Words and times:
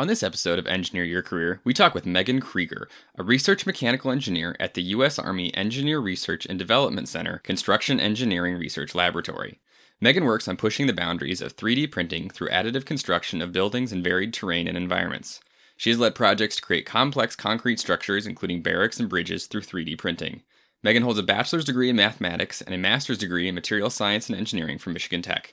On 0.00 0.06
this 0.06 0.22
episode 0.22 0.58
of 0.58 0.66
Engineer 0.66 1.04
Your 1.04 1.20
Career, 1.20 1.60
we 1.62 1.74
talk 1.74 1.94
with 1.94 2.06
Megan 2.06 2.40
Kreiger, 2.40 2.86
a 3.18 3.22
research 3.22 3.66
mechanical 3.66 4.10
engineer 4.10 4.56
at 4.58 4.72
the 4.72 4.82
U.S. 4.94 5.18
Army 5.18 5.54
Engineer 5.54 5.98
Research 6.00 6.46
and 6.46 6.58
Development 6.58 7.06
Center 7.06 7.36
Construction 7.40 8.00
Engineering 8.00 8.56
Research 8.56 8.94
Laboratory. 8.94 9.60
Megan 10.00 10.24
works 10.24 10.48
on 10.48 10.56
pushing 10.56 10.86
the 10.86 10.94
boundaries 10.94 11.42
of 11.42 11.54
3D 11.54 11.90
printing 11.90 12.30
through 12.30 12.48
additive 12.48 12.86
construction 12.86 13.42
of 13.42 13.52
buildings 13.52 13.92
in 13.92 14.02
varied 14.02 14.32
terrain 14.32 14.66
and 14.66 14.76
environments. 14.78 15.38
She 15.76 15.90
has 15.90 15.98
led 15.98 16.14
projects 16.14 16.56
to 16.56 16.62
create 16.62 16.86
complex 16.86 17.36
concrete 17.36 17.78
structures, 17.78 18.26
including 18.26 18.62
barracks 18.62 18.98
and 18.98 19.06
bridges, 19.06 19.44
through 19.44 19.60
3D 19.60 19.98
printing. 19.98 20.40
Megan 20.82 21.02
holds 21.02 21.18
a 21.18 21.22
bachelor's 21.22 21.66
degree 21.66 21.90
in 21.90 21.96
mathematics 21.96 22.62
and 22.62 22.74
a 22.74 22.78
master's 22.78 23.18
degree 23.18 23.48
in 23.48 23.54
material 23.54 23.90
science 23.90 24.30
and 24.30 24.38
engineering 24.38 24.78
from 24.78 24.94
Michigan 24.94 25.20
Tech. 25.20 25.52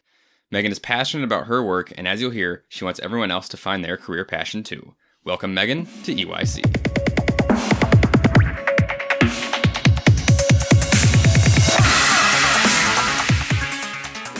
Megan 0.49 0.71
is 0.71 0.79
passionate 0.79 1.25
about 1.25 1.47
her 1.47 1.61
work, 1.61 1.91
and 1.97 2.07
as 2.07 2.21
you'll 2.21 2.31
hear, 2.31 2.63
she 2.69 2.85
wants 2.85 3.01
everyone 3.01 3.31
else 3.31 3.49
to 3.49 3.57
find 3.57 3.83
their 3.83 3.97
career 3.97 4.23
passion 4.23 4.63
too. 4.63 4.95
Welcome, 5.25 5.53
Megan, 5.53 5.85
to 6.03 6.15
EYC. 6.15 6.63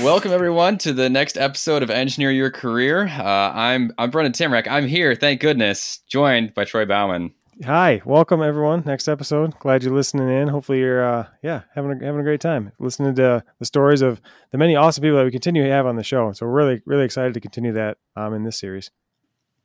Welcome 0.02 0.32
everyone 0.32 0.78
to 0.78 0.94
the 0.94 1.10
next 1.10 1.38
episode 1.38 1.84
of 1.84 1.90
Engineer 1.90 2.32
Your 2.32 2.52
Career. 2.52 3.08
Uh, 3.08 3.52
I'm 3.54 3.92
I'm 3.98 4.10
Brennan 4.10 4.32
Tymrak. 4.32 4.66
I'm 4.66 4.88
here, 4.88 5.14
thank 5.14 5.42
goodness, 5.42 6.00
joined 6.08 6.54
by 6.54 6.64
Troy 6.64 6.86
Bauman. 6.86 7.34
Hi, 7.66 8.04
welcome 8.06 8.44
everyone. 8.44 8.84
Next 8.86 9.08
episode. 9.08 9.58
Glad 9.58 9.82
you're 9.82 9.94
listening 9.94 10.30
in. 10.30 10.48
Hopefully 10.48 10.78
you're 10.78 11.04
uh 11.04 11.26
yeah, 11.42 11.64
having 11.74 11.92
a 11.92 12.06
having 12.06 12.22
a 12.22 12.24
great 12.24 12.40
time 12.40 12.72
listening 12.78 13.16
to 13.16 13.44
the 13.58 13.66
stories 13.66 14.04
of 14.04 14.22
the 14.52 14.60
many 14.60 14.76
awesome 14.76 15.02
people 15.02 15.18
that 15.18 15.26
we 15.26 15.32
continue 15.32 15.64
to 15.64 15.70
have 15.72 15.88
on 15.88 15.96
the 15.96 16.04
show. 16.04 16.32
So 16.34 16.46
we're 16.46 16.52
really 16.52 16.84
really 16.86 17.04
excited 17.04 17.34
to 17.34 17.40
continue 17.40 17.74
that 17.74 17.98
um 18.16 18.36
in 18.36 18.44
this 18.44 18.60
series. 18.60 18.92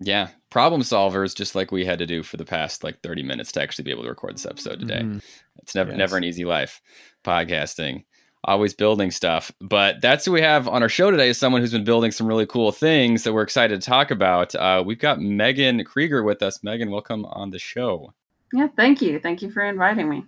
Yeah, 0.00 0.28
problem 0.48 0.80
solvers 0.80 1.36
just 1.36 1.54
like 1.54 1.70
we 1.70 1.84
had 1.84 1.98
to 1.98 2.06
do 2.06 2.22
for 2.22 2.38
the 2.38 2.46
past 2.46 2.82
like 2.82 3.02
30 3.02 3.24
minutes 3.24 3.52
to 3.52 3.62
actually 3.62 3.84
be 3.84 3.90
able 3.90 4.04
to 4.04 4.08
record 4.08 4.36
this 4.36 4.46
episode 4.46 4.80
today. 4.80 5.02
Mm-hmm. 5.02 5.18
It's 5.58 5.74
never 5.74 5.90
yes. 5.90 5.98
never 5.98 6.16
an 6.16 6.24
easy 6.24 6.46
life 6.46 6.80
podcasting 7.24 8.04
always 8.44 8.74
building 8.74 9.10
stuff. 9.10 9.52
But 9.60 10.00
that's 10.00 10.24
who 10.24 10.32
we 10.32 10.40
have 10.40 10.68
on 10.68 10.82
our 10.82 10.88
show 10.88 11.10
today 11.10 11.28
is 11.28 11.38
someone 11.38 11.60
who's 11.60 11.72
been 11.72 11.84
building 11.84 12.10
some 12.10 12.26
really 12.26 12.46
cool 12.46 12.72
things 12.72 13.24
that 13.24 13.32
we're 13.32 13.42
excited 13.42 13.80
to 13.80 13.86
talk 13.86 14.10
about. 14.10 14.54
Uh, 14.54 14.82
we've 14.84 14.98
got 14.98 15.20
Megan 15.20 15.84
Kreiger 15.84 16.24
with 16.24 16.42
us. 16.42 16.62
Megan, 16.62 16.90
welcome 16.90 17.24
on 17.26 17.50
the 17.50 17.58
show. 17.58 18.12
Yeah, 18.52 18.68
thank 18.76 19.00
you. 19.00 19.18
Thank 19.18 19.42
you 19.42 19.50
for 19.50 19.64
inviting 19.64 20.08
me. 20.08 20.24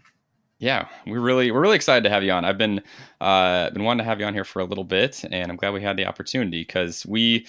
Yeah, 0.58 0.88
we're 1.06 1.20
really 1.20 1.50
we're 1.50 1.60
really 1.60 1.76
excited 1.76 2.04
to 2.04 2.10
have 2.10 2.22
you 2.22 2.32
on. 2.32 2.44
I've 2.44 2.56
been 2.56 2.80
uh, 3.20 3.70
been 3.70 3.84
wanting 3.84 4.04
to 4.04 4.08
have 4.08 4.20
you 4.20 4.26
on 4.26 4.34
here 4.34 4.44
for 4.44 4.60
a 4.60 4.64
little 4.64 4.84
bit, 4.84 5.24
and 5.30 5.50
I'm 5.50 5.56
glad 5.56 5.74
we 5.74 5.82
had 5.82 5.96
the 5.96 6.06
opportunity 6.06 6.62
because 6.62 7.04
we 7.04 7.46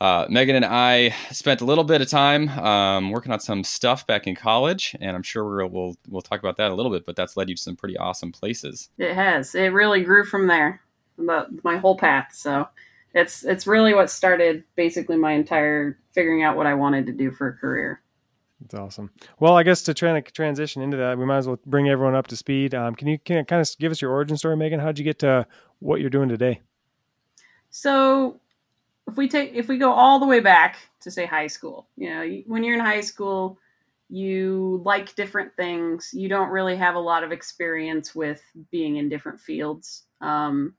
uh, 0.00 0.26
Megan 0.28 0.56
and 0.56 0.64
I 0.64 1.14
spent 1.30 1.60
a 1.60 1.64
little 1.64 1.84
bit 1.84 2.02
of 2.02 2.08
time 2.08 2.48
um, 2.50 3.10
working 3.10 3.32
on 3.32 3.40
some 3.40 3.64
stuff 3.64 4.06
back 4.06 4.26
in 4.26 4.34
college, 4.34 4.94
and 5.00 5.16
I'm 5.16 5.22
sure 5.22 5.44
we'll, 5.44 5.68
we'll 5.68 5.96
we'll 6.08 6.22
talk 6.22 6.40
about 6.40 6.56
that 6.58 6.70
a 6.70 6.74
little 6.74 6.92
bit. 6.92 7.06
But 7.06 7.16
that's 7.16 7.36
led 7.36 7.48
you 7.48 7.56
to 7.56 7.62
some 7.62 7.76
pretty 7.76 7.96
awesome 7.96 8.32
places. 8.32 8.90
It 8.98 9.14
has. 9.14 9.54
It 9.54 9.72
really 9.72 10.02
grew 10.02 10.24
from 10.24 10.46
there, 10.46 10.80
about 11.18 11.48
my 11.64 11.78
whole 11.78 11.96
path. 11.96 12.28
So 12.34 12.68
it's 13.14 13.44
it's 13.44 13.66
really 13.66 13.94
what 13.94 14.10
started 14.10 14.64
basically 14.74 15.16
my 15.16 15.32
entire 15.32 15.98
figuring 16.12 16.42
out 16.42 16.56
what 16.56 16.66
I 16.66 16.74
wanted 16.74 17.06
to 17.06 17.12
do 17.12 17.30
for 17.30 17.48
a 17.48 17.52
career. 17.54 18.02
That's 18.60 18.74
awesome. 18.74 19.10
Well, 19.38 19.56
I 19.56 19.62
guess 19.62 19.82
to 19.82 19.94
try 19.94 20.18
to 20.18 20.30
transition 20.32 20.82
into 20.82 20.96
that, 20.96 21.18
we 21.18 21.24
might 21.24 21.38
as 21.38 21.46
well 21.46 21.58
bring 21.66 21.88
everyone 21.88 22.14
up 22.14 22.26
to 22.28 22.36
speed. 22.36 22.74
Um, 22.74 22.94
can 22.94 23.08
you 23.08 23.18
can 23.18 23.44
kind 23.46 23.62
of 23.62 23.78
give 23.78 23.92
us 23.92 24.02
your 24.02 24.10
origin 24.10 24.36
story, 24.36 24.56
Megan? 24.56 24.80
How'd 24.80 24.98
you 24.98 25.04
get 25.04 25.18
to 25.20 25.46
what 25.78 26.00
you're 26.00 26.10
doing 26.10 26.28
today? 26.28 26.60
So 27.70 28.40
if 29.08 29.16
we 29.16 29.28
take 29.28 29.52
if 29.54 29.68
we 29.68 29.78
go 29.78 29.92
all 29.92 30.18
the 30.18 30.26
way 30.26 30.40
back 30.40 30.76
to 31.00 31.10
say 31.10 31.26
high 31.26 31.46
school, 31.46 31.88
you 31.96 32.10
know, 32.10 32.42
when 32.46 32.64
you're 32.64 32.74
in 32.74 32.80
high 32.80 33.00
school, 33.00 33.58
you 34.08 34.82
like 34.84 35.14
different 35.14 35.54
things. 35.56 36.10
You 36.12 36.28
don't 36.28 36.50
really 36.50 36.76
have 36.76 36.94
a 36.94 37.00
lot 37.00 37.24
of 37.24 37.32
experience 37.32 38.14
with 38.14 38.42
being 38.70 38.96
in 38.96 39.08
different 39.08 39.40
fields. 39.40 40.04
Um, 40.20 40.74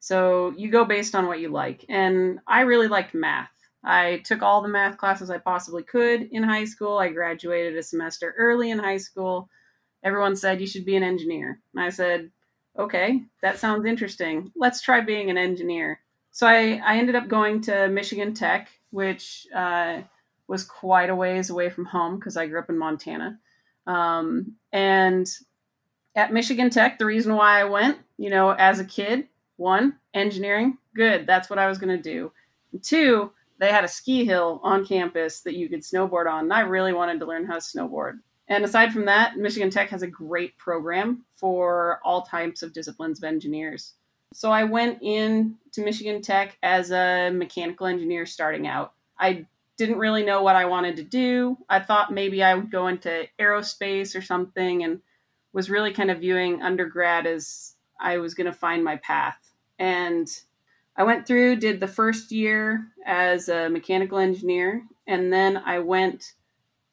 so 0.00 0.52
you 0.56 0.70
go 0.70 0.84
based 0.84 1.14
on 1.14 1.26
what 1.26 1.40
you 1.40 1.48
like. 1.48 1.84
And 1.88 2.40
I 2.46 2.62
really 2.62 2.88
liked 2.88 3.14
math. 3.14 3.50
I 3.84 4.22
took 4.24 4.42
all 4.42 4.62
the 4.62 4.68
math 4.68 4.96
classes 4.96 5.30
I 5.30 5.38
possibly 5.38 5.82
could 5.82 6.22
in 6.30 6.42
high 6.42 6.64
school. 6.64 6.98
I 6.98 7.08
graduated 7.08 7.76
a 7.76 7.82
semester 7.82 8.34
early 8.38 8.70
in 8.70 8.78
high 8.78 8.96
school. 8.96 9.48
Everyone 10.04 10.36
said 10.36 10.60
you 10.60 10.66
should 10.66 10.84
be 10.84 10.96
an 10.96 11.02
engineer. 11.02 11.60
And 11.74 11.84
I 11.84 11.90
said, 11.90 12.30
okay, 12.78 13.22
that 13.42 13.58
sounds 13.58 13.86
interesting. 13.86 14.50
Let's 14.56 14.80
try 14.80 15.00
being 15.00 15.30
an 15.30 15.38
engineer 15.38 16.00
so 16.32 16.46
I, 16.46 16.80
I 16.84 16.96
ended 16.96 17.14
up 17.14 17.28
going 17.28 17.60
to 17.62 17.88
Michigan 17.88 18.34
Tech, 18.34 18.68
which 18.90 19.46
uh, 19.54 20.00
was 20.48 20.64
quite 20.64 21.10
a 21.10 21.14
ways 21.14 21.50
away 21.50 21.70
from 21.70 21.84
home 21.84 22.16
because 22.16 22.36
I 22.36 22.46
grew 22.46 22.58
up 22.58 22.70
in 22.70 22.78
Montana. 22.78 23.38
Um, 23.86 24.56
and 24.72 25.30
at 26.16 26.32
Michigan 26.32 26.70
Tech, 26.70 26.98
the 26.98 27.06
reason 27.06 27.34
why 27.34 27.60
I 27.60 27.64
went, 27.64 27.98
you 28.16 28.30
know, 28.30 28.50
as 28.50 28.80
a 28.80 28.84
kid, 28.84 29.28
one, 29.56 29.98
engineering, 30.14 30.78
good, 30.94 31.26
that's 31.26 31.50
what 31.50 31.58
I 31.58 31.68
was 31.68 31.78
going 31.78 31.96
to 31.96 32.02
do. 32.02 32.32
And 32.72 32.82
two, 32.82 33.30
they 33.58 33.70
had 33.70 33.84
a 33.84 33.88
ski 33.88 34.24
hill 34.24 34.60
on 34.62 34.86
campus 34.86 35.40
that 35.40 35.54
you 35.54 35.68
could 35.68 35.82
snowboard 35.82 36.30
on, 36.30 36.44
and 36.44 36.52
I 36.52 36.60
really 36.60 36.92
wanted 36.92 37.20
to 37.20 37.26
learn 37.26 37.44
how 37.44 37.54
to 37.54 37.60
snowboard. 37.60 38.18
And 38.48 38.64
aside 38.64 38.92
from 38.92 39.04
that, 39.04 39.36
Michigan 39.36 39.70
Tech 39.70 39.88
has 39.90 40.02
a 40.02 40.06
great 40.06 40.56
program 40.58 41.24
for 41.36 42.00
all 42.04 42.22
types 42.22 42.62
of 42.62 42.72
disciplines 42.72 43.18
of 43.18 43.24
engineers. 43.24 43.94
So 44.32 44.50
I 44.50 44.64
went 44.64 45.02
in 45.02 45.56
to 45.72 45.84
Michigan 45.84 46.22
Tech 46.22 46.56
as 46.62 46.90
a 46.90 47.30
mechanical 47.30 47.86
engineer 47.86 48.26
starting 48.26 48.66
out. 48.66 48.92
I 49.18 49.46
didn't 49.76 49.98
really 49.98 50.24
know 50.24 50.42
what 50.42 50.56
I 50.56 50.66
wanted 50.66 50.96
to 50.96 51.02
do. 51.02 51.56
I 51.68 51.80
thought 51.80 52.12
maybe 52.12 52.42
I 52.42 52.54
would 52.54 52.70
go 52.70 52.88
into 52.88 53.26
aerospace 53.38 54.16
or 54.16 54.22
something 54.22 54.84
and 54.84 55.00
was 55.52 55.70
really 55.70 55.92
kind 55.92 56.10
of 56.10 56.20
viewing 56.20 56.62
undergrad 56.62 57.26
as 57.26 57.74
I 58.00 58.18
was 58.18 58.34
going 58.34 58.46
to 58.46 58.52
find 58.52 58.84
my 58.84 58.96
path. 58.96 59.38
And 59.78 60.28
I 60.96 61.04
went 61.04 61.26
through, 61.26 61.56
did 61.56 61.80
the 61.80 61.88
first 61.88 62.32
year 62.32 62.86
as 63.06 63.48
a 63.48 63.70
mechanical 63.70 64.18
engineer, 64.18 64.82
and 65.06 65.32
then 65.32 65.56
I 65.56 65.78
went 65.78 66.34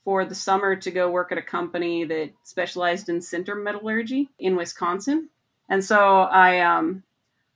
for 0.03 0.23
the 0.25 0.35
summer 0.35 0.75
to 0.77 0.91
go 0.91 1.11
work 1.11 1.31
at 1.31 1.37
a 1.37 1.43
company 1.43 2.05
that 2.05 2.31
specialized 2.43 3.09
in 3.09 3.19
sinter 3.19 3.61
metallurgy 3.61 4.29
in 4.39 4.55
Wisconsin. 4.55 5.29
And 5.67 5.83
so 5.83 6.21
I 6.21 6.61
um, 6.61 7.03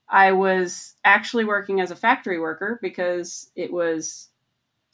I 0.09 0.31
was 0.31 0.95
actually 1.03 1.45
working 1.45 1.81
as 1.81 1.91
a 1.91 1.95
factory 1.95 2.39
worker 2.39 2.79
because 2.81 3.49
it 3.55 3.71
was 3.71 4.29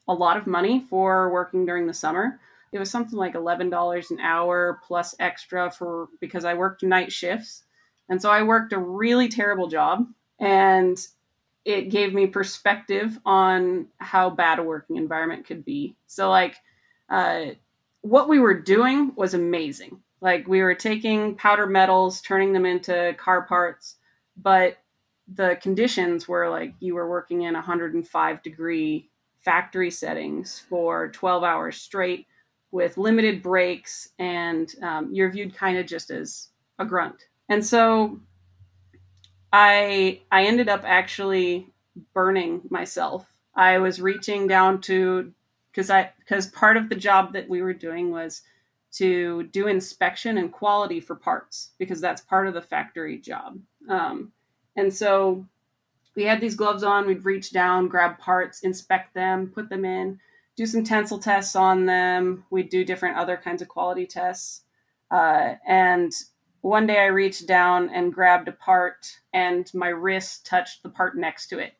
a 0.07 0.13
lot 0.13 0.37
of 0.37 0.47
money 0.47 0.85
for 0.89 1.31
working 1.31 1.65
during 1.65 1.87
the 1.87 1.93
summer. 1.93 2.39
It 2.71 2.79
was 2.79 2.89
something 2.89 3.17
like 3.17 3.33
$11 3.33 4.11
an 4.11 4.19
hour 4.19 4.79
plus 4.85 5.15
extra 5.19 5.71
for 5.71 6.09
because 6.19 6.45
I 6.45 6.53
worked 6.53 6.83
night 6.83 7.11
shifts. 7.11 7.63
And 8.09 8.21
so 8.21 8.29
I 8.29 8.43
worked 8.43 8.73
a 8.73 8.79
really 8.79 9.27
terrible 9.27 9.67
job 9.67 10.07
and 10.39 10.97
it 11.65 11.89
gave 11.89 12.13
me 12.13 12.27
perspective 12.27 13.19
on 13.25 13.87
how 13.97 14.29
bad 14.29 14.59
a 14.59 14.63
working 14.63 14.95
environment 14.95 15.45
could 15.45 15.65
be. 15.65 15.95
So 16.07 16.29
like 16.29 16.55
uh, 17.09 17.47
what 18.01 18.29
we 18.29 18.39
were 18.39 18.59
doing 18.59 19.13
was 19.15 19.33
amazing. 19.33 19.99
Like 20.21 20.47
we 20.47 20.61
were 20.61 20.75
taking 20.75 21.35
powder 21.35 21.67
metals, 21.67 22.21
turning 22.21 22.53
them 22.53 22.65
into 22.65 23.15
car 23.17 23.43
parts, 23.43 23.95
but 24.37 24.77
the 25.35 25.57
conditions 25.61 26.27
were 26.27 26.49
like 26.49 26.73
you 26.79 26.95
were 26.95 27.09
working 27.09 27.43
in 27.43 27.53
105 27.53 28.43
degree 28.43 29.09
factory 29.43 29.91
settings 29.91 30.59
for 30.59 31.09
12 31.09 31.43
hours 31.43 31.77
straight 31.77 32.27
with 32.71 32.97
limited 32.97 33.41
breaks 33.41 34.09
and 34.19 34.75
um, 34.83 35.09
you're 35.13 35.31
viewed 35.31 35.55
kind 35.55 35.77
of 35.77 35.85
just 35.85 36.11
as 36.11 36.49
a 36.77 36.85
grunt. 36.85 37.27
And 37.49 37.65
so 37.65 38.19
i 39.51 40.21
i 40.31 40.43
ended 40.43 40.69
up 40.69 40.83
actually 40.85 41.67
burning 42.13 42.61
myself. 42.69 43.25
I 43.55 43.79
was 43.79 43.99
reaching 44.01 44.47
down 44.47 44.81
to 44.81 45.33
because 45.71 45.89
i 45.89 46.11
because 46.19 46.47
part 46.47 46.77
of 46.77 46.89
the 46.89 46.95
job 46.95 47.33
that 47.33 47.49
we 47.49 47.61
were 47.61 47.73
doing 47.73 48.11
was 48.11 48.43
to 48.91 49.43
do 49.51 49.67
inspection 49.67 50.37
and 50.37 50.51
quality 50.51 50.99
for 50.99 51.15
parts 51.15 51.71
because 51.77 52.01
that's 52.01 52.21
part 52.21 52.47
of 52.47 52.53
the 52.53 52.61
factory 52.61 53.17
job. 53.19 53.59
Um, 53.87 54.31
and 54.79 54.93
so 54.93 55.45
we 56.15 56.23
had 56.23 56.41
these 56.41 56.55
gloves 56.55 56.83
on. 56.83 57.07
We'd 57.07 57.25
reach 57.25 57.51
down, 57.51 57.87
grab 57.87 58.17
parts, 58.17 58.61
inspect 58.61 59.13
them, 59.13 59.51
put 59.53 59.69
them 59.69 59.85
in, 59.85 60.19
do 60.55 60.65
some 60.65 60.83
tensile 60.83 61.19
tests 61.19 61.55
on 61.55 61.85
them. 61.85 62.43
We'd 62.49 62.69
do 62.69 62.83
different 62.83 63.17
other 63.17 63.37
kinds 63.37 63.61
of 63.61 63.67
quality 63.67 64.05
tests. 64.05 64.63
Uh, 65.11 65.55
and 65.67 66.11
one 66.61 66.87
day 66.87 66.99
I 66.99 67.05
reached 67.05 67.47
down 67.47 67.89
and 67.89 68.13
grabbed 68.13 68.47
a 68.47 68.51
part, 68.51 69.19
and 69.33 69.71
my 69.73 69.87
wrist 69.87 70.45
touched 70.45 70.83
the 70.83 70.89
part 70.89 71.17
next 71.17 71.47
to 71.47 71.59
it. 71.59 71.73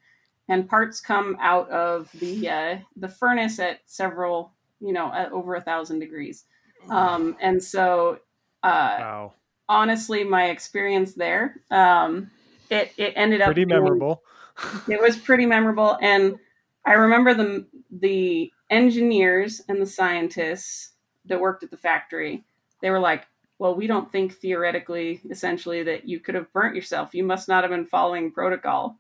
And 0.48 0.70
parts 0.70 1.02
come 1.02 1.38
out 1.42 1.70
of 1.70 2.10
the 2.14 2.50
uh, 2.50 2.78
the 2.96 3.10
furnace 3.10 3.60
at 3.60 3.82
several, 3.86 4.54
you 4.80 4.94
know, 4.94 5.12
at 5.14 5.32
over 5.32 5.56
a 5.56 5.62
thousand 5.62 6.00
degrees. 6.00 6.46
Um, 6.90 7.36
and 7.42 7.62
so, 7.62 8.20
uh, 8.64 8.98
wow. 9.00 9.34
honestly, 9.68 10.24
my 10.24 10.46
experience 10.46 11.14
there, 11.14 11.62
um, 11.70 12.32
it 12.70 12.94
it 12.98 13.14
ended 13.16 13.42
up 13.42 13.48
pretty 13.48 13.66
being, 13.66 13.82
memorable. 13.82 14.24
it 14.88 15.02
was 15.02 15.18
pretty 15.18 15.46
memorable, 15.46 15.98
and 16.02 16.38
I 16.86 16.94
remember 16.94 17.34
the 17.34 17.66
the 17.92 18.52
engineers 18.70 19.62
and 19.68 19.82
the 19.82 19.86
scientists 19.86 20.92
that 21.26 21.40
worked 21.40 21.64
at 21.64 21.72
the 21.72 21.78
factory, 21.78 22.44
they 22.82 22.90
were 22.90 23.00
like, 23.00 23.26
well, 23.60 23.76
we 23.76 23.88
don't 23.88 24.12
think 24.12 24.34
theoretically, 24.34 25.22
essentially, 25.30 25.84
that 25.84 26.08
you 26.08 26.20
could 26.20 26.36
have 26.36 26.52
burnt 26.54 26.76
yourself. 26.76 27.14
You 27.14 27.26
must 27.26 27.48
not 27.48 27.64
have 27.64 27.72
been 27.72 27.86
following 27.86 28.32
protocol. 28.32 28.98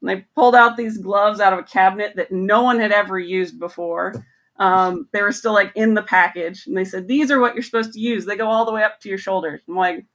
And 0.00 0.08
they 0.08 0.26
pulled 0.34 0.54
out 0.54 0.76
these 0.76 0.98
gloves 0.98 1.40
out 1.40 1.52
of 1.52 1.58
a 1.58 1.64
cabinet 1.64 2.14
that 2.16 2.30
no 2.30 2.62
one 2.62 2.78
had 2.78 2.92
ever 2.92 3.18
used 3.18 3.58
before. 3.58 4.24
Um, 4.58 5.08
they 5.12 5.22
were 5.22 5.32
still 5.32 5.52
like 5.52 5.72
in 5.74 5.94
the 5.94 6.02
package, 6.02 6.66
and 6.66 6.76
they 6.76 6.84
said, 6.84 7.08
"These 7.08 7.30
are 7.30 7.40
what 7.40 7.54
you're 7.54 7.62
supposed 7.62 7.92
to 7.92 8.00
use. 8.00 8.24
They 8.24 8.36
go 8.36 8.48
all 8.48 8.64
the 8.64 8.72
way 8.72 8.84
up 8.84 9.00
to 9.00 9.08
your 9.08 9.18
shoulders." 9.18 9.60
I'm 9.68 9.76
like, 9.76 10.06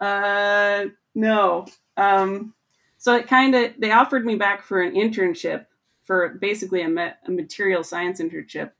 "Uh, 0.00 0.86
no." 1.14 1.66
Um, 1.98 2.54
so 2.96 3.14
it 3.16 3.28
kind 3.28 3.54
of 3.54 3.72
they 3.78 3.92
offered 3.92 4.24
me 4.24 4.36
back 4.36 4.62
for 4.62 4.80
an 4.80 4.94
internship 4.94 5.66
for 6.04 6.30
basically 6.40 6.82
a, 6.82 6.88
me- 6.88 7.12
a 7.26 7.30
material 7.30 7.84
science 7.84 8.20
internship, 8.20 8.70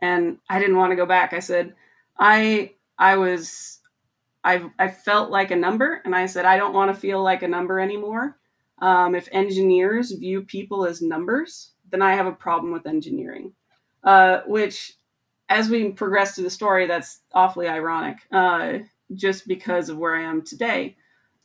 and 0.00 0.38
I 0.48 0.60
didn't 0.60 0.76
want 0.76 0.92
to 0.92 0.96
go 0.96 1.06
back. 1.06 1.32
I 1.32 1.40
said, 1.40 1.74
"I 2.18 2.74
I 2.98 3.16
was 3.16 3.80
I 4.44 4.70
I 4.78 4.88
felt 4.88 5.30
like 5.30 5.50
a 5.50 5.56
number, 5.56 6.00
and 6.04 6.14
I 6.14 6.26
said 6.26 6.44
I 6.44 6.56
don't 6.56 6.74
want 6.74 6.94
to 6.94 7.00
feel 7.00 7.22
like 7.22 7.42
a 7.42 7.48
number 7.48 7.80
anymore." 7.80 8.36
Um, 8.80 9.14
if 9.14 9.28
engineers 9.32 10.12
view 10.12 10.42
people 10.42 10.86
as 10.86 11.02
numbers, 11.02 11.72
then 11.90 12.00
I 12.02 12.14
have 12.14 12.26
a 12.26 12.32
problem 12.32 12.72
with 12.72 12.86
engineering. 12.86 13.52
Uh, 14.02 14.40
which, 14.46 14.94
as 15.50 15.68
we 15.68 15.90
progress 15.90 16.34
through 16.34 16.44
the 16.44 16.50
story, 16.50 16.86
that's 16.86 17.20
awfully 17.34 17.68
ironic, 17.68 18.16
uh, 18.32 18.78
just 19.14 19.46
because 19.46 19.90
of 19.90 19.98
where 19.98 20.16
I 20.16 20.22
am 20.22 20.40
today. 20.40 20.96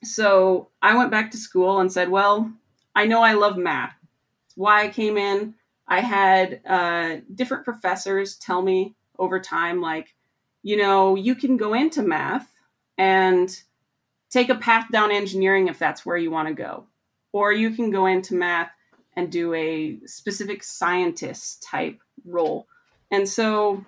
So 0.05 0.69
I 0.81 0.95
went 0.95 1.11
back 1.11 1.31
to 1.31 1.37
school 1.37 1.79
and 1.79 1.91
said, 1.91 2.09
Well, 2.09 2.51
I 2.95 3.05
know 3.05 3.21
I 3.21 3.33
love 3.33 3.57
math. 3.57 3.95
It's 4.45 4.57
why 4.57 4.83
I 4.83 4.89
came 4.89 5.17
in. 5.17 5.55
I 5.87 6.01
had 6.01 6.61
uh, 6.67 7.17
different 7.33 7.65
professors 7.65 8.37
tell 8.37 8.61
me 8.61 8.95
over 9.19 9.39
time, 9.39 9.81
like, 9.81 10.15
you 10.63 10.77
know, 10.77 11.15
you 11.15 11.35
can 11.35 11.57
go 11.57 11.73
into 11.73 12.01
math 12.01 12.49
and 12.97 13.61
take 14.29 14.49
a 14.49 14.55
path 14.55 14.87
down 14.91 15.11
engineering 15.11 15.67
if 15.67 15.77
that's 15.77 16.05
where 16.05 16.17
you 16.17 16.31
want 16.31 16.47
to 16.47 16.53
go 16.53 16.87
or 17.35 17.51
you 17.51 17.69
can 17.69 17.91
go 17.91 18.05
into 18.05 18.33
math 18.33 18.71
and 19.17 19.29
do 19.29 19.53
a 19.53 19.99
specific 20.05 20.63
scientist 20.63 21.61
type 21.61 21.99
role. 22.23 22.65
And 23.11 23.27
so, 23.27 23.83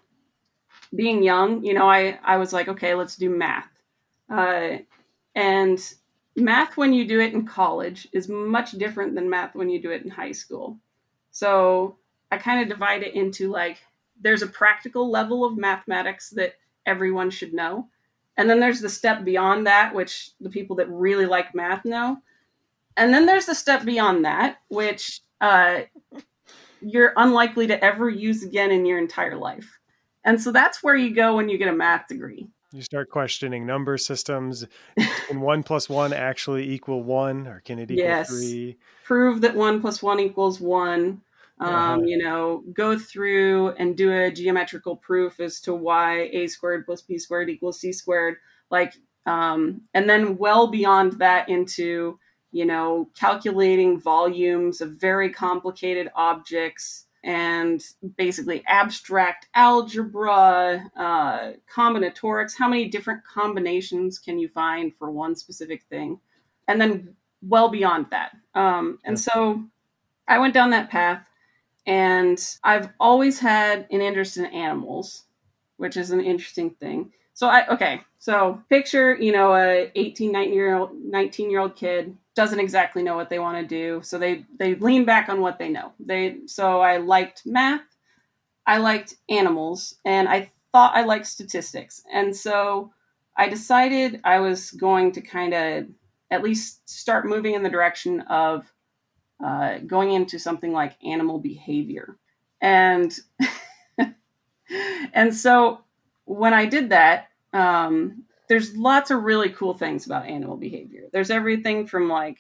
being 0.93 1.23
young, 1.23 1.63
you 1.63 1.73
know, 1.73 1.89
I, 1.89 2.19
I 2.25 2.35
was 2.35 2.51
like, 2.51 2.67
okay, 2.67 2.93
let's 2.93 3.15
do 3.15 3.29
math. 3.29 3.69
Uh, 4.29 4.79
and 5.33 5.79
math, 6.37 6.77
when 6.77 6.93
you 6.93 7.05
do 7.05 7.19
it 7.19 7.33
in 7.33 7.45
college, 7.45 8.07
is 8.13 8.29
much 8.29 8.71
different 8.71 9.15
than 9.15 9.29
math 9.29 9.55
when 9.55 9.69
you 9.69 9.81
do 9.81 9.91
it 9.91 10.03
in 10.03 10.09
high 10.09 10.31
school. 10.31 10.77
So, 11.31 11.97
I 12.31 12.37
kind 12.37 12.61
of 12.61 12.69
divide 12.69 13.03
it 13.03 13.15
into 13.15 13.49
like, 13.49 13.77
there's 14.21 14.41
a 14.41 14.47
practical 14.47 15.09
level 15.09 15.45
of 15.45 15.57
mathematics 15.57 16.29
that 16.31 16.55
everyone 16.85 17.29
should 17.29 17.53
know. 17.53 17.87
And 18.37 18.49
then 18.49 18.59
there's 18.59 18.81
the 18.81 18.89
step 18.89 19.23
beyond 19.23 19.65
that, 19.67 19.93
which 19.93 20.31
the 20.39 20.49
people 20.49 20.75
that 20.77 20.89
really 20.89 21.25
like 21.25 21.55
math 21.55 21.85
know. 21.85 22.17
And 22.95 23.13
then 23.13 23.25
there's 23.25 23.45
the 23.45 23.55
step 23.55 23.85
beyond 23.85 24.25
that, 24.25 24.57
which 24.69 25.21
uh, 25.41 25.81
you're 26.81 27.13
unlikely 27.17 27.67
to 27.67 27.83
ever 27.83 28.09
use 28.09 28.43
again 28.43 28.71
in 28.71 28.85
your 28.85 28.99
entire 28.99 29.35
life. 29.35 29.79
And 30.23 30.41
so 30.41 30.51
that's 30.51 30.83
where 30.83 30.95
you 30.95 31.15
go 31.15 31.35
when 31.35 31.49
you 31.49 31.57
get 31.57 31.69
a 31.69 31.73
math 31.73 32.07
degree. 32.07 32.47
You 32.73 32.81
start 32.81 33.09
questioning 33.09 33.65
number 33.65 33.97
systems. 33.97 34.65
Can 35.27 35.41
one 35.41 35.63
plus 35.63 35.89
one 35.89 36.13
actually 36.13 36.69
equal 36.69 37.03
one, 37.03 37.47
or 37.47 37.61
can 37.61 37.79
it 37.79 37.91
equal 37.91 38.05
yes. 38.05 38.29
three? 38.29 38.77
Prove 39.03 39.41
that 39.41 39.55
one 39.55 39.81
plus 39.81 40.01
one 40.01 40.19
equals 40.19 40.59
one. 40.59 41.21
Um, 41.59 41.73
uh-huh. 41.73 42.01
You 42.05 42.17
know, 42.17 42.63
go 42.73 42.97
through 42.97 43.69
and 43.71 43.95
do 43.97 44.11
a 44.11 44.31
geometrical 44.31 44.95
proof 44.95 45.39
as 45.39 45.59
to 45.61 45.73
why 45.73 46.29
a 46.31 46.47
squared 46.47 46.85
plus 46.85 47.01
b 47.01 47.17
squared 47.17 47.49
equals 47.49 47.79
c 47.79 47.91
squared. 47.91 48.37
Like, 48.69 48.93
um, 49.25 49.81
and 49.93 50.09
then 50.09 50.37
well 50.37 50.67
beyond 50.67 51.13
that 51.19 51.49
into 51.49 52.19
you 52.51 52.65
know, 52.65 53.09
calculating 53.13 53.99
volumes 53.99 54.81
of 54.81 54.91
very 54.91 55.29
complicated 55.29 56.09
objects 56.15 57.05
and 57.27 57.83
basically 58.15 58.63
abstract 58.67 59.49
algebra, 59.53 60.89
uh, 60.95 61.51
combinatorics. 61.69 62.57
How 62.57 62.69
many 62.69 62.87
different 62.87 63.21
combinations 63.25 64.17
can 64.17 64.39
you 64.39 64.47
find 64.47 64.95
for 64.95 65.11
one 65.11 65.35
specific 65.35 65.83
thing? 65.89 66.21
And 66.69 66.79
then 66.79 67.15
well 67.41 67.67
beyond 67.67 68.05
that. 68.11 68.31
Um, 68.55 68.99
and 69.03 69.19
so 69.19 69.61
I 70.25 70.39
went 70.39 70.53
down 70.53 70.69
that 70.69 70.89
path, 70.89 71.21
and 71.85 72.41
I've 72.63 72.89
always 72.97 73.39
had 73.39 73.87
an 73.91 73.99
interest 73.99 74.37
in 74.37 74.45
animals, 74.45 75.25
which 75.75 75.97
is 75.97 76.11
an 76.11 76.21
interesting 76.21 76.69
thing. 76.69 77.11
So 77.33 77.47
I 77.47 77.67
okay, 77.67 78.01
so 78.19 78.63
picture, 78.69 79.17
you 79.17 79.33
know, 79.33 79.53
a 79.53 79.91
18, 79.95 80.31
19 80.31 80.53
year 80.53 80.77
old 80.77 80.91
19 81.03 81.51
year 81.51 81.59
old 81.59 81.75
kid 81.75 82.15
doesn't 82.37 82.59
exactly 82.59 83.01
know 83.01 83.15
what 83.15 83.31
they 83.31 83.39
want 83.39 83.57
to 83.57 83.67
do. 83.67 83.99
So 84.03 84.19
they 84.19 84.45
they 84.59 84.75
lean 84.75 85.05
back 85.05 85.27
on 85.27 85.41
what 85.41 85.57
they 85.57 85.69
know. 85.69 85.91
They 85.99 86.37
so 86.45 86.81
I 86.81 86.97
liked 86.97 87.41
math, 87.47 87.81
I 88.67 88.77
liked 88.77 89.15
animals, 89.27 89.95
and 90.05 90.29
I 90.29 90.51
thought 90.71 90.95
I 90.95 91.03
liked 91.03 91.25
statistics. 91.25 92.03
And 92.13 92.33
so 92.35 92.93
I 93.35 93.49
decided 93.49 94.21
I 94.23 94.39
was 94.39 94.69
going 94.69 95.13
to 95.13 95.21
kind 95.21 95.53
of 95.55 95.87
at 96.29 96.43
least 96.43 96.87
start 96.87 97.25
moving 97.25 97.55
in 97.55 97.63
the 97.63 97.71
direction 97.71 98.21
of 98.21 98.71
uh, 99.43 99.79
going 99.79 100.11
into 100.11 100.37
something 100.37 100.71
like 100.71 101.03
animal 101.03 101.39
behavior. 101.39 102.17
And 102.61 103.17
and 105.11 105.35
so 105.35 105.81
when 106.25 106.53
I 106.53 106.67
did 106.67 106.89
that, 106.91 107.29
um, 107.51 108.25
there's 108.47 108.75
lots 108.75 109.11
of 109.11 109.23
really 109.23 109.49
cool 109.49 109.73
things 109.73 110.05
about 110.05 110.25
animal 110.25 110.57
behavior. 110.57 111.07
There's 111.11 111.31
everything 111.31 111.85
from 111.85 112.09
like 112.09 112.39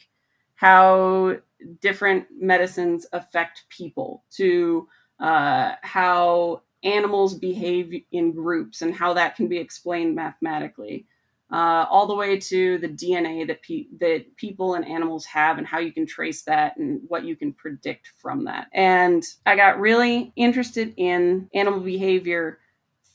how 0.55 1.37
different 1.81 2.27
medicines 2.39 3.05
affect 3.13 3.65
people 3.69 4.23
to 4.31 4.87
uh, 5.19 5.73
how 5.81 6.61
animals 6.83 7.35
behave 7.35 7.93
in 8.11 8.31
groups 8.31 8.81
and 8.81 8.93
how 8.93 9.13
that 9.13 9.35
can 9.35 9.47
be 9.47 9.57
explained 9.57 10.15
mathematically. 10.15 11.05
Uh, 11.49 11.85
all 11.89 12.07
the 12.07 12.15
way 12.15 12.37
to 12.37 12.77
the 12.79 12.89
DNA 12.89 13.47
that 13.47 13.61
pe- 13.61 13.87
that 13.99 14.25
people 14.35 14.73
and 14.73 14.85
animals 14.85 15.23
have 15.25 15.57
and 15.57 15.65
how 15.65 15.79
you 15.79 15.93
can 15.93 16.05
trace 16.05 16.43
that 16.43 16.75
and 16.75 16.99
what 17.07 17.23
you 17.23 17.37
can 17.37 17.53
predict 17.53 18.11
from 18.17 18.43
that. 18.43 18.67
And 18.73 19.23
I 19.45 19.55
got 19.55 19.79
really 19.79 20.33
interested 20.35 20.93
in 20.97 21.49
animal 21.53 21.79
behavior 21.79 22.59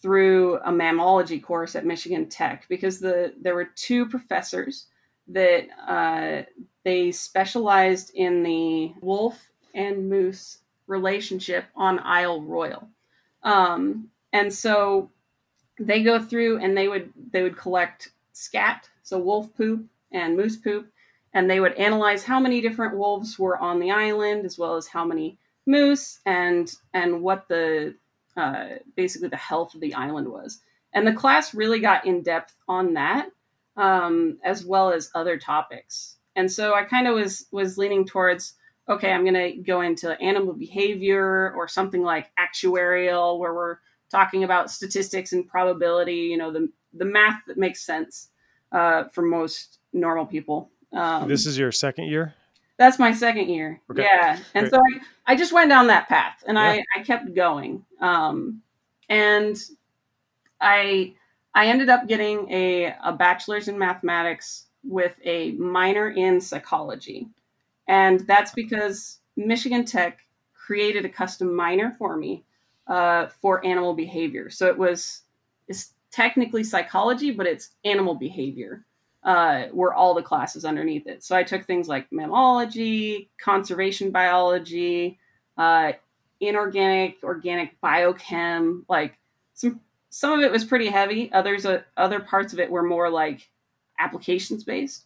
through 0.03 0.57
a 0.57 0.71
mammalogy 0.71 1.41
course 1.43 1.77
at 1.77 1.87
Michigan 1.87 2.29
Tech 2.29 2.67
because 2.69 2.99
the 2.99 3.33
there 3.41 3.55
were 3.55 3.71
two 3.77 4.07
professors 4.07 4.87
that 5.29 5.69
uh, 5.89 6.43
they 6.85 7.13
specialized 7.13 8.11
in 8.15 8.43
the 8.43 8.93
wolf 9.01 9.51
and 9.75 10.11
moose 10.11 10.59
relationship 10.89 11.65
on 11.77 12.01
Isle 12.01 12.43
Royale, 12.43 12.89
um, 13.45 14.09
and 14.33 14.53
so 14.53 15.11
they 15.79 16.03
go 16.03 16.21
through 16.21 16.59
and 16.59 16.77
they 16.77 16.89
would 16.89 17.13
they 17.31 17.43
would 17.43 17.57
collect 17.57 18.11
scat, 18.33 18.89
so 19.03 19.19
wolf 19.19 19.55
poop 19.57 19.87
and 20.11 20.37
moose 20.37 20.57
poop, 20.57 20.91
and 21.33 21.49
they 21.49 21.61
would 21.61 21.75
analyze 21.75 22.25
how 22.25 22.41
many 22.41 22.61
different 22.61 22.97
wolves 22.97 23.39
were 23.39 23.57
on 23.59 23.79
the 23.79 23.91
island 23.91 24.45
as 24.45 24.59
well 24.59 24.75
as 24.75 24.89
how 24.89 25.05
many 25.05 25.39
moose 25.67 26.19
and 26.27 26.75
and 26.93 27.23
what 27.23 27.47
the 27.49 27.95
uh, 28.37 28.67
basically 28.97 29.29
the 29.29 29.37
health 29.37 29.75
of 29.75 29.81
the 29.81 29.95
island 29.95 30.29
was. 30.29 30.61
And 30.93 31.07
the 31.07 31.13
class 31.13 31.55
really 31.55 31.81
got 31.81 32.07
in 32.07 32.23
depth 32.23 32.55
on 32.69 32.95
that, 32.95 33.31
um, 33.77 34.39
as 34.45 34.65
well 34.65 34.93
as 34.93 35.11
other 35.15 35.39
topics. 35.39 36.17
And 36.37 36.51
so 36.51 36.75
I 36.75 36.85
kind 36.85 37.07
of 37.07 37.15
was 37.15 37.47
was 37.51 37.79
leaning 37.79 38.07
towards 38.07 38.55
okay, 38.89 39.13
I'm 39.13 39.23
going 39.25 39.35
to 39.35 39.63
go 39.63 39.81
into 39.81 40.21
animal 40.21 40.55
behavior 40.55 41.53
or 41.57 41.69
something 41.69 42.03
like 42.03 42.31
actuarial, 42.39 43.39
where 43.39 43.55
we're 43.55 43.77
talking 44.11 44.45
about 44.45 44.71
statistics 44.71 45.33
and 45.33 45.47
probability. 45.47 46.15
You 46.15 46.37
know, 46.37 46.53
the 46.53 46.69
the 46.93 47.05
math 47.05 47.41
that 47.47 47.59
makes 47.59 47.85
sense 47.85 48.29
uh, 48.73 49.05
for 49.13 49.23
most 49.23 49.79
normal 49.93 50.27
people. 50.27 50.71
Um, 50.93 51.29
this 51.29 51.47
is 51.47 51.59
your 51.59 51.73
second 51.73 52.07
year. 52.07 52.35
That's 52.83 52.99
my 52.99 53.13
second 53.13 53.49
year. 53.49 53.81
Okay. 53.93 54.03
Yeah. 54.03 54.41
And 54.55 54.69
Great. 54.69 54.73
so 54.73 54.79
I, 55.25 55.33
I 55.33 55.37
just 55.37 55.53
went 55.53 55.71
down 55.71 55.87
that 55.87 56.09
path 56.09 56.43
and 56.49 56.57
yeah. 56.57 56.65
I, 56.65 56.85
I 56.97 57.03
kept 57.05 57.33
going. 57.33 57.85
Um, 58.01 58.61
and 59.09 59.57
I 60.61 61.15
I 61.55 61.67
ended 61.67 61.91
up 61.91 62.09
getting 62.09 62.51
a, 62.51 62.93
a 63.05 63.13
bachelor's 63.13 63.69
in 63.69 63.79
mathematics 63.79 64.67
with 64.83 65.15
a 65.23 65.53
minor 65.53 66.11
in 66.11 66.41
psychology. 66.41 67.29
And 67.87 68.27
that's 68.27 68.51
because 68.51 69.21
Michigan 69.37 69.85
Tech 69.85 70.19
created 70.53 71.05
a 71.05 71.09
custom 71.09 71.55
minor 71.55 71.95
for 71.97 72.17
me 72.17 72.43
uh, 72.89 73.29
for 73.41 73.65
animal 73.65 73.95
behavior. 73.95 74.51
So 74.51 74.67
it 74.67 74.77
was 74.77 75.23
it's 75.69 75.93
technically 76.11 76.65
psychology, 76.65 77.31
but 77.31 77.47
it's 77.47 77.77
animal 77.85 78.17
behavior 78.17 78.85
uh, 79.25 79.65
were 79.73 79.95
all 79.95 80.15
the 80.15 80.23
classes 80.23 80.65
underneath 80.65 81.07
it. 81.07 81.23
So 81.23 81.37
I 81.37 81.43
took 81.43 81.65
things 81.65 81.89
like 81.89 82.11
mammalogy, 82.11 83.29
conservation 83.41 84.11
biology, 84.11 85.19
uh, 85.57 85.93
inorganic, 86.41 87.19
organic 87.23 87.81
biochem, 87.81 88.83
like 88.89 89.19
some 89.55 89.81
some 90.11 90.39
of 90.39 90.41
it 90.41 90.51
was 90.51 90.65
pretty 90.65 90.89
heavy. 90.89 91.33
Others 91.33 91.67
uh, 91.67 91.83
other 91.97 92.21
parts 92.21 92.53
of 92.53 92.59
it 92.59 92.71
were 92.71 92.83
more 92.83 93.09
like 93.11 93.49
applications 93.99 94.65
based. 94.65 95.05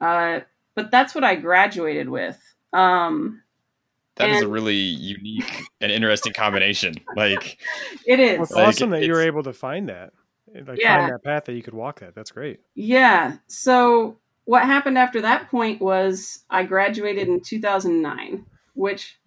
Uh, 0.00 0.40
but 0.74 0.90
that's 0.90 1.14
what 1.14 1.24
I 1.24 1.34
graduated 1.34 2.08
with. 2.08 2.38
Um, 2.72 3.42
that 4.16 4.28
and, 4.28 4.36
is 4.36 4.42
a 4.42 4.48
really 4.48 4.74
unique 4.74 5.64
and 5.80 5.92
interesting 5.92 6.32
combination. 6.32 6.94
Like 7.16 7.58
it 8.06 8.20
is. 8.20 8.40
it's 8.40 8.50
like, 8.52 8.68
awesome 8.68 8.90
that 8.90 9.04
you 9.04 9.12
were 9.12 9.22
able 9.22 9.42
to 9.42 9.52
find 9.52 9.88
that. 9.88 10.12
Like 10.54 10.80
yeah. 10.80 11.00
find 11.00 11.12
that 11.12 11.24
path 11.24 11.44
that 11.44 11.54
you 11.54 11.62
could 11.62 11.74
walk 11.74 12.00
that. 12.00 12.14
That's 12.14 12.30
great. 12.30 12.60
Yeah. 12.74 13.36
So 13.46 14.18
what 14.44 14.64
happened 14.64 14.98
after 14.98 15.20
that 15.22 15.50
point 15.50 15.80
was 15.80 16.44
I 16.50 16.64
graduated 16.64 17.28
in 17.28 17.40
2009, 17.40 18.44
which 18.74 19.18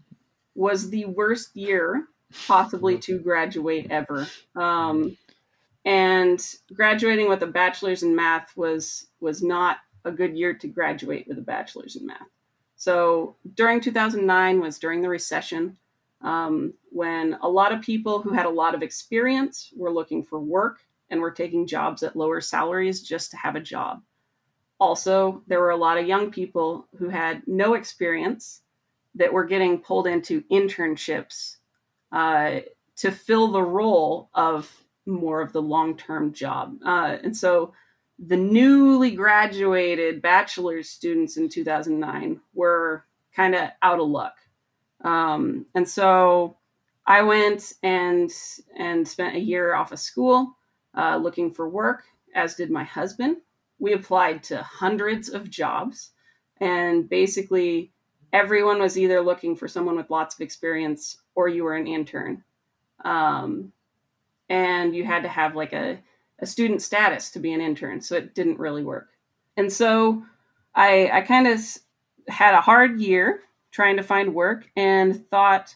was 0.56 0.90
the 0.90 1.06
worst 1.06 1.56
year 1.56 2.06
possibly 2.48 2.98
to 2.98 3.20
graduate 3.20 3.88
ever. 3.90 4.28
Um, 4.56 5.18
and 5.86 6.46
graduating 6.74 7.30
with 7.30 7.44
a 7.44 7.48
bachelor's 7.48 8.04
in 8.04 8.16
math 8.16 8.56
was 8.56 9.08
was 9.20 9.42
not 9.42 9.78
a 10.06 10.12
good 10.12 10.36
year 10.38 10.54
to 10.54 10.68
graduate 10.68 11.28
with 11.28 11.38
a 11.38 11.42
bachelor's 11.42 11.96
in 11.96 12.06
math. 12.06 12.28
So 12.76 13.36
during 13.54 13.80
2009 13.80 14.60
was 14.60 14.80
during 14.80 15.02
the 15.02 15.10
recession 15.10 15.78
um, 16.22 16.74
when 16.90 17.38
a 17.42 17.50
lot 17.50 17.72
of 17.72 17.82
people 17.82 18.22
who 18.22 18.34
had 18.34 18.46
a 18.46 18.50
lot 18.50 18.76
of 18.76 18.82
experience 18.82 19.72
were 19.76 19.92
looking 19.92 20.24
for 20.24 20.40
work 20.40 20.80
and 21.14 21.22
were 21.22 21.32
taking 21.32 21.68
jobs 21.68 22.02
at 22.02 22.16
lower 22.16 22.42
salaries 22.42 23.04
just 23.04 23.30
to 23.32 23.38
have 23.38 23.56
a 23.56 23.62
job. 23.62 24.02
Also, 24.80 25.44
there 25.46 25.60
were 25.60 25.70
a 25.70 25.78
lot 25.78 26.00
of 26.00 26.08
young 26.08 26.32
people 26.32 26.88
who 26.98 27.08
had 27.08 27.44
no 27.48 27.76
experience 27.76 28.62
that 29.14 29.32
were 29.32 29.46
getting 29.46 29.78
pulled 29.78 30.08
into 30.08 30.42
internships 30.52 31.58
uh, 32.12 32.62
to 32.96 33.12
fill 33.12 33.52
the 33.52 33.62
role 33.62 34.32
of 34.34 34.84
more 35.06 35.40
of 35.40 35.54
the 35.54 35.62
long 35.62 35.96
term 35.96 36.34
job. 36.34 36.78
Uh, 36.84 37.18
and 37.24 37.38
so 37.38 37.74
the 38.18 38.36
newly 38.36 39.12
graduated 39.12 40.20
bachelor's 40.20 40.90
students 40.90 41.38
in 41.38 41.48
2009 41.48 42.42
were 42.56 43.06
kind 43.36 43.54
of 43.54 43.70
out 43.84 44.00
of 44.00 44.08
luck. 44.08 44.36
Um, 45.02 45.68
and 45.76 45.88
so 45.88 46.58
I 47.06 47.22
went 47.22 47.74
and 47.84 48.32
and 48.76 49.08
spent 49.08 49.36
a 49.36 49.40
year 49.40 49.76
off 49.76 49.92
of 49.92 50.00
school 50.00 50.58
uh, 50.96 51.18
looking 51.18 51.52
for 51.52 51.70
work, 51.70 52.04
as 52.36 52.56
did 52.56 52.72
my 52.72 52.84
husband. 52.84 53.38
We 53.80 53.94
applied 53.94 54.44
to 54.44 54.64
hundreds 54.64 55.30
of 55.30 55.50
jobs, 55.50 56.12
and 56.60 57.10
basically 57.10 57.92
everyone 58.32 58.80
was 58.80 58.98
either 58.98 59.22
looking 59.22 59.56
for 59.56 59.68
someone 59.68 59.96
with 59.96 60.10
lots 60.10 60.36
of 60.36 60.42
experience 60.42 61.18
or 61.36 61.48
you 61.48 61.64
were 61.64 61.76
an 61.76 61.88
intern. 61.88 62.44
Um, 63.06 63.72
and 64.50 64.96
you 64.96 65.04
had 65.04 65.24
to 65.24 65.30
have 65.30 65.56
like 65.56 65.74
a 65.74 66.00
a 66.40 66.46
student 66.46 66.82
status 66.82 67.32
to 67.32 67.40
be 67.40 67.54
an 67.54 67.62
intern, 67.62 68.02
so 68.02 68.16
it 68.16 68.36
didn't 68.36 68.60
really 68.60 68.84
work. 68.84 69.10
And 69.58 69.72
so 69.72 70.24
I, 70.76 71.10
I 71.12 71.22
kind 71.22 71.48
of 71.48 71.62
had 72.28 72.54
a 72.54 72.62
hard 72.62 73.00
year 73.00 73.42
trying 73.72 73.98
to 73.98 74.04
find 74.04 74.34
work 74.34 74.70
and 74.76 75.28
thought, 75.30 75.76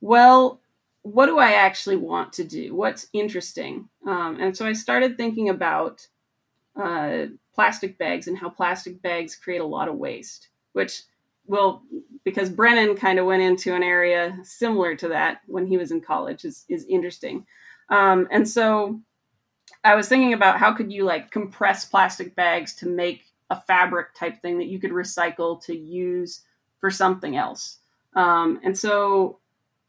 well, 0.00 0.60
what 1.02 1.26
do 1.26 1.38
I 1.38 1.52
actually 1.52 1.96
want 1.96 2.32
to 2.34 2.44
do? 2.44 2.74
What's 2.74 3.06
interesting? 3.12 3.88
Um, 4.06 4.38
and 4.40 4.56
so 4.56 4.66
I 4.66 4.72
started 4.72 5.16
thinking 5.16 5.48
about 5.48 6.06
uh, 6.80 7.26
plastic 7.54 7.98
bags 7.98 8.28
and 8.28 8.36
how 8.36 8.50
plastic 8.50 9.00
bags 9.02 9.36
create 9.36 9.60
a 9.60 9.66
lot 9.66 9.88
of 9.88 9.96
waste, 9.96 10.48
which 10.72 11.02
will, 11.46 11.82
because 12.24 12.50
Brennan 12.50 12.96
kind 12.96 13.18
of 13.18 13.26
went 13.26 13.42
into 13.42 13.74
an 13.74 13.82
area 13.82 14.38
similar 14.42 14.94
to 14.96 15.08
that 15.08 15.40
when 15.46 15.66
he 15.66 15.76
was 15.76 15.90
in 15.90 16.00
college, 16.00 16.44
is, 16.44 16.64
is 16.68 16.84
interesting. 16.88 17.46
Um, 17.88 18.28
and 18.30 18.48
so 18.48 19.00
I 19.82 19.94
was 19.94 20.08
thinking 20.08 20.34
about 20.34 20.58
how 20.58 20.72
could 20.72 20.92
you 20.92 21.04
like 21.04 21.30
compress 21.30 21.84
plastic 21.84 22.36
bags 22.36 22.74
to 22.76 22.88
make 22.88 23.24
a 23.48 23.60
fabric 23.60 24.14
type 24.14 24.40
thing 24.42 24.58
that 24.58 24.68
you 24.68 24.78
could 24.78 24.92
recycle 24.92 25.62
to 25.64 25.76
use 25.76 26.42
for 26.78 26.90
something 26.90 27.36
else. 27.36 27.78
Um, 28.14 28.60
and 28.62 28.76
so 28.76 29.38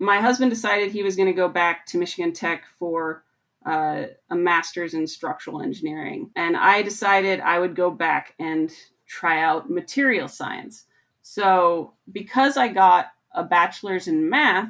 my 0.02 0.20
husband 0.20 0.50
decided 0.50 0.92
he 0.92 1.04
was 1.04 1.16
going 1.16 1.28
to 1.28 1.34
go 1.34 1.48
back 1.48 1.86
to 1.86 2.00
Michigan 2.00 2.34
Tech 2.34 2.64
for 2.80 3.24
uh, 3.68 4.06
a 4.32 4.36
master's 4.36 4.96
in 4.96 5.06
structural 5.06 5.62
engineering. 5.62 6.32
And 6.36 6.58
I 6.58 6.82
decided 6.82 7.40
I 7.40 7.60
would 7.60 7.76
go 7.76 7.92
back 7.92 8.34
and 8.40 8.74
try 9.06 9.44
out 9.44 9.70
material 9.70 10.28
science. 10.28 10.86
So 11.22 11.94
because 12.12 12.58
I 12.58 12.68
got 12.70 13.12
a 13.32 13.44
bachelor's 13.44 14.08
in 14.08 14.28
math, 14.28 14.70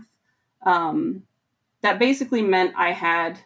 um, 0.65 1.23
that 1.79 1.97
basically 1.97 2.41
meant 2.41 2.73
I 2.75 2.91
had 2.91 3.39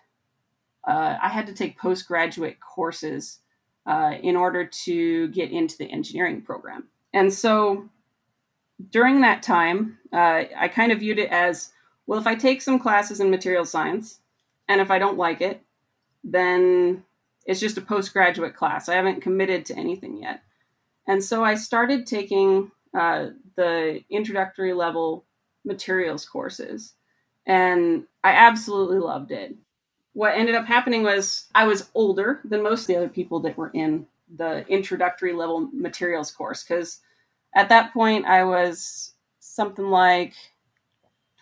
uh, 0.88 1.18
I 1.22 1.30
had 1.30 1.46
to 1.48 1.54
take 1.54 1.78
postgraduate 1.78 2.60
courses 2.60 3.40
uh, 3.86 4.14
in 4.22 4.36
order 4.36 4.66
to 4.66 5.28
get 5.30 5.52
into 5.52 5.78
the 5.78 5.92
engineering 5.92 6.42
program. 6.42 6.88
And 7.14 7.32
so 7.32 7.90
during 8.90 9.22
that 9.22 9.44
time, 9.44 10.00
uh, 10.12 10.46
I 10.58 10.68
kind 10.68 10.92
of 10.92 11.00
viewed 11.00 11.20
it 11.20 11.30
as 11.30 11.72
well, 12.08 12.20
if 12.20 12.28
I 12.28 12.36
take 12.36 12.62
some 12.62 12.80
classes 12.80 13.20
in 13.20 13.30
material 13.30 13.66
science 13.66 14.20
and 14.68 14.82
if 14.82 14.92
I 14.92 15.00
don't 15.00 15.18
like 15.18 15.42
it, 15.42 15.62
then 16.24 17.04
it's 17.46 17.60
just 17.60 17.78
a 17.78 17.82
postgraduate 17.82 18.56
class. 18.56 18.90
I 18.90 18.96
haven't 18.96 19.22
committed 19.22 19.66
to 19.66 19.78
anything 19.78 20.18
yet. 20.18 20.42
And 21.08 21.24
so 21.24 21.44
I 21.44 21.56
started 21.56 22.08
taking 22.08 22.72
uh, 22.98 23.28
the 23.56 24.02
introductory 24.10 24.74
level 24.74 25.26
materials 25.64 26.26
courses, 26.26 26.94
and 27.46 28.06
I 28.24 28.32
absolutely 28.32 29.00
loved 29.00 29.32
it 29.32 29.56
what 30.16 30.38
ended 30.38 30.56
up 30.56 30.66
happening 30.66 31.04
was 31.04 31.46
I 31.54 31.68
was 31.68 31.90
older 31.94 32.40
than 32.46 32.64
most 32.64 32.82
of 32.82 32.88
the 32.88 32.96
other 32.96 33.10
people 33.10 33.42
that 33.42 33.58
were 33.58 33.70
in 33.74 34.08
the 34.34 34.66
introductory 34.70 35.34
level 35.34 35.70
materials 35.74 36.32
course 36.32 36.64
because 36.64 37.02
at 37.54 37.68
that 37.68 37.94
point 37.94 38.26
I 38.26 38.46
was 38.46 39.14
something 39.40 39.86
like 39.86 40.34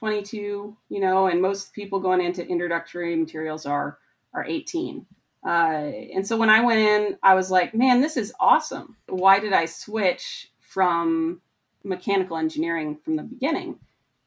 22, 0.03 0.75
you 0.89 0.99
know, 0.99 1.27
and 1.27 1.41
most 1.41 1.73
people 1.73 1.99
going 1.99 2.21
into 2.21 2.45
introductory 2.45 3.15
materials 3.15 3.65
are 3.65 3.99
are 4.33 4.45
18. 4.45 5.05
Uh, 5.45 5.49
and 5.49 6.27
so 6.27 6.35
when 6.35 6.49
I 6.49 6.61
went 6.61 6.79
in, 6.79 7.17
I 7.21 7.35
was 7.35 7.51
like, 7.51 7.73
man, 7.73 8.01
this 8.01 8.17
is 8.17 8.33
awesome. 8.39 8.97
Why 9.07 9.39
did 9.39 9.53
I 9.53 9.65
switch 9.65 10.51
from 10.59 11.41
mechanical 11.83 12.37
engineering 12.37 12.97
from 13.03 13.15
the 13.15 13.23
beginning? 13.23 13.79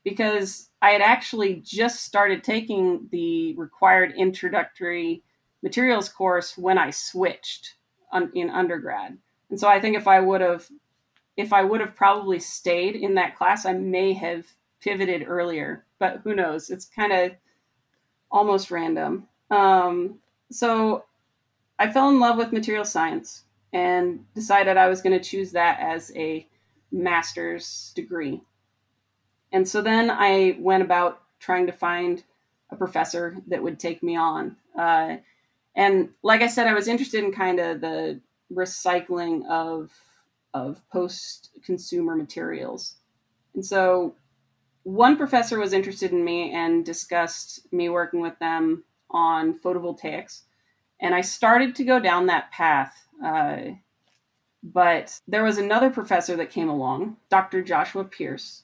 because 0.07 0.69
I 0.81 0.91
had 0.91 1.01
actually 1.01 1.55
just 1.65 2.05
started 2.05 2.45
taking 2.45 3.09
the 3.11 3.55
required 3.57 4.15
introductory 4.17 5.25
materials 5.65 6.09
course 6.09 6.57
when 6.57 6.79
I 6.79 6.91
switched 6.91 7.75
in 8.33 8.49
undergrad. 8.49 9.19
And 9.51 9.59
so 9.59 9.67
I 9.67 9.81
think 9.81 9.97
if 9.97 10.07
I 10.07 10.21
would 10.21 10.41
have 10.43 10.69
if 11.37 11.53
I 11.53 11.65
would 11.65 11.81
have 11.81 11.97
probably 11.97 12.39
stayed 12.39 12.95
in 12.95 13.17
that 13.17 13.35
class, 13.35 13.67
I 13.67 13.73
may 13.73 14.13
have 14.13 14.47
pivoted 14.87 15.25
earlier, 15.27 15.85
but 15.99 16.21
who 16.23 16.33
knows? 16.33 16.71
It's 16.71 16.85
kind 16.85 17.13
of 17.13 17.33
almost 18.31 18.71
random. 18.71 19.27
Um, 19.51 20.21
so 20.53 21.05
I 21.79 21.91
fell 21.91 22.09
in 22.09 22.21
love 22.21 22.37
with 22.37 22.53
material 22.53 22.85
science 22.85 23.43
and 23.73 24.25
decided 24.35 24.77
I 24.77 24.89
was 24.89 25.03
going 25.03 25.19
to 25.19 25.29
choose 25.29 25.51
that 25.53 25.81
as 25.81 26.13
a 26.15 26.47
master's 26.93 27.93
degree. 27.97 28.43
And 29.51 29.69
so 29.69 29.83
then 29.83 30.09
I 30.09 30.57
went 30.61 30.85
about 30.85 31.21
trying 31.41 31.67
to 31.67 31.73
find 31.73 32.23
a 32.71 32.77
professor 32.77 33.37
that 33.49 33.63
would 33.63 33.81
take 33.81 34.05
me 34.05 34.17
on. 34.17 34.57
Uh, 34.79 35.17
and 35.75 36.11
like 36.23 36.43
I 36.43 36.47
said, 36.47 36.69
I 36.69 36.75
was 36.75 36.87
interested 36.87 37.25
in 37.25 37.33
kind 37.33 37.59
of 37.59 37.81
the 37.81 38.21
recycling 38.53 39.45
of 39.49 39.91
of 40.55 40.81
post 40.91 41.51
consumer 41.65 42.17
materials. 42.17 42.95
And 43.55 43.67
so 43.67 44.15
one 44.87 45.17
professor 45.17 45.59
was 45.59 45.73
interested 45.73 46.13
in 46.13 46.25
me 46.25 46.53
and 46.53 46.85
discussed 46.85 47.67
me 47.73 47.89
working 47.89 48.21
with 48.21 48.39
them 48.39 48.85
on 49.11 49.59
photovoltaics. 49.59 50.43
And 51.01 51.13
I 51.13 51.23
started 51.23 51.75
to 51.75 51.85
go 51.85 51.99
down 51.99 52.27
that 52.27 52.53
path. 52.53 52.95
Uh, 53.23 53.73
but 54.63 55.21
there 55.27 55.43
was 55.43 55.59
another 55.59 55.91
professor 55.91 56.37
that 56.37 56.53
came 56.53 56.69
along, 56.69 57.17
Dr. 57.31 57.63
Joshua 57.63 58.05
Pearce, 58.05 58.63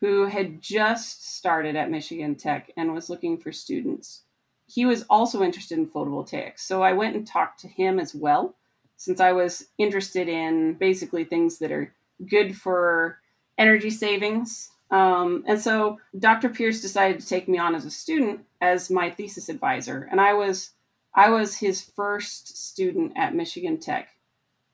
who 0.00 0.26
had 0.26 0.60
just 0.60 1.36
started 1.36 1.74
at 1.74 1.90
Michigan 1.90 2.34
Tech 2.34 2.70
and 2.76 2.92
was 2.92 3.08
looking 3.08 3.38
for 3.38 3.50
students. 3.50 4.24
He 4.66 4.84
was 4.84 5.06
also 5.08 5.42
interested 5.42 5.78
in 5.78 5.88
photovoltaics. 5.88 6.60
So 6.60 6.82
I 6.82 6.92
went 6.92 7.16
and 7.16 7.26
talked 7.26 7.60
to 7.60 7.68
him 7.68 7.98
as 7.98 8.14
well, 8.14 8.56
since 8.98 9.20
I 9.20 9.32
was 9.32 9.68
interested 9.78 10.28
in 10.28 10.74
basically 10.74 11.24
things 11.24 11.60
that 11.60 11.72
are 11.72 11.94
good 12.28 12.58
for 12.58 13.20
energy 13.56 13.88
savings. 13.88 14.68
Um, 14.92 15.42
and 15.46 15.58
so 15.58 15.98
Dr. 16.18 16.50
Pearce 16.50 16.82
decided 16.82 17.18
to 17.18 17.26
take 17.26 17.48
me 17.48 17.58
on 17.58 17.74
as 17.74 17.86
a 17.86 17.90
student 17.90 18.44
as 18.60 18.90
my 18.90 19.10
thesis 19.10 19.48
advisor. 19.48 20.06
And 20.10 20.20
I 20.20 20.34
was 20.34 20.70
I 21.14 21.30
was 21.30 21.56
his 21.56 21.82
first 21.82 22.56
student 22.68 23.12
at 23.16 23.34
Michigan 23.34 23.78
Tech. 23.78 24.08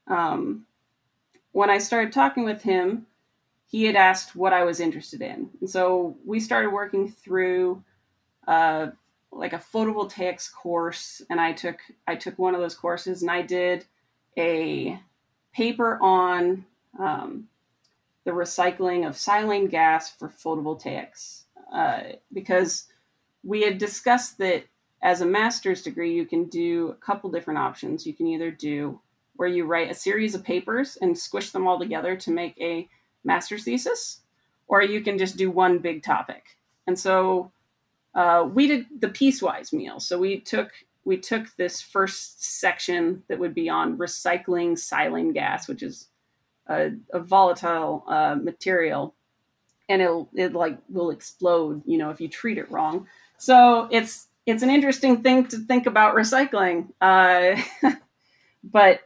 Um, 0.07 0.67
when 1.53 1.71
I 1.71 1.79
started 1.79 2.13
talking 2.13 2.45
with 2.45 2.63
him, 2.63 3.07
he 3.67 3.85
had 3.85 3.97
asked 3.97 4.37
what 4.37 4.53
I 4.53 4.65
was 4.65 4.81
interested 4.81 5.21
in. 5.21 5.51
And 5.61 5.71
so 5.71 6.17
we 6.25 6.41
started 6.41 6.71
working 6.71 7.11
through 7.11 7.83
uh, 8.47 8.89
like 9.31 9.53
a 9.53 9.59
photovoltaics 9.59 10.53
course 10.53 11.23
and 11.31 11.41
I 11.41 11.53
took 11.53 11.79
I 12.09 12.17
took 12.17 12.39
one 12.39 12.55
of 12.55 12.61
those 12.61 12.75
courses 12.75 13.23
and 13.23 13.31
I 13.31 13.43
did 13.43 13.85
a 14.37 14.99
paper 15.53 15.99
on 16.01 16.65
um, 16.99 17.49
the 18.29 18.35
recycling 18.35 19.09
of 19.09 19.15
silane 19.15 19.71
gas 19.71 20.11
for 20.11 20.29
photovoltaics. 20.29 21.45
Uh, 21.73 22.01
because 22.31 22.85
we 23.43 23.63
had 23.63 23.79
discussed 23.79 24.37
that 24.37 24.65
as 25.01 25.23
a 25.23 25.27
master's 25.27 25.83
degree 25.83 26.13
you 26.13 26.27
can 26.27 26.45
do 26.45 26.91
a 26.91 26.95
couple 26.97 27.31
different 27.31 27.59
options. 27.59 28.07
You 28.07 28.13
can 28.13 28.27
either 28.27 28.51
do 28.51 29.01
where 29.37 29.49
you 29.49 29.65
write 29.65 29.91
a 29.91 29.95
series 29.95 30.35
of 30.35 30.45
papers 30.45 30.99
and 31.01 31.17
squish 31.17 31.53
them 31.53 31.67
all 31.67 31.79
together 31.79 32.17
to 32.17 32.31
make 32.31 32.55
a 32.61 32.87
master's 33.25 33.65
thesis 33.65 34.21
or 34.67 34.83
you 34.83 35.01
can 35.01 35.17
just 35.17 35.39
do 35.39 35.51
one 35.51 35.79
big 35.79 36.03
topic. 36.03 36.59
And 36.87 36.99
so 36.99 37.51
uh, 38.15 38.47
we 38.53 38.67
did 38.67 38.87
the 39.01 39.09
piecewise 39.09 39.73
meal. 39.73 40.01
So 40.01 40.19
we 40.19 40.41
took 40.41 40.73
we 41.07 41.17
took 41.17 41.57
this 41.57 41.81
first 41.81 42.45
section 42.45 43.23
that 43.29 43.39
would 43.39 43.55
be 43.55 43.71
on 43.71 43.97
recycling 43.97 44.73
silane 44.73 45.33
gas, 45.33 45.67
which 45.67 45.83
is 45.83 46.09
a, 46.69 46.93
a 47.13 47.21
volatile 47.21 48.05
uh, 48.07 48.37
material, 48.41 49.15
and 49.89 50.03
it'll 50.03 50.29
it 50.35 50.53
like 50.53 50.79
will 50.89 51.11
explode, 51.11 51.83
you 51.87 51.99
know, 51.99 52.11
if 52.11 52.21
you 52.21 52.29
treat 52.29 52.59
it 52.59 52.71
wrong. 52.71 53.07
So 53.39 53.89
it's 53.91 54.29
it's 54.47 54.63
an 54.63 54.71
interesting 54.71 55.23
thing 55.23 55.47
to 55.49 55.59
think 55.59 55.87
about 55.87 56.15
recycling. 56.15 56.89
Uh, 57.01 57.61
but 58.65 59.01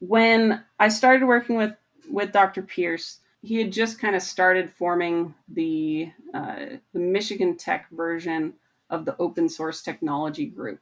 when 0.00 0.62
I 0.78 0.88
started 0.88 1.26
working 1.26 1.56
with 1.56 1.74
with 2.10 2.32
Dr. 2.32 2.62
Pearce, 2.62 3.20
he 3.42 3.56
had 3.58 3.72
just 3.72 3.98
kind 3.98 4.16
of 4.16 4.22
started 4.22 4.70
forming 4.70 5.34
the 5.48 6.10
uh, 6.34 6.56
the 6.92 7.00
Michigan 7.00 7.56
Tech 7.56 7.86
version 7.90 8.54
of 8.90 9.04
the 9.04 9.16
open 9.18 9.48
source 9.48 9.82
technology 9.82 10.46
group. 10.46 10.80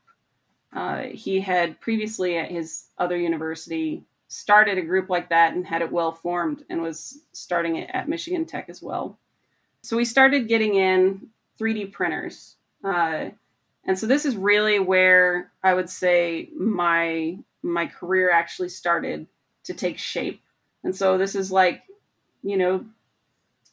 Uh, 0.73 1.03
he 1.05 1.41
had 1.41 1.81
previously 1.81 2.37
at 2.37 2.51
his 2.51 2.87
other 2.99 3.17
university 3.17 4.05
started 4.29 4.79
a 4.79 4.83
group 4.83 5.09
like 5.09 5.29
that 5.31 5.55
and 5.55 5.67
had 5.67 5.83
it 5.83 5.93
well 5.93 6.13
formed 6.13 6.65
and 6.69 6.83
was 6.83 7.21
starting 7.33 7.77
it 7.77 7.91
at 7.93 8.09
Michigan 8.09 8.45
Tech 8.45 8.69
as 8.69 8.83
well. 8.83 9.19
So 9.83 9.97
we 9.97 10.05
started 10.05 10.49
getting 10.49 10.75
in 10.75 11.29
3D 11.61 11.93
printers. 11.93 12.57
Uh, 12.83 13.31
and 13.85 13.99
so 13.99 14.07
this 14.07 14.25
is 14.25 14.37
really 14.37 14.79
where 14.79 15.53
I 15.63 15.75
would 15.75 15.89
say 15.89 16.51
my 16.57 17.39
my 17.63 17.87
career 17.87 18.31
actually 18.31 18.69
started 18.69 19.27
to 19.65 19.75
take 19.75 19.99
shape. 19.99 20.41
And 20.85 20.95
so 20.95 21.19
this 21.19 21.35
is 21.35 21.51
like 21.51 21.83
you 22.47 22.57
know, 22.57 22.85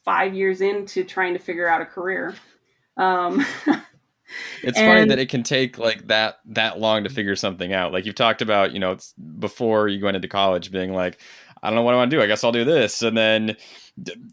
five 0.04 0.34
years 0.34 0.60
into 0.60 1.04
trying 1.04 1.32
to 1.34 1.38
figure 1.38 1.68
out 1.68 1.80
a 1.80 1.86
career. 1.86 2.34
Um, 2.96 3.46
it's 4.62 4.78
and, 4.78 4.86
funny 4.86 5.08
that 5.08 5.18
it 5.18 5.28
can 5.28 5.42
take 5.42 5.78
like 5.78 6.06
that 6.08 6.40
that 6.46 6.78
long 6.78 7.04
to 7.04 7.10
figure 7.10 7.36
something 7.36 7.72
out. 7.72 7.92
Like 7.92 8.06
you've 8.06 8.14
talked 8.14 8.42
about, 8.42 8.72
you 8.72 8.78
know, 8.78 8.96
before 9.38 9.88
you 9.88 10.04
went 10.04 10.16
into 10.16 10.28
college, 10.28 10.70
being 10.70 10.92
like, 10.92 11.18
I 11.62 11.68
don't 11.68 11.76
know 11.76 11.82
what 11.82 11.94
I 11.94 11.96
want 11.96 12.10
to 12.10 12.16
do. 12.16 12.22
I 12.22 12.26
guess 12.26 12.44
I'll 12.44 12.52
do 12.52 12.64
this, 12.64 13.02
and 13.02 13.16
then 13.16 13.56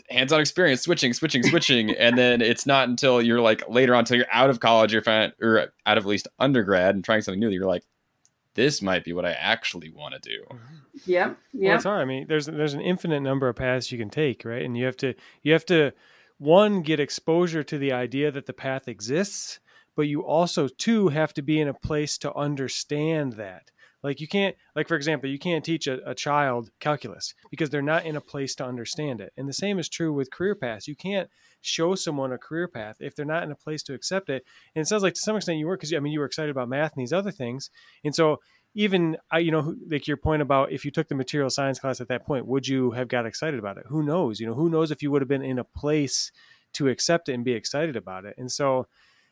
hands-on 0.10 0.42
experience, 0.42 0.82
switching, 0.82 1.14
switching, 1.14 1.44
switching, 1.44 1.92
and 1.98 2.18
then 2.18 2.42
it's 2.42 2.66
not 2.66 2.90
until 2.90 3.22
you're 3.22 3.42
like 3.42 3.64
later 3.70 3.94
on, 3.94 4.00
until 4.00 4.18
you're 4.18 4.26
out 4.32 4.50
of 4.50 4.60
college, 4.60 4.92
you're 4.92 5.02
fin- 5.02 5.34
or 5.42 5.72
out 5.86 5.98
of 5.98 6.06
at 6.06 6.10
least 6.10 6.28
undergrad 6.40 6.96
and 6.96 7.04
trying 7.04 7.22
something 7.22 7.40
new 7.40 7.48
that 7.48 7.56
you're 7.56 7.66
like, 7.66 7.84
this 8.56 8.82
might 8.82 9.04
be 9.04 9.14
what 9.14 9.26
I 9.26 9.32
actually 9.32 9.90
want 9.92 10.14
to 10.14 10.30
do. 10.30 10.44
Yeah, 11.06 11.36
yeah. 11.54 11.70
Well, 11.70 11.76
it's 11.76 11.86
hard. 11.86 12.02
I 12.02 12.06
mean, 12.06 12.28
there's 12.28 12.48
there's 12.48 12.74
an 12.74 12.82
infinite 12.82 13.22
number 13.22 13.48
of 13.48 13.56
paths 13.56 13.92
you 13.92 13.98
can 13.98 14.10
take, 14.10 14.44
right? 14.44 14.64
And 14.64 14.78
you 14.78 14.86
have 14.86 14.98
to 14.98 15.14
you 15.42 15.54
have 15.54 15.66
to 15.68 15.94
one 16.38 16.82
get 16.82 17.00
exposure 17.00 17.64
to 17.64 17.78
the 17.78 17.94
idea 17.94 18.32
that 18.32 18.46
the 18.46 18.54
path 18.54 18.88
exists, 18.88 19.60
but 19.96 20.08
you 20.08 20.24
also 20.24 20.68
too 20.68 21.10
have 21.10 21.34
to 21.34 21.42
be 21.42 21.60
in 21.60 21.68
a 21.68 21.74
place 21.74 22.18
to 22.20 22.34
understand 22.34 23.34
that. 23.34 23.72
Like 24.04 24.20
you 24.20 24.28
can't, 24.28 24.56
like 24.76 24.88
for 24.88 24.96
example, 24.96 25.30
you 25.30 25.38
can't 25.38 25.64
teach 25.64 25.86
a, 25.86 26.10
a 26.10 26.16
child 26.16 26.72
calculus 26.80 27.36
because 27.52 27.70
they're 27.70 27.82
not 27.84 28.06
in 28.06 28.16
a 28.16 28.22
place 28.22 28.56
to 28.56 28.66
understand 28.66 29.22
it. 29.22 29.32
And 29.38 29.48
the 29.48 29.54
same 29.54 29.78
is 29.78 29.88
true 29.88 30.12
with 30.12 30.32
career 30.32 30.56
paths. 30.56 30.88
You 30.88 30.96
can't 30.96 31.30
show 31.62 31.94
someone 31.94 32.32
a 32.32 32.38
career 32.38 32.68
path 32.68 32.98
if 33.00 33.16
they're 33.16 33.26
not 33.26 33.44
in 33.44 33.52
a 33.52 33.56
place 33.56 33.84
to 33.84 33.94
accept 33.94 34.30
it. 34.30 34.44
And 34.76 34.82
it 34.82 34.88
sounds 34.88 35.04
like 35.04 35.14
to 35.14 35.20
some 35.20 35.36
extent 35.36 35.60
you 35.60 35.68
were, 35.68 35.78
because 35.78 35.94
I 35.94 36.00
mean 36.00 36.14
you 36.14 36.20
were 36.20 36.26
excited 36.26 36.50
about 36.50 36.70
math 36.70 36.94
and 36.96 37.02
these 37.02 37.14
other 37.14 37.32
things. 37.32 37.70
And 38.04 38.16
so 38.16 38.40
even 38.74 39.18
I, 39.30 39.40
you 39.40 39.52
know, 39.52 39.76
like 39.90 40.08
your 40.08 40.18
point 40.18 40.42
about 40.42 40.72
if 40.72 40.84
you 40.84 40.92
took 40.92 41.08
the 41.08 41.16
material 41.16 41.50
science 41.50 41.80
class 41.80 42.02
at 42.02 42.08
that 42.08 42.26
point, 42.26 42.48
would 42.48 42.68
you 42.68 42.92
have 42.92 43.08
got 43.08 43.26
excited 43.26 43.60
about 43.60 43.78
it? 43.78 43.86
Who 43.88 44.02
knows? 44.02 44.40
You 44.40 44.48
know, 44.48 44.56
who 44.56 44.70
knows 44.70 44.90
if 44.90 45.04
you 45.04 45.12
would 45.12 45.22
have 45.22 45.30
been 45.30 45.44
in 45.44 45.60
a 45.60 45.64
place 45.64 46.32
to 46.74 46.88
accept 46.88 47.30
it 47.30 47.34
and 47.34 47.44
be 47.44 47.52
excited 47.52 47.96
about 47.96 48.26
it. 48.26 48.36
And 48.38 48.52
so 48.52 48.88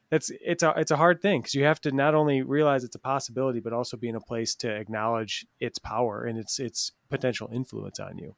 that's 0.09 0.31
it's 0.41 0.63
a 0.63 0.73
it's 0.75 0.91
a 0.91 0.97
hard 0.97 1.21
thing 1.21 1.41
because 1.41 1.53
you 1.53 1.65
have 1.65 1.79
to 1.81 1.91
not 1.91 2.15
only 2.15 2.41
realize 2.41 2.83
it's 2.83 2.95
a 2.95 2.99
possibility, 2.99 3.59
but 3.59 3.73
also 3.73 3.95
be 3.95 4.09
in 4.09 4.15
a 4.15 4.21
place 4.21 4.55
to 4.55 4.69
acknowledge 4.69 5.45
its 5.59 5.77
power 5.77 6.23
and 6.23 6.37
its 6.37 6.59
its 6.59 6.93
potential 7.09 7.49
influence 7.53 7.99
on 7.99 8.17
you. 8.17 8.35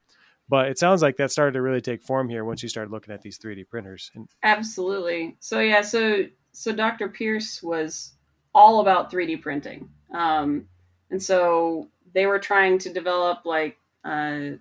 But 0.50 0.68
it 0.68 0.78
sounds 0.78 1.02
like 1.02 1.16
that 1.18 1.32
started 1.32 1.54
to 1.54 1.62
really 1.62 1.80
take 1.80 2.04
form 2.04 2.28
here 2.28 2.44
once 2.44 2.62
you 2.62 2.68
started 2.68 2.92
looking 2.92 3.14
at 3.14 3.22
these 3.22 3.40
3D 3.40 3.70
printers. 3.70 4.12
Absolutely. 4.44 5.38
So 5.40 5.62
yeah, 5.62 5.82
so 5.82 6.26
so 6.52 6.74
Dr. 6.74 7.08
Pearce 7.08 7.64
was 7.64 8.14
all 8.54 8.82
about 8.82 9.10
3D 9.10 9.42
printing, 9.42 9.90
um, 10.14 10.68
and 11.10 11.24
so 11.24 11.88
they 12.14 12.26
were 12.26 12.40
trying 12.40 12.80
to 12.80 12.92
develop 12.92 13.46
like 13.46 13.78
uh, 14.04 14.58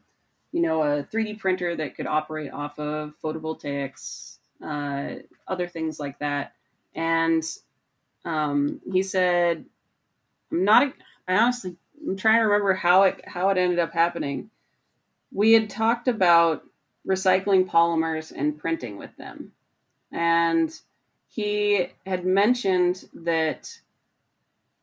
you 0.52 0.62
know 0.62 0.82
a 0.82 1.02
3D 1.02 1.40
printer 1.40 1.74
that 1.74 1.96
could 1.96 2.06
operate 2.06 2.52
off 2.52 2.78
of 2.78 3.14
photovoltaics, 3.20 4.38
uh, 4.64 5.14
other 5.48 5.66
things 5.66 5.98
like 5.98 6.16
that 6.20 6.52
and 6.94 7.44
um, 8.24 8.80
he 8.90 9.02
said, 9.02 9.64
"I'm 10.52 10.64
not. 10.64 10.92
I 11.28 11.36
honestly, 11.36 11.76
I'm 12.06 12.16
trying 12.16 12.40
to 12.40 12.44
remember 12.44 12.74
how 12.74 13.04
it 13.04 13.20
how 13.26 13.48
it 13.50 13.58
ended 13.58 13.78
up 13.78 13.92
happening. 13.92 14.50
We 15.32 15.52
had 15.52 15.70
talked 15.70 16.08
about 16.08 16.64
recycling 17.06 17.68
polymers 17.68 18.32
and 18.34 18.58
printing 18.58 18.98
with 18.98 19.16
them, 19.16 19.52
and 20.12 20.72
he 21.28 21.86
had 22.06 22.26
mentioned 22.26 23.08
that 23.14 23.70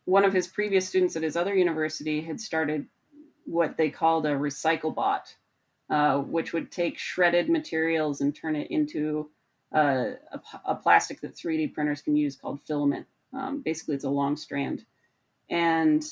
one 0.06 0.24
of 0.24 0.32
his 0.32 0.48
previous 0.48 0.88
students 0.88 1.17
at 1.17 1.24
his 1.24 1.36
other 1.36 1.54
university 1.54 2.22
had 2.22 2.39
started 2.39 2.86
what 3.46 3.76
they 3.76 3.89
called 3.89 4.26
a 4.26 4.32
recycle 4.32 4.96
bot, 4.96 5.36
uh, 5.89 6.20
which 6.20 6.54
would 6.54 6.72
take 6.72 6.98
shredded 6.98 7.50
materials 7.50 8.22
and 8.22 8.34
turn 8.34 8.56
it 8.56 8.72
into 8.72 9.30
a, 9.71 10.13
a, 10.65 10.75
plastic 10.75 11.21
that 11.21 11.36
3D 11.36 11.73
printers 11.73 12.01
can 12.01 12.15
use 12.15 12.36
called 12.36 12.62
filament. 12.62 13.06
Um, 13.34 13.62
basically, 13.62 13.95
it's 13.95 14.06
a 14.06 14.10
long 14.10 14.38
strand. 14.38 14.86
And 15.49 16.03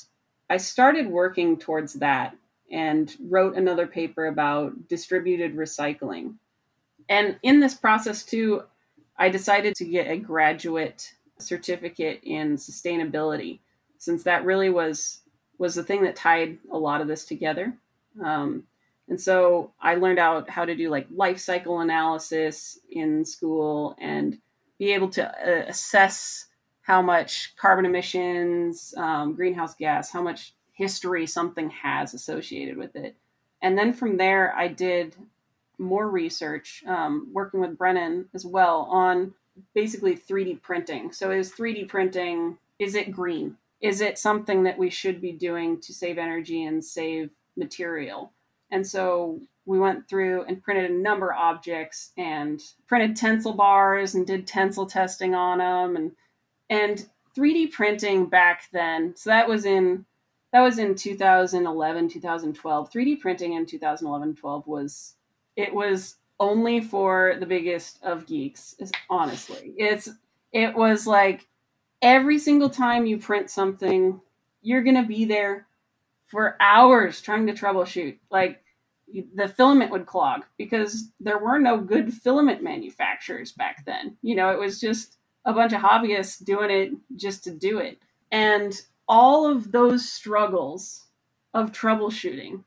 I 0.50 0.58
started 0.58 1.06
working 1.06 1.58
towards 1.58 1.94
that 1.94 2.36
and 2.70 3.14
wrote 3.28 3.56
another 3.56 3.86
paper 3.86 4.26
about 4.26 4.88
distributed 4.88 5.56
recycling. 5.56 6.34
And 7.08 7.38
in 7.42 7.60
this 7.60 7.74
process, 7.74 8.24
too, 8.24 8.64
I 9.18 9.28
decided 9.28 9.74
to 9.76 9.84
get 9.84 10.10
a 10.10 10.16
graduate 10.16 11.14
certificate 11.38 12.20
in 12.24 12.56
sustainability, 12.56 13.60
since 13.98 14.22
that 14.24 14.44
really 14.44 14.70
was 14.70 15.20
was 15.58 15.74
the 15.74 15.82
thing 15.82 16.02
that 16.02 16.14
tied 16.14 16.58
a 16.70 16.76
lot 16.76 17.00
of 17.00 17.08
this 17.08 17.24
together. 17.24 17.72
Um, 18.22 18.64
and 19.08 19.20
so 19.20 19.72
I 19.80 19.94
learned 19.94 20.18
out 20.18 20.50
how 20.50 20.64
to 20.64 20.74
do 20.74 20.90
like 20.90 21.06
life 21.14 21.38
cycle 21.38 21.80
analysis 21.80 22.78
in 22.90 23.24
school 23.24 23.96
and 24.00 24.38
be 24.78 24.92
able 24.92 25.08
to 25.10 25.26
uh, 25.26 25.64
assess 25.68 26.46
how 26.82 27.02
much 27.02 27.54
carbon 27.56 27.84
emissions, 27.84 28.94
um, 28.96 29.34
greenhouse 29.34 29.74
gas, 29.74 30.10
how 30.10 30.22
much 30.22 30.54
history 30.72 31.26
something 31.26 31.70
has 31.70 32.14
associated 32.14 32.76
with 32.76 32.94
it. 32.94 33.16
And 33.62 33.76
then 33.76 33.92
from 33.92 34.16
there, 34.16 34.54
I 34.54 34.68
did 34.68 35.16
more 35.78 36.08
research, 36.08 36.84
um, 36.86 37.28
working 37.32 37.60
with 37.60 37.78
Brennan 37.78 38.26
as 38.34 38.44
well 38.44 38.88
on 38.90 39.34
basically 39.74 40.16
3D 40.16 40.62
printing. 40.62 41.12
So, 41.12 41.30
is 41.30 41.52
3D 41.52 41.88
printing, 41.88 42.58
is 42.78 42.94
it 42.94 43.10
green? 43.10 43.56
Is 43.80 44.00
it 44.00 44.18
something 44.18 44.62
that 44.64 44.78
we 44.78 44.90
should 44.90 45.20
be 45.20 45.32
doing 45.32 45.80
to 45.80 45.92
save 45.92 46.18
energy 46.18 46.64
and 46.64 46.84
save 46.84 47.30
material? 47.56 48.32
And 48.70 48.86
so 48.86 49.40
we 49.64 49.78
went 49.78 50.08
through 50.08 50.44
and 50.44 50.62
printed 50.62 50.90
a 50.90 50.94
number 50.94 51.32
of 51.32 51.38
objects 51.38 52.12
and 52.16 52.60
printed 52.86 53.16
tensile 53.16 53.52
bars 53.52 54.14
and 54.14 54.26
did 54.26 54.46
tensile 54.46 54.86
testing 54.86 55.34
on 55.34 55.58
them 55.58 55.96
and 55.96 56.12
and 56.68 57.08
3D 57.36 57.72
printing 57.72 58.26
back 58.26 58.64
then. 58.72 59.14
So 59.16 59.30
that 59.30 59.48
was 59.48 59.64
in 59.64 60.06
that 60.52 60.62
was 60.62 60.78
in 60.78 60.94
2011, 60.94 62.08
2012. 62.08 62.90
3D 62.90 63.20
printing 63.20 63.54
in 63.54 63.66
2011, 63.66 64.36
12 64.36 64.66
was 64.66 65.14
it 65.56 65.74
was 65.74 66.16
only 66.38 66.80
for 66.80 67.34
the 67.38 67.46
biggest 67.46 68.02
of 68.02 68.26
geeks. 68.26 68.76
Honestly, 69.10 69.74
it's 69.76 70.08
it 70.52 70.74
was 70.74 71.06
like 71.06 71.46
every 72.02 72.38
single 72.38 72.70
time 72.70 73.04
you 73.04 73.18
print 73.18 73.50
something, 73.50 74.20
you're 74.62 74.82
gonna 74.82 75.06
be 75.06 75.24
there 75.24 75.66
for 76.26 76.56
hours 76.60 77.20
trying 77.20 77.46
to 77.46 77.52
troubleshoot. 77.52 78.18
Like 78.30 78.62
the 79.34 79.48
filament 79.48 79.92
would 79.92 80.06
clog 80.06 80.42
because 80.58 81.10
there 81.20 81.38
were 81.38 81.58
no 81.58 81.78
good 81.78 82.12
filament 82.12 82.62
manufacturers 82.62 83.52
back 83.52 83.84
then. 83.86 84.16
You 84.22 84.34
know, 84.34 84.50
it 84.50 84.58
was 84.58 84.80
just 84.80 85.16
a 85.44 85.52
bunch 85.52 85.72
of 85.72 85.80
hobbyists 85.80 86.44
doing 86.44 86.70
it 86.70 86.92
just 87.14 87.44
to 87.44 87.52
do 87.52 87.78
it. 87.78 88.00
And 88.32 88.80
all 89.08 89.46
of 89.46 89.70
those 89.70 90.08
struggles 90.08 91.04
of 91.54 91.72
troubleshooting 91.72 92.64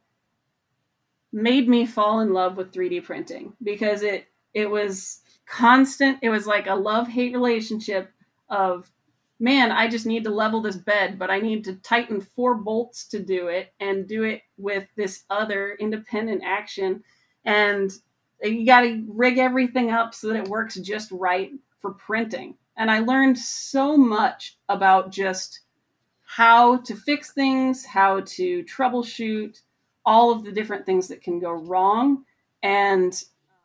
made 1.32 1.68
me 1.68 1.86
fall 1.86 2.22
in 2.22 2.34
love 2.34 2.58
with 2.58 2.72
3D 2.72 3.04
printing 3.04 3.54
because 3.62 4.02
it 4.02 4.26
it 4.54 4.70
was 4.70 5.20
constant 5.46 6.18
it 6.22 6.30
was 6.30 6.48
like 6.48 6.66
a 6.68 6.74
love-hate 6.74 7.34
relationship 7.34 8.12
of 8.50 8.90
man, 9.40 9.72
I 9.72 9.88
just 9.88 10.06
need 10.06 10.24
to 10.26 10.30
level 10.30 10.62
this 10.62 10.76
bed, 10.76 11.18
but 11.18 11.30
I 11.30 11.40
need 11.40 11.64
to 11.66 11.76
tighten 11.76 12.22
four 12.22 12.56
bolts 12.56 13.06
to 13.08 13.20
do 13.20 13.48
it 13.48 13.74
and 13.80 14.08
do 14.08 14.24
it 14.24 14.42
with 14.58 14.88
this 14.96 15.24
other 15.30 15.78
independent 15.80 16.44
action. 16.46 17.04
And 17.46 17.92
you 18.44 18.66
got 18.66 18.82
to 18.82 19.06
rig 19.08 19.38
everything 19.38 19.92
up 19.92 20.14
so 20.14 20.28
that 20.28 20.36
it 20.36 20.48
works 20.48 20.76
just 20.76 21.12
right 21.12 21.52
for 21.80 21.92
printing. 21.92 22.56
And 22.76 22.90
I 22.90 23.00
learned 23.00 23.38
so 23.38 23.98
much 23.98 24.58
about 24.68 25.12
just 25.12 25.62
how 26.26 26.78
to 26.78 26.96
fix 26.96 27.32
things, 27.32 27.86
how 27.86 28.22
to 28.22 28.64
troubleshoot, 28.64 29.62
all 30.06 30.32
of 30.32 30.44
the 30.44 30.52
different 30.52 30.86
things 30.86 31.08
that 31.10 31.22
can 31.22 31.40
go 31.40 31.52
wrong. 31.52 32.24
And 32.64 33.12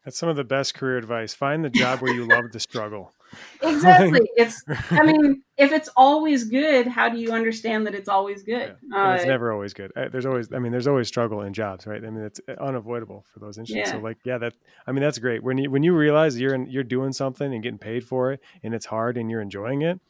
that's 0.04 0.18
some 0.18 0.28
of 0.28 0.36
the 0.36 0.44
best 0.44 0.74
career 0.74 0.98
advice. 0.98 1.34
Find 1.34 1.64
the 1.64 1.70
job 1.70 2.00
where 2.00 2.12
you 2.12 2.26
love 2.26 2.52
the 2.52 2.60
struggle. 2.60 3.13
Exactly. 3.62 4.28
It's, 4.36 4.62
I 4.90 5.02
mean, 5.06 5.42
if 5.56 5.72
it's 5.72 5.88
always 5.96 6.44
good, 6.44 6.86
how 6.86 7.08
do 7.08 7.18
you 7.18 7.32
understand 7.32 7.86
that 7.86 7.94
it's 7.94 8.08
always 8.08 8.42
good? 8.42 8.76
Yeah. 8.90 9.10
Uh, 9.10 9.14
it's 9.14 9.24
never 9.24 9.52
always 9.52 9.72
good. 9.72 9.90
Uh, 9.96 10.08
there's 10.10 10.26
always, 10.26 10.52
I 10.52 10.58
mean, 10.58 10.70
there's 10.70 10.86
always 10.86 11.08
struggle 11.08 11.42
in 11.42 11.52
jobs, 11.52 11.86
right? 11.86 12.04
I 12.04 12.10
mean, 12.10 12.24
it's 12.24 12.40
unavoidable 12.60 13.24
for 13.32 13.40
those 13.40 13.58
industries. 13.58 13.86
Yeah. 13.86 13.92
So, 13.92 13.98
like, 13.98 14.18
yeah, 14.24 14.38
that, 14.38 14.54
I 14.86 14.92
mean, 14.92 15.02
that's 15.02 15.18
great. 15.18 15.42
When 15.42 15.58
you 15.58 15.70
when 15.70 15.82
you 15.82 15.94
realize 15.94 16.38
you're 16.38 16.54
in, 16.54 16.66
you're 16.66 16.84
doing 16.84 17.12
something 17.12 17.52
and 17.52 17.62
getting 17.62 17.78
paid 17.78 18.06
for 18.06 18.32
it, 18.32 18.40
and 18.62 18.74
it's 18.74 18.86
hard, 18.86 19.16
and 19.16 19.30
you're 19.30 19.40
enjoying 19.40 19.82
it, 19.82 20.00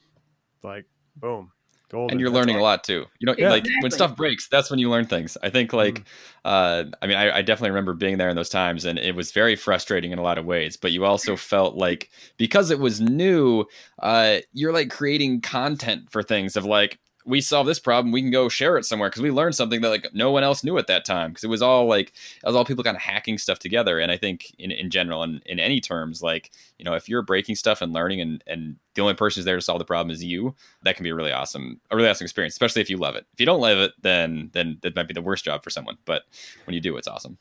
like, 0.63 0.87
boom, 1.17 1.53
Golden. 1.95 2.15
And 2.15 2.21
you're 2.21 2.31
learning 2.31 2.57
a 2.57 2.61
lot 2.61 2.83
too. 2.83 3.07
You 3.21 3.27
know, 3.27 3.37
yeah, 3.39 3.51
like 3.51 3.63
exactly. 3.63 3.83
when 3.85 3.91
stuff 3.93 4.17
breaks, 4.17 4.49
that's 4.49 4.69
when 4.69 4.81
you 4.81 4.91
learn 4.91 5.07
things. 5.07 5.39
I 5.45 5.51
think 5.51 5.73
like, 5.73 6.01
mm. 6.01 6.05
uh, 6.45 6.85
I 7.01 7.07
mean, 7.07 7.17
I, 7.17 7.37
I, 7.37 7.43
definitely 7.43 7.71
remember 7.71 7.95
being 7.95 8.19
there 8.19 8.29
in 8.29 8.35
those 8.35 8.49
times 8.49 8.85
and 8.85 8.99
it 8.99 9.15
was 9.15 9.31
very 9.31 9.55
frustrating 9.55 10.11
in 10.11 10.19
a 10.19 10.23
lot 10.23 10.37
of 10.37 10.45
ways, 10.45 10.77
but 10.77 10.91
you 10.91 11.05
also 11.05 11.37
felt 11.37 11.77
like 11.77 12.11
because 12.37 12.73
it 12.73 12.81
was 12.81 13.01
new, 13.01 13.67
uh, 14.03 14.39
you're 14.53 14.73
like 14.73 14.91
creating 14.91 15.41
content 15.41 16.11
for 16.11 16.21
things 16.21 16.57
of 16.57 16.65
like, 16.65 16.99
we 17.27 17.41
solve 17.41 17.67
this 17.67 17.79
problem, 17.79 18.13
we 18.13 18.21
can 18.21 18.31
go 18.31 18.49
share 18.49 18.77
it 18.77 18.85
somewhere 18.85 19.09
because 19.09 19.23
we 19.23 19.31
learned 19.31 19.55
something 19.55 19.81
that 19.81 19.89
like 19.89 20.13
no 20.13 20.31
one 20.31 20.45
else 20.45 20.63
knew 20.63 20.77
at 20.77 20.89
that 20.89 21.05
time 21.05 21.31
because 21.31 21.45
it 21.45 21.49
was 21.49 21.63
all 21.63 21.87
like 21.87 22.09
it 22.09 22.47
was 22.47 22.55
all 22.55 22.65
people 22.65 22.85
kind 22.85 22.97
of 22.97 23.03
hacking 23.03 23.39
stuff 23.39 23.59
together. 23.59 23.99
And 23.99 24.13
I 24.13 24.17
think 24.19 24.55
in, 24.59 24.71
in 24.71 24.91
general 24.91 25.23
and 25.23 25.43
in 25.47 25.59
any 25.59 25.81
terms, 25.81 26.23
like 26.23 26.53
you 26.79 26.85
know, 26.85 26.95
if 26.95 27.09
you're 27.09 27.23
breaking 27.23 27.55
stuff 27.57 27.81
and 27.81 27.93
learning 27.93 28.21
and 28.21 28.45
and 28.47 28.77
the 28.95 29.03
only 29.03 29.15
person 29.15 29.41
who's 29.41 29.47
there 29.47 29.57
to 29.57 29.63
solve 29.63 29.79
the 29.79 29.85
problem 29.85 30.11
is 30.11 30.23
you, 30.23 30.55
that 30.83 30.97
can 30.97 31.05
be 31.05 31.11
a 31.11 31.15
really 31.15 31.33
awesome 31.33 31.81
a 31.91 31.97
really 31.97 32.09
awesome 32.09 32.27
experience, 32.27 32.55
especially 32.55 32.83
if 32.83 32.91
you 32.91 32.99
love 32.99 33.17
it. 33.17 33.27
If 33.33 33.41
you 33.41 33.47
don't 33.47 33.61
love 33.61 33.79
it, 33.79 33.93
then 34.03 34.51
then 34.53 34.79
that 34.83 34.95
might 34.95 35.09
be 35.09 35.15
the 35.15 35.23
worst 35.23 35.45
job 35.45 35.65
for 35.65 35.71
someone. 35.71 35.97
But 36.05 36.25
when 36.67 36.75
you 36.75 36.81
do, 36.81 36.97
it's 36.97 37.09
awesome. 37.09 37.39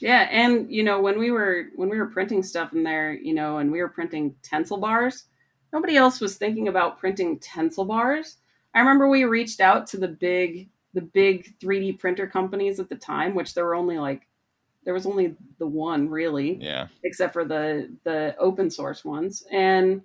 Yeah, 0.00 0.28
and 0.30 0.70
you 0.72 0.82
know 0.82 1.00
when 1.00 1.18
we 1.18 1.30
were 1.30 1.66
when 1.74 1.90
we 1.90 1.98
were 1.98 2.06
printing 2.06 2.42
stuff 2.42 2.72
in 2.72 2.84
there, 2.84 3.12
you 3.12 3.34
know, 3.34 3.58
and 3.58 3.70
we 3.70 3.82
were 3.82 3.88
printing 3.88 4.34
tensile 4.42 4.78
bars, 4.78 5.24
nobody 5.74 5.96
else 5.96 6.22
was 6.22 6.36
thinking 6.36 6.68
about 6.68 6.98
printing 6.98 7.38
tensile 7.38 7.84
bars 7.84 8.38
I 8.76 8.80
remember 8.80 9.08
we 9.08 9.24
reached 9.24 9.60
out 9.60 9.86
to 9.88 9.96
the 9.96 10.06
big 10.06 10.68
the 10.92 11.00
big 11.00 11.58
3D 11.60 11.98
printer 11.98 12.26
companies 12.26 12.78
at 12.78 12.90
the 12.90 12.94
time, 12.94 13.34
which 13.34 13.54
there 13.54 13.64
were 13.64 13.74
only 13.74 13.98
like 13.98 14.26
there 14.84 14.92
was 14.92 15.06
only 15.06 15.34
the 15.58 15.66
one 15.66 16.10
really. 16.10 16.58
Yeah. 16.60 16.88
Except 17.02 17.32
for 17.32 17.46
the 17.46 17.90
the 18.04 18.36
open 18.38 18.70
source 18.70 19.02
ones. 19.02 19.44
And 19.50 20.02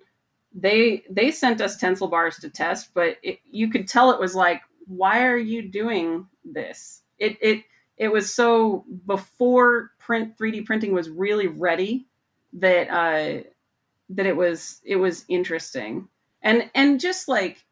they 0.54 1.04
they 1.10 1.30
sent 1.30 1.60
us 1.60 1.76
tensile 1.76 2.08
bars 2.08 2.38
to 2.38 2.48
test, 2.48 2.94
but 2.94 3.18
it, 3.22 3.40
you 3.44 3.68
could 3.68 3.86
tell 3.86 4.10
it 4.10 4.18
was 4.18 4.34
like, 4.34 4.62
why 4.86 5.26
are 5.26 5.36
you 5.36 5.68
doing 5.68 6.26
this? 6.42 7.02
It 7.18 7.36
it 7.42 7.64
it 7.98 8.08
was 8.08 8.32
so 8.32 8.86
before 9.04 9.90
print 9.98 10.38
3D 10.38 10.64
printing 10.64 10.94
was 10.94 11.10
really 11.10 11.46
ready 11.46 12.06
that 12.54 12.88
uh 12.90 13.42
that 14.08 14.26
it 14.26 14.36
was 14.36 14.80
it 14.82 14.96
was 14.96 15.26
interesting. 15.28 16.08
And 16.40 16.70
and 16.74 16.98
just 16.98 17.28
like 17.28 17.66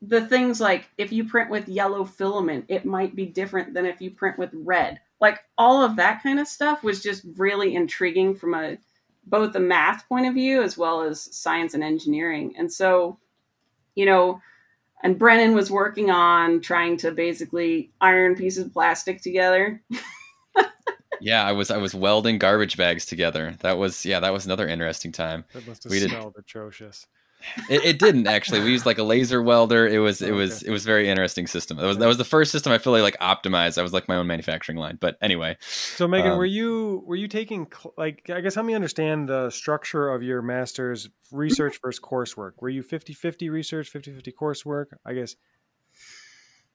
the 0.00 0.26
things 0.26 0.60
like 0.60 0.88
if 0.96 1.12
you 1.12 1.24
print 1.24 1.50
with 1.50 1.68
yellow 1.68 2.04
filament, 2.04 2.64
it 2.68 2.84
might 2.84 3.16
be 3.16 3.26
different 3.26 3.74
than 3.74 3.84
if 3.86 4.00
you 4.00 4.10
print 4.10 4.38
with 4.38 4.50
red. 4.52 5.00
Like 5.20 5.40
all 5.56 5.82
of 5.82 5.96
that 5.96 6.22
kind 6.22 6.38
of 6.38 6.46
stuff 6.46 6.84
was 6.84 7.02
just 7.02 7.24
really 7.36 7.74
intriguing 7.74 8.34
from 8.34 8.54
a 8.54 8.78
both 9.26 9.54
a 9.54 9.60
math 9.60 10.08
point 10.08 10.26
of 10.26 10.34
view 10.34 10.62
as 10.62 10.78
well 10.78 11.02
as 11.02 11.34
science 11.36 11.74
and 11.74 11.84
engineering. 11.84 12.54
And 12.56 12.72
so, 12.72 13.18
you 13.94 14.06
know, 14.06 14.40
and 15.02 15.18
Brennan 15.18 15.54
was 15.54 15.70
working 15.70 16.10
on 16.10 16.60
trying 16.60 16.96
to 16.98 17.12
basically 17.12 17.90
iron 18.00 18.34
pieces 18.36 18.66
of 18.66 18.72
plastic 18.72 19.20
together. 19.20 19.82
yeah, 21.20 21.44
I 21.44 21.52
was 21.52 21.70
I 21.70 21.76
was 21.76 21.94
welding 21.94 22.38
garbage 22.38 22.76
bags 22.76 23.06
together. 23.06 23.54
That 23.60 23.78
was 23.78 24.04
yeah, 24.04 24.20
that 24.20 24.32
was 24.32 24.46
another 24.46 24.66
interesting 24.66 25.12
time. 25.12 25.44
That 25.52 25.66
must 25.66 25.84
have 25.84 25.90
we 25.90 26.00
smelled 26.00 26.34
did, 26.34 26.44
atrocious. 26.44 27.06
It, 27.70 27.84
it, 27.84 27.98
didn't 27.98 28.26
actually. 28.26 28.60
We 28.60 28.70
used 28.70 28.86
like 28.86 28.98
a 28.98 29.02
laser 29.02 29.42
welder. 29.42 29.86
It 29.86 29.98
was 29.98 30.20
it 30.20 30.32
was 30.32 30.62
it 30.62 30.70
was 30.70 30.84
very 30.84 31.08
interesting 31.08 31.46
system. 31.46 31.76
That 31.76 31.86
was 31.86 31.98
that 31.98 32.06
was 32.06 32.18
the 32.18 32.24
first 32.24 32.50
system 32.50 32.72
I 32.72 32.78
feel 32.78 32.92
like, 32.92 33.02
like 33.02 33.18
optimized. 33.18 33.78
I 33.78 33.82
was 33.82 33.92
like 33.92 34.08
my 34.08 34.16
own 34.16 34.26
manufacturing 34.26 34.78
line. 34.78 34.98
But 35.00 35.16
anyway. 35.20 35.56
So 35.60 36.08
Megan, 36.08 36.32
um, 36.32 36.38
were 36.38 36.46
you 36.46 37.02
were 37.06 37.16
you 37.16 37.28
taking 37.28 37.70
like 37.96 38.28
I 38.28 38.40
guess 38.40 38.54
help 38.54 38.66
me 38.66 38.74
understand 38.74 39.28
the 39.28 39.50
structure 39.50 40.08
of 40.08 40.22
your 40.22 40.42
master's 40.42 41.08
research 41.30 41.80
versus 41.80 42.00
coursework. 42.00 42.52
Were 42.60 42.70
you 42.70 42.82
50-50 42.82 43.50
research, 43.50 43.92
50-50 43.92 44.32
coursework? 44.34 44.86
I 45.06 45.14
guess. 45.14 45.36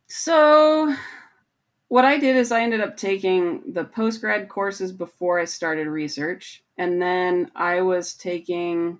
So 0.08 0.95
what 1.88 2.06
I 2.06 2.17
did 2.17 2.36
is 2.36 2.52
I 2.52 2.62
ended 2.62 2.82
up 2.82 2.97
taking 2.97 3.73
the 3.73 3.84
post 3.84 4.21
grad 4.21 4.49
courses 4.49 4.91
before 4.91 5.39
I 5.39 5.45
started 5.45 5.88
research, 5.88 6.63
and 6.78 7.02
then 7.02 7.52
I 7.56 7.82
was 7.82 8.15
taking 8.15 8.99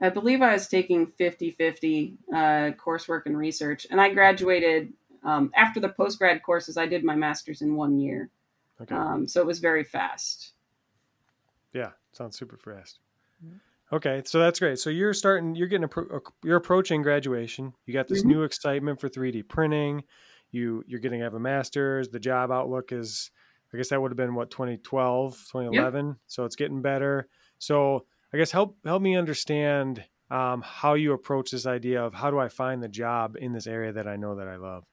I 0.00 0.10
believe 0.10 0.42
I 0.42 0.52
was 0.52 0.68
taking 0.68 1.06
50 1.06 1.52
50 1.52 2.18
uh, 2.32 2.34
coursework 2.78 3.22
and 3.26 3.36
research. 3.36 3.86
And 3.90 4.00
I 4.00 4.12
graduated 4.12 4.92
um, 5.24 5.50
after 5.56 5.80
the 5.80 5.88
post 5.88 6.18
grad 6.18 6.42
courses, 6.42 6.76
I 6.76 6.86
did 6.86 7.02
my 7.04 7.16
master's 7.16 7.62
in 7.62 7.74
one 7.74 7.98
year. 7.98 8.30
Okay. 8.80 8.94
Um, 8.94 9.26
so 9.26 9.40
it 9.40 9.46
was 9.46 9.58
very 9.58 9.84
fast. 9.84 10.52
Yeah, 11.72 11.90
sounds 12.12 12.38
super 12.38 12.56
fast. 12.56 13.00
Okay, 13.92 14.22
so 14.24 14.40
that's 14.40 14.58
great. 14.58 14.78
So 14.78 14.90
you're 14.90 15.14
starting, 15.14 15.54
you're 15.54 15.68
getting, 15.68 15.88
a, 15.88 16.20
you're 16.42 16.56
approaching 16.56 17.02
graduation. 17.02 17.72
You 17.86 17.94
got 17.94 18.08
this 18.08 18.20
mm-hmm. 18.20 18.30
new 18.30 18.42
excitement 18.42 19.00
for 19.00 19.08
3D 19.08 19.46
printing. 19.46 20.02
You 20.50 20.82
you're 20.86 21.00
getting 21.00 21.20
to 21.20 21.24
have 21.24 21.34
a 21.34 21.40
master's. 21.40 22.08
The 22.08 22.18
job 22.18 22.50
outlook 22.50 22.92
is, 22.92 23.30
I 23.72 23.76
guess 23.76 23.90
that 23.90 24.00
would 24.00 24.10
have 24.10 24.16
been 24.16 24.34
what 24.34 24.50
2012, 24.50 25.34
2011. 25.34 26.06
Yep. 26.06 26.16
So 26.26 26.44
it's 26.44 26.56
getting 26.56 26.82
better. 26.82 27.28
So 27.58 28.06
I 28.32 28.38
guess 28.38 28.50
help 28.50 28.76
help 28.84 29.02
me 29.02 29.16
understand 29.16 30.04
um, 30.30 30.62
how 30.62 30.94
you 30.94 31.12
approach 31.12 31.50
this 31.50 31.66
idea 31.66 32.02
of 32.02 32.14
how 32.14 32.30
do 32.30 32.38
I 32.38 32.48
find 32.48 32.82
the 32.82 32.88
job 32.88 33.36
in 33.38 33.52
this 33.52 33.66
area 33.66 33.92
that 33.92 34.08
I 34.08 34.16
know 34.16 34.36
that 34.36 34.48
I 34.48 34.56
love. 34.56 34.84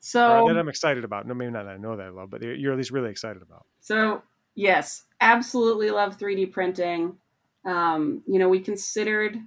So 0.00 0.44
that 0.46 0.56
I'm 0.56 0.68
excited 0.68 1.04
about. 1.04 1.26
No, 1.26 1.34
maybe 1.34 1.50
not 1.50 1.64
that 1.64 1.72
I 1.72 1.78
know 1.78 1.96
that 1.96 2.06
I 2.06 2.10
love, 2.10 2.30
but 2.30 2.42
you're 2.42 2.72
at 2.72 2.78
least 2.78 2.90
really 2.90 3.10
excited 3.10 3.42
about. 3.42 3.66
So 3.80 4.22
yes, 4.54 5.04
absolutely 5.20 5.90
love 5.90 6.18
3D 6.18 6.52
printing. 6.52 7.16
Um, 7.64 8.22
you 8.26 8.38
know, 8.38 8.48
we 8.48 8.60
considered 8.60 9.38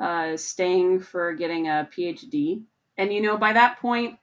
uh, 0.00 0.36
staying 0.36 1.00
for 1.00 1.32
getting 1.32 1.66
a 1.66 1.88
PhD, 1.90 2.62
and 2.98 3.12
you 3.12 3.20
know, 3.20 3.36
by 3.36 3.52
that 3.54 3.80
point, 3.80 4.18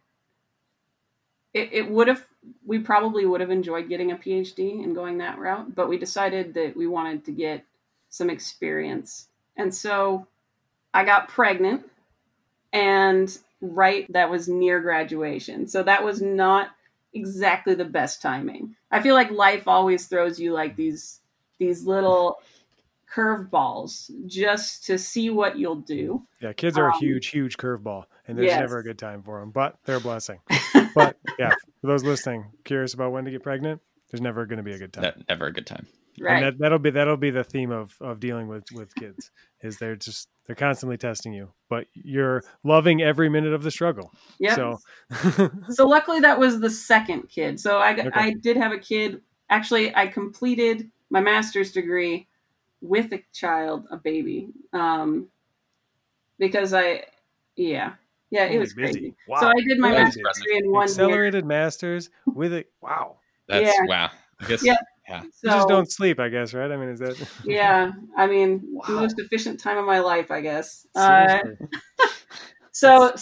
it, 1.54 1.70
it 1.74 1.90
would 1.90 2.08
have 2.08 2.26
we 2.66 2.80
probably 2.80 3.26
would 3.26 3.42
have 3.42 3.52
enjoyed 3.52 3.90
getting 3.90 4.12
a 4.12 4.16
PhD 4.16 4.84
and 4.84 4.96
going 4.96 5.18
that 5.18 5.40
route, 5.40 5.76
but 5.76 5.90
we 5.90 5.98
decided 5.98 6.54
that 6.54 6.78
we 6.78 6.88
wanted 6.88 7.26
to 7.26 7.32
get 7.32 7.66
some 8.14 8.30
experience. 8.30 9.28
And 9.58 9.74
so 9.74 10.28
I 10.94 11.04
got 11.04 11.30
pregnant 11.30 11.90
and 12.72 13.36
right 13.60 14.06
that 14.14 14.30
was 14.30 14.48
near 14.48 14.80
graduation. 14.82 15.68
So 15.68 15.82
that 15.82 16.04
was 16.04 16.22
not 16.22 16.70
exactly 17.16 17.74
the 17.74 17.86
best 17.86 18.22
timing. 18.22 18.76
I 18.92 19.02
feel 19.02 19.16
like 19.16 19.32
life 19.32 19.68
always 19.68 20.06
throws 20.06 20.40
you 20.40 20.54
like 20.54 20.76
these 20.76 21.22
these 21.58 21.86
little 21.88 22.38
curveballs 23.12 24.12
just 24.28 24.86
to 24.86 25.00
see 25.00 25.32
what 25.32 25.58
you'll 25.58 25.78
do. 25.78 26.22
Yeah, 26.40 26.54
kids 26.54 26.78
are 26.78 26.92
um, 26.92 26.94
a 26.96 27.00
huge, 27.00 27.28
huge 27.28 27.58
curveball, 27.58 28.04
and 28.28 28.38
there's 28.38 28.50
yes. 28.50 28.60
never 28.60 28.78
a 28.78 28.84
good 28.84 29.00
time 29.00 29.24
for 29.24 29.40
them, 29.40 29.50
but 29.50 29.78
they're 29.86 29.98
a 29.98 30.02
blessing. 30.02 30.40
but 30.94 31.18
yeah, 31.40 31.50
for 31.82 31.88
those 31.88 32.04
listening, 32.04 32.46
curious 32.64 32.94
about 32.94 33.12
when 33.12 33.26
to 33.26 33.32
get 33.32 33.42
pregnant, 33.42 33.82
there's 34.14 34.22
never 34.22 34.46
going 34.46 34.58
to 34.58 34.64
be 34.64 34.74
a 34.74 34.78
good 34.78 34.94
time. 34.94 35.26
never 35.28 35.48
a 35.48 35.52
good 35.52 35.66
time. 35.66 35.88
Right. 36.22 36.36
And 36.36 36.46
that, 36.46 36.60
that'll 36.60 36.78
be 36.78 36.92
that'll 36.92 37.18
be 37.18 37.32
the 37.32 37.44
theme 37.44 37.72
of 37.72 37.96
of 38.00 38.20
dealing 38.20 38.48
with 38.48 38.66
with 38.72 38.94
kids 38.94 39.32
is 39.62 39.80
they're 39.80 39.96
just 39.96 40.30
they're 40.46 40.56
constantly 40.56 40.96
testing 40.96 41.34
you, 41.34 41.52
but 41.70 41.88
you're 41.94 42.44
loving 42.64 43.02
every 43.02 43.28
minute 43.28 43.54
of 43.54 43.64
the 43.64 43.72
struggle. 43.72 44.14
Yeah. 44.40 44.56
So 44.56 44.80
so 45.70 45.88
luckily 45.88 46.20
that 46.20 46.40
was 46.40 46.60
the 46.60 46.70
second 46.70 47.30
kid. 47.30 47.60
So 47.60 47.80
I 47.80 47.94
okay. 47.94 48.10
I 48.14 48.34
did 48.34 48.56
have 48.58 48.72
a 48.72 48.78
kid 48.78 49.22
actually, 49.54 49.96
I 49.96 50.08
completed 50.08 50.90
my 51.10 51.22
master's 51.22 51.72
degree 51.72 52.28
with 52.82 53.14
a 53.14 53.24
child, 53.32 53.88
a 53.92 53.98
baby, 53.98 54.50
um, 54.74 55.28
because 56.40 56.74
I, 56.74 57.06
yeah, 57.56 57.94
yeah, 58.32 58.46
it 58.46 58.50
Holy 58.50 58.60
was 58.60 58.74
busy. 58.74 58.94
crazy. 58.94 59.16
Wow. 59.28 59.40
So 59.42 59.48
I 59.48 59.62
did 59.68 59.80
my 59.80 59.92
Very 59.92 60.04
master's 60.06 60.38
degree 60.38 60.58
in 60.58 60.72
one 60.72 60.88
year. 60.88 60.92
Accelerated 60.92 61.46
masters 61.46 62.10
with 62.26 62.54
a 62.54 62.66
Wow. 62.82 63.18
That's 63.48 63.70
Yeah. 63.70 63.86
wow. 63.86 64.12
I 64.40 64.46
guess 64.46 64.64
Yeah. 64.64 64.78
yeah. 65.08 65.24
You 65.44 65.50
So, 65.50 65.50
just 65.52 65.68
don't 65.68 65.92
sleep, 65.92 66.20
I 66.20 66.30
guess, 66.30 66.54
right? 66.54 66.72
I 66.72 66.78
mean, 66.78 66.90
is 66.90 67.00
that 67.00 67.18
yeah, 67.44 67.92
I 68.16 68.28
mean, 68.28 68.82
the 68.88 68.94
Wow. 68.94 69.02
most 69.02 69.20
efficient 69.20 69.60
time 69.60 69.78
of 69.78 69.86
my 69.86 70.00
life, 70.00 70.32
I 70.32 70.42
guess. 70.42 70.88
Uh, 70.96 71.40
so, 72.72 73.14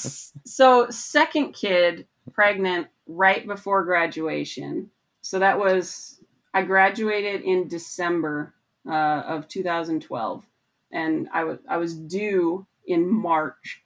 so 0.45 0.89
second 0.89 1.53
kid 1.53 2.07
pregnant 2.31 2.87
right 3.07 3.45
before 3.45 3.83
graduation. 3.83 4.91
So 5.21 5.39
that 5.39 5.59
was 5.59 6.21
I 6.53 6.63
graduated 6.63 7.41
in 7.41 7.67
December 7.67 8.53
uh, 8.87 9.23
of 9.27 9.47
2012, 9.47 10.47
and 10.91 11.29
I 11.33 11.43
was 11.43 11.59
I 11.67 11.77
was 11.77 11.95
due 11.97 12.65
in 12.85 13.07
March 13.11 13.83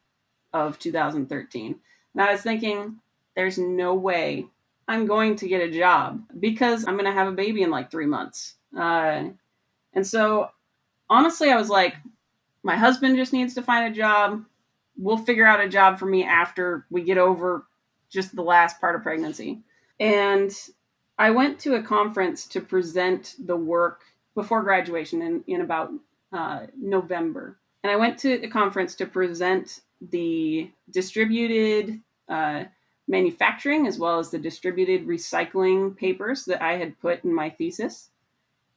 of 0.54 0.80
2013. 0.80 1.80
And 2.14 2.22
I 2.24 2.32
was 2.32 2.42
thinking, 2.42 3.00
there's 3.36 3.58
no 3.58 3.94
way 3.96 4.48
I'm 4.88 5.06
going 5.06 5.36
to 5.38 5.48
get 5.48 5.62
a 5.62 5.72
job 5.72 6.22
because 6.40 6.86
I'm 6.88 6.96
going 6.96 7.06
to 7.06 7.12
have 7.12 7.28
a 7.28 7.32
baby 7.32 7.64
in 7.64 7.72
like 7.72 7.90
three 7.90 8.06
months. 8.06 8.56
Uh, 8.78 9.30
and 9.94 10.06
so, 10.06 10.50
honestly, 11.10 11.50
I 11.50 11.58
was 11.58 11.70
like, 11.70 11.96
my 12.64 12.76
husband 12.76 13.16
just 13.16 13.34
needs 13.34 13.54
to 13.56 13.62
find 13.62 13.92
a 13.92 13.96
job. 13.96 14.44
We'll 14.98 15.18
figure 15.18 15.46
out 15.46 15.64
a 15.64 15.70
job 15.70 15.98
for 15.98 16.06
me 16.06 16.24
after 16.24 16.86
we 16.90 17.04
get 17.04 17.18
over 17.18 17.66
just 18.10 18.36
the 18.36 18.42
last 18.42 18.80
part 18.80 18.96
of 18.96 19.04
pregnancy. 19.04 19.62
And 20.00 20.52
I 21.18 21.32
went 21.32 21.60
to 21.60 21.76
a 21.76 21.84
conference 21.84 22.46
to 22.48 22.62
present 22.62 23.36
the 23.40 23.56
work 23.56 24.02
before 24.36 24.64
graduation 24.64 25.22
in, 25.22 25.44
in 25.48 25.62
about 25.62 25.92
uh, 26.34 26.68
November. 26.78 27.58
And 27.84 27.92
I 27.92 27.96
went 27.96 28.18
to 28.20 28.44
a 28.44 28.50
conference 28.50 28.96
to 28.96 29.06
present 29.06 29.82
the 30.02 30.70
distributed 30.90 32.02
uh, 32.28 32.66
manufacturing 33.08 33.88
as 33.88 34.00
well 34.00 34.20
as 34.20 34.32
the 34.32 34.40
distributed 34.40 35.06
recycling 35.06 35.96
papers 35.96 36.46
that 36.46 36.64
I 36.64 36.78
had 36.78 37.00
put 37.00 37.24
in 37.24 37.34
my 37.34 37.50
thesis. 37.50 38.10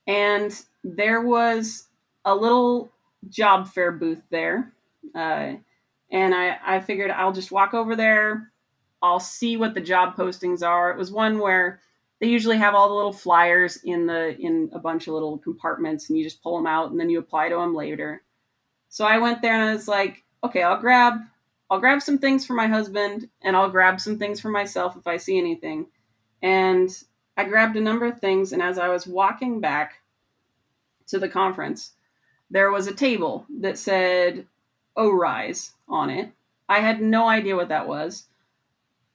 And 0.06 0.52
there 0.84 1.22
was 1.22 1.88
a 2.24 2.34
little 2.34 2.90
job 3.28 3.68
fair 3.68 3.92
booth 3.92 4.22
there. 4.30 4.72
Uh, 5.14 5.54
and 6.10 6.34
I, 6.34 6.58
I 6.64 6.80
figured 6.80 7.10
I'll 7.10 7.32
just 7.32 7.52
walk 7.52 7.74
over 7.74 7.96
there. 7.96 8.52
I'll 9.02 9.20
see 9.20 9.56
what 9.56 9.74
the 9.74 9.80
job 9.80 10.16
postings 10.16 10.66
are. 10.66 10.90
It 10.90 10.98
was 10.98 11.10
one 11.10 11.38
where 11.38 11.80
they 12.20 12.26
usually 12.26 12.56
have 12.56 12.74
all 12.74 12.88
the 12.88 12.94
little 12.94 13.12
flyers 13.12 13.78
in 13.84 14.06
the 14.06 14.36
in 14.38 14.70
a 14.72 14.78
bunch 14.78 15.06
of 15.06 15.14
little 15.14 15.38
compartments 15.38 16.08
and 16.08 16.18
you 16.18 16.24
just 16.24 16.42
pull 16.42 16.56
them 16.56 16.66
out 16.66 16.90
and 16.90 16.98
then 16.98 17.10
you 17.10 17.18
apply 17.18 17.48
to 17.48 17.56
them 17.56 17.74
later. 17.74 18.22
So 18.88 19.04
I 19.04 19.18
went 19.18 19.40
there 19.40 19.54
and 19.54 19.70
I 19.70 19.72
was 19.72 19.86
like, 19.86 20.24
okay, 20.42 20.62
I'll 20.62 20.80
grab 20.80 21.20
I'll 21.70 21.80
grab 21.80 22.00
some 22.02 22.18
things 22.18 22.46
for 22.46 22.54
my 22.54 22.66
husband 22.66 23.28
and 23.42 23.56
I'll 23.56 23.70
grab 23.70 24.00
some 24.00 24.18
things 24.18 24.40
for 24.40 24.48
myself 24.48 24.96
if 24.96 25.06
I 25.06 25.16
see 25.16 25.38
anything. 25.38 25.86
And 26.42 26.90
I 27.36 27.44
grabbed 27.44 27.76
a 27.76 27.80
number 27.80 28.06
of 28.06 28.20
things 28.20 28.52
and 28.52 28.62
as 28.62 28.78
I 28.78 28.88
was 28.88 29.06
walking 29.06 29.60
back 29.60 30.00
to 31.08 31.18
the 31.18 31.28
conference, 31.28 31.92
there 32.50 32.70
was 32.70 32.86
a 32.86 32.94
table 32.94 33.44
that 33.60 33.78
said 33.78 34.46
ORISE 34.96 35.72
on 35.88 36.10
it. 36.10 36.32
I 36.68 36.80
had 36.80 37.00
no 37.00 37.28
idea 37.28 37.56
what 37.56 37.68
that 37.68 37.88
was. 37.88 38.24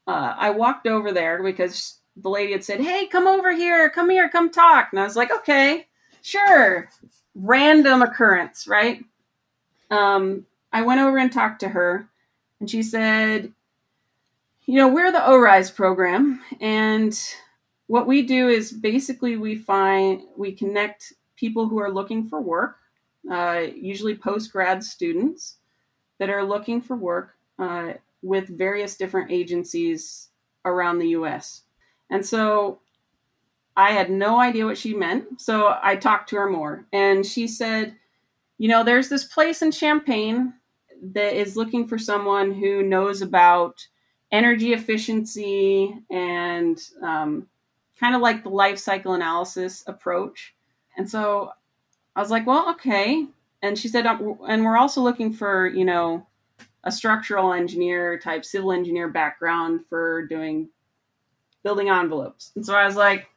Uh, 0.08 0.36
I 0.38 0.50
walked 0.52 0.88
over 0.88 1.12
there 1.12 1.42
because 1.42 2.00
the 2.16 2.30
lady 2.30 2.52
had 2.52 2.64
said, 2.64 2.82
Hey, 2.82 3.08
come 3.08 3.28
over 3.28 3.54
here, 3.54 3.90
come 3.90 4.10
here, 4.10 4.30
come 4.30 4.52
talk. 4.52 4.90
And 4.92 5.00
I 5.00 5.04
was 5.04 5.16
like, 5.16 5.32
Okay, 5.32 5.88
sure. 6.22 6.90
Random 7.36 8.02
occurrence, 8.02 8.68
right? 8.68 9.04
Um, 9.90 10.46
I 10.72 10.82
went 10.82 11.02
over 11.02 11.18
and 11.18 11.32
talked 11.32 11.62
to 11.62 11.70
her, 11.70 12.08
and 12.64 12.70
she 12.70 12.82
said, 12.82 13.52
You 14.68 14.76
know, 14.76 14.88
we're 14.88 15.12
the 15.12 15.30
ORISE 15.30 15.70
program, 15.72 16.40
and 16.62 17.14
what 17.88 18.08
we 18.08 18.22
do 18.22 18.48
is 18.48 18.72
basically 18.72 19.36
we 19.36 19.58
find, 19.58 20.22
we 20.38 20.54
connect 20.54 21.12
people 21.36 21.68
who 21.68 21.78
are 21.82 21.92
looking 21.92 22.30
for 22.30 22.40
work, 22.40 22.78
uh, 23.30 23.64
usually 23.76 24.16
post 24.16 24.54
grad 24.54 24.82
students 24.82 25.58
that 26.20 26.30
are 26.30 26.46
looking 26.46 26.80
for 26.80 26.96
work 26.96 27.36
uh, 27.60 27.96
with 28.22 28.58
various 28.58 28.96
different 28.96 29.30
agencies 29.30 30.30
around 30.64 31.00
the 31.00 31.10
US. 31.10 31.64
And 32.12 32.26
so 32.26 32.80
I 33.76 33.92
had 33.92 34.10
no 34.10 34.40
idea 34.40 34.66
what 34.66 34.78
she 34.78 34.94
meant. 34.94 35.42
So 35.42 35.78
I 35.84 35.98
talked 35.98 36.30
to 36.30 36.38
her 36.38 36.50
more. 36.50 36.86
And 36.94 37.26
she 37.26 37.46
said, 37.46 37.98
you 38.58 38.70
know, 38.70 38.86
there's 38.86 39.10
this 39.10 39.26
place 39.26 39.62
in 39.62 39.72
Champaign 39.72 40.54
that 41.12 41.36
is 41.36 41.58
looking 41.58 41.88
for 41.88 41.98
someone 41.98 42.54
who 42.54 42.82
knows 42.84 43.22
about 43.22 43.86
energy 44.32 44.74
efficiency 44.74 45.94
and 46.10 46.80
um, 47.02 47.48
kind 48.00 48.16
of 48.16 48.22
like 48.22 48.44
the 48.44 48.50
life 48.50 48.80
cycle 48.80 49.14
analysis 49.14 49.84
approach. 49.88 50.56
And 50.98 51.10
so 51.10 51.52
I 52.16 52.22
was 52.22 52.32
like, 52.32 52.48
well, 52.48 52.70
okay. 52.72 53.26
And 53.62 53.78
she 53.78 53.88
said, 53.88 54.06
um, 54.06 54.38
and 54.48 54.64
we're 54.64 54.78
also 54.78 55.02
looking 55.02 55.34
for, 55.34 55.68
you 55.68 55.86
know, 55.86 56.26
a 56.84 56.92
structural 56.92 57.54
engineer 57.54 58.18
type 58.20 58.44
civil 58.44 58.72
engineer 58.72 59.08
background 59.08 59.82
for 59.90 60.26
doing 60.26 60.70
building 61.64 61.90
envelopes. 61.90 62.52
And 62.56 62.66
so 62.66 62.76
I 62.76 62.86
was 62.86 62.96
like, 62.96 63.28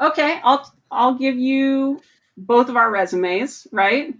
okay, 0.00 0.40
I'll 0.42 0.72
I'll 0.90 1.14
give 1.14 1.36
you 1.36 2.00
both 2.36 2.68
of 2.68 2.76
our 2.76 2.90
resumes, 2.90 3.66
right? 3.72 4.14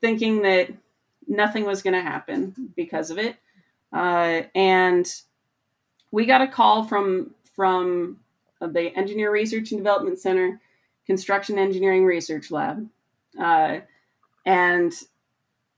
Thinking 0.00 0.42
that 0.42 0.70
nothing 1.26 1.64
was 1.64 1.82
going 1.82 1.94
to 1.94 2.02
happen 2.02 2.72
because 2.76 3.10
of 3.10 3.18
it. 3.18 3.36
Uh, 3.92 4.42
and 4.54 5.06
we 6.10 6.26
got 6.26 6.42
a 6.42 6.48
call 6.48 6.84
from 6.84 7.34
from 7.54 8.18
the 8.60 8.96
Engineer 8.96 9.30
Research 9.30 9.72
and 9.72 9.80
Development 9.80 10.18
Center, 10.18 10.60
Construction 11.06 11.58
Engineering 11.58 12.04
Research 12.04 12.50
Lab, 12.50 12.88
uh, 13.38 13.78
and 14.46 14.92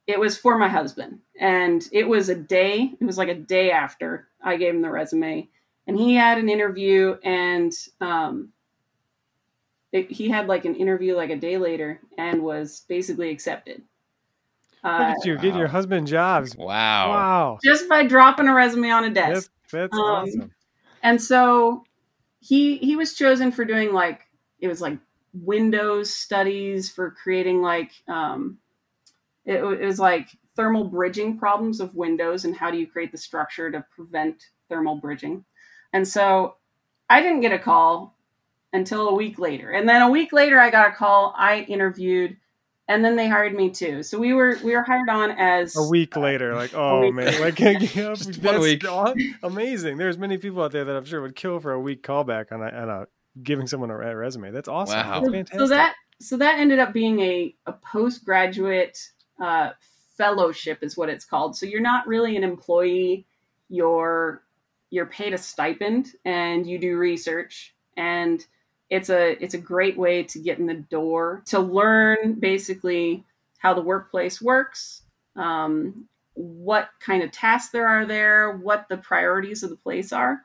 it 0.06 0.20
was 0.20 0.36
for 0.36 0.58
my 0.58 0.68
husband. 0.68 1.20
And 1.40 1.88
it 1.90 2.06
was 2.06 2.28
a 2.28 2.34
day. 2.34 2.92
It 3.00 3.04
was 3.04 3.18
like 3.18 3.28
a 3.28 3.34
day 3.34 3.70
after 3.70 4.28
I 4.42 4.56
gave 4.56 4.74
him 4.74 4.82
the 4.82 4.90
resume, 4.90 5.48
and 5.86 5.98
he 5.98 6.14
had 6.14 6.38
an 6.38 6.48
interview, 6.48 7.16
and 7.24 7.72
um, 8.00 8.50
it, 9.92 10.10
he 10.10 10.28
had 10.28 10.46
like 10.46 10.64
an 10.64 10.76
interview 10.76 11.16
like 11.16 11.30
a 11.30 11.36
day 11.36 11.58
later, 11.58 12.00
and 12.18 12.42
was 12.42 12.84
basically 12.88 13.30
accepted. 13.30 13.82
Look 14.84 14.92
Uh, 14.92 15.14
at 15.18 15.24
you 15.26 15.36
getting 15.36 15.56
your 15.56 15.68
husband 15.68 16.06
jobs. 16.06 16.54
Wow. 16.56 17.10
Wow. 17.10 17.58
just 17.64 17.88
by 17.88 18.06
dropping 18.06 18.48
a 18.48 18.54
resume 18.54 18.90
on 18.90 19.04
a 19.04 19.10
desk. 19.10 19.50
That's, 19.72 19.90
that's 19.92 19.98
Um, 19.98 20.00
awesome. 20.02 20.50
and 21.02 21.20
so 21.22 21.84
he 22.40 22.76
he 22.78 22.96
was 22.96 23.14
chosen 23.14 23.50
for 23.50 23.64
doing 23.64 23.92
like 23.92 24.20
it 24.60 24.68
was 24.68 24.80
like 24.80 24.98
windows 25.32 26.12
studies 26.12 26.90
for 26.90 27.10
creating 27.10 27.62
like 27.62 27.92
um 28.08 28.58
it, 29.46 29.56
it 29.56 29.84
was 29.84 29.98
like 29.98 30.28
thermal 30.56 30.84
bridging 30.84 31.38
problems 31.38 31.80
of 31.80 31.94
windows 31.96 32.44
and 32.44 32.54
how 32.54 32.70
do 32.70 32.78
you 32.78 32.86
create 32.86 33.10
the 33.12 33.18
structure 33.18 33.70
to 33.70 33.84
prevent 33.96 34.44
thermal 34.68 34.96
bridging 34.96 35.44
and 35.92 36.06
so 36.06 36.56
i 37.10 37.20
didn't 37.20 37.40
get 37.40 37.52
a 37.52 37.58
call 37.58 38.16
until 38.72 39.08
a 39.08 39.14
week 39.14 39.38
later 39.38 39.70
and 39.70 39.88
then 39.88 40.02
a 40.02 40.10
week 40.10 40.32
later 40.32 40.60
i 40.60 40.70
got 40.70 40.88
a 40.88 40.94
call 40.94 41.34
i 41.36 41.60
interviewed 41.62 42.36
and 42.88 43.04
then 43.04 43.16
they 43.16 43.28
hired 43.28 43.54
me 43.54 43.70
too 43.70 44.02
so 44.02 44.18
we 44.18 44.34
were 44.34 44.58
we 44.62 44.74
were 44.74 44.82
hired 44.82 45.08
on 45.08 45.30
as 45.32 45.76
A 45.76 45.82
week 45.82 46.16
later, 46.16 46.54
like, 46.54 46.74
oh 46.74 47.10
man, 47.12 47.26
later. 47.26 47.40
like 47.40 47.56
Just 47.80 48.26
one 48.26 48.40
that's 48.40 48.58
week. 48.58 48.84
amazing. 49.42 49.96
There's 49.96 50.18
many 50.18 50.38
people 50.38 50.62
out 50.62 50.72
there 50.72 50.84
that 50.84 50.96
I'm 50.96 51.04
sure 51.04 51.22
would 51.22 51.36
kill 51.36 51.60
for 51.60 51.72
a 51.72 51.80
week 51.80 52.02
callback 52.02 52.52
on 52.52 52.62
a, 52.62 52.66
on 52.66 52.88
a 52.88 53.06
giving 53.42 53.66
someone 53.66 53.90
a, 53.90 53.98
a 53.98 54.14
resume. 54.16 54.50
That's 54.50 54.68
awesome. 54.68 54.98
Wow. 54.98 55.20
That's 55.20 55.26
so, 55.26 55.32
fantastic. 55.32 55.60
so 55.60 55.68
that 55.68 55.94
so 56.20 56.36
that 56.36 56.58
ended 56.58 56.78
up 56.78 56.92
being 56.92 57.20
a, 57.20 57.54
a 57.66 57.72
postgraduate 57.72 58.98
uh, 59.40 59.70
fellowship 60.16 60.78
is 60.82 60.96
what 60.96 61.08
it's 61.08 61.24
called 61.24 61.56
so 61.56 61.66
you're 61.66 61.80
not 61.80 62.06
really 62.06 62.36
an 62.36 62.44
employee 62.44 63.26
you're 63.68 64.44
you're 64.90 65.06
paid 65.06 65.34
a 65.34 65.38
stipend 65.38 66.12
and 66.24 66.66
you 66.66 66.78
do 66.78 66.96
research 66.96 67.74
and 67.96 68.46
it's 68.90 69.10
a 69.10 69.42
it's 69.42 69.54
a 69.54 69.58
great 69.58 69.96
way 69.96 70.22
to 70.22 70.38
get 70.38 70.58
in 70.58 70.66
the 70.66 70.74
door 70.74 71.42
to 71.46 71.58
learn 71.58 72.34
basically 72.34 73.24
how 73.58 73.74
the 73.74 73.82
workplace 73.82 74.40
works 74.40 75.02
um, 75.36 76.06
what 76.34 76.90
kind 77.00 77.22
of 77.22 77.30
tasks 77.30 77.72
there 77.72 77.88
are 77.88 78.06
there 78.06 78.56
what 78.58 78.86
the 78.88 78.96
priorities 78.96 79.62
of 79.62 79.70
the 79.70 79.76
place 79.76 80.12
are 80.12 80.42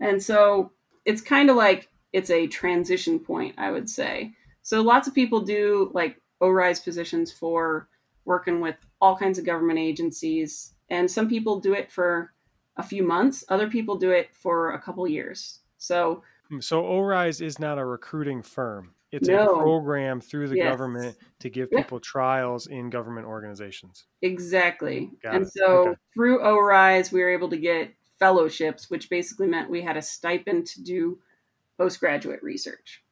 and 0.00 0.22
so 0.22 0.70
it's 1.04 1.20
kind 1.20 1.50
of 1.50 1.56
like 1.56 1.88
it's 2.12 2.30
a 2.30 2.46
transition 2.46 3.18
point 3.18 3.54
i 3.58 3.70
would 3.70 3.88
say 3.88 4.32
so 4.62 4.82
lots 4.82 5.08
of 5.08 5.14
people 5.14 5.40
do 5.40 5.90
like 5.94 6.20
ORISE 6.40 6.80
positions 6.80 7.32
for 7.32 7.88
working 8.24 8.60
with 8.60 8.76
all 9.00 9.16
kinds 9.16 9.38
of 9.38 9.46
government 9.46 9.78
agencies, 9.78 10.74
and 10.88 11.10
some 11.10 11.28
people 11.28 11.60
do 11.60 11.72
it 11.72 11.90
for 11.90 12.32
a 12.76 12.82
few 12.82 13.02
months. 13.02 13.44
Other 13.48 13.68
people 13.68 13.96
do 13.96 14.10
it 14.10 14.28
for 14.32 14.72
a 14.72 14.80
couple 14.80 15.06
years. 15.08 15.60
So 15.78 16.22
Mm, 16.50 16.62
so 16.62 16.82
ORISE 16.84 17.40
is 17.40 17.58
not 17.58 17.78
a 17.78 17.84
recruiting 17.84 18.42
firm. 18.42 18.94
It's 19.12 19.28
No. 19.28 19.54
a 19.54 19.58
program 19.62 20.20
through 20.20 20.48
the 20.48 20.56
Yes. 20.56 20.68
government 20.70 21.16
to 21.40 21.50
give 21.50 21.68
Yeah. 21.72 21.82
people 21.82 21.98
trials 22.00 22.66
in 22.68 22.90
government 22.90 23.26
organizations. 23.26 24.06
Exactly. 24.22 25.10
Got 25.22 25.34
and 25.34 25.44
it. 25.46 25.52
so 25.52 25.88
Okay. 25.88 26.00
through 26.14 26.40
ORISE, 26.42 27.10
we 27.12 27.20
were 27.20 27.30
able 27.30 27.48
to 27.50 27.56
get 27.56 27.92
fellowships, 28.18 28.88
which 28.90 29.10
basically 29.10 29.46
meant 29.48 29.70
we 29.70 29.82
had 29.82 29.96
a 29.96 30.02
stipend 30.02 30.66
to 30.68 30.82
do 30.82 31.20
postgraduate 31.78 32.42
research. 32.42 33.02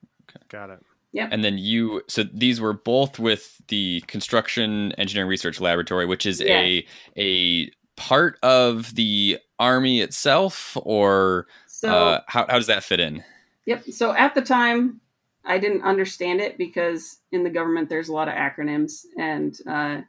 Got 0.49 0.71
it. 0.71 0.79
Yeah. 1.13 1.29
And 1.33 1.43
then 1.43 1.57
you, 1.59 2.03
so 2.07 2.23
these 2.23 2.61
were 2.61 2.75
both 2.75 3.19
with 3.19 3.61
the 3.69 4.03
Construction 4.07 4.93
Engineering 4.99 5.29
Research 5.29 5.59
Laboratory, 5.61 6.05
which 6.07 6.27
is 6.27 6.43
a 6.43 6.87
a 7.17 7.71
part 7.97 8.39
of 8.43 8.95
the 8.95 9.39
Army 9.59 10.01
itself, 10.03 10.77
or 10.83 11.49
So, 11.79 11.91
uh, 11.91 12.21
how 12.27 12.45
how 12.49 12.57
does 12.57 12.67
that 12.67 12.83
fit 12.83 12.99
in? 12.99 13.23
yep. 13.65 13.85
So 13.85 14.13
at 14.13 14.35
the 14.35 14.43
time, 14.43 15.01
I 15.45 15.59
didn't 15.59 15.83
understand 15.83 16.41
it 16.41 16.59
because 16.59 17.19
in 17.31 17.45
the 17.45 17.51
government 17.51 17.89
there's 17.89 18.09
a 18.09 18.13
lot 18.13 18.27
of 18.27 18.35
acronyms, 18.35 19.05
and 19.17 19.57
uh, 19.65 20.01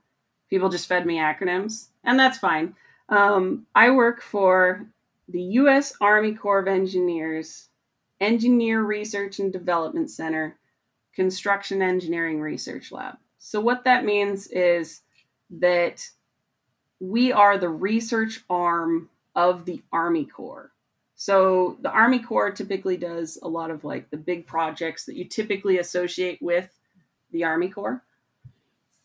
people 0.49 0.69
just 0.69 0.87
fed 0.87 1.05
me 1.05 1.17
acronyms, 1.17 1.89
and 2.03 2.19
that's 2.19 2.39
fine. 2.39 2.73
Um, 3.09 3.67
I 3.75 3.91
work 3.91 4.23
for 4.23 4.87
the 5.27 5.41
U.S. 5.41 5.93
Army 6.01 6.33
Corps 6.33 6.57
of 6.57 6.67
Engineers 6.67 7.67
Engineer 8.19 8.81
Research 8.81 9.37
and 9.37 9.53
Development 9.53 10.09
Center 10.09 10.57
Construction 11.13 11.83
Engineering 11.83 12.41
Research 12.41 12.91
Lab. 12.91 13.17
So, 13.37 13.61
what 13.61 13.83
that 13.83 14.05
means 14.05 14.47
is 14.47 15.01
that 15.51 16.03
we 16.99 17.31
are 17.31 17.59
the 17.59 17.69
research 17.69 18.43
arm 18.49 19.11
of 19.35 19.65
the 19.65 19.83
Army 19.93 20.25
Corps. 20.25 20.71
So, 21.21 21.75
the 21.81 21.91
Army 21.91 22.19
Corps 22.19 22.51
typically 22.51 22.95
does 22.95 23.37
a 23.43 23.47
lot 23.49 23.71
of 23.71 23.83
like 23.83 24.09
the 24.09 24.15
big 24.15 24.47
projects 24.47 25.03
that 25.03 25.17
you 25.17 25.25
typically 25.25 25.79
associate 25.79 26.41
with 26.41 26.69
the 27.33 27.43
Army 27.43 27.67
Corps. 27.67 28.01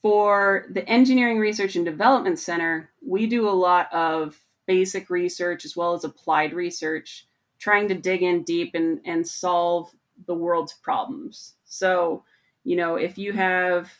For 0.01 0.67
the 0.71 0.89
Engineering 0.89 1.41
Research 1.41 1.75
and 1.75 1.85
Development 1.85 2.39
Center, 2.39 2.89
we 3.05 3.27
do 3.27 3.49
a 3.49 3.51
lot 3.51 3.93
of 3.93 4.39
basic 4.65 5.11
research 5.11 5.65
as 5.65 5.77
well 5.77 5.93
as 5.93 6.05
applied 6.05 6.53
research, 6.53 7.27
trying 7.59 7.89
to 7.89 7.97
dig 7.97 8.23
in 8.23 8.45
deep 8.45 8.77
and, 8.77 9.01
and 9.05 9.27
solve 9.27 9.93
the 10.29 10.35
world's 10.35 10.75
problems. 10.75 11.55
So, 11.65 12.23
you 12.63 12.77
know, 12.77 12.95
if 12.95 13.19
you 13.19 13.33
have 13.33 13.93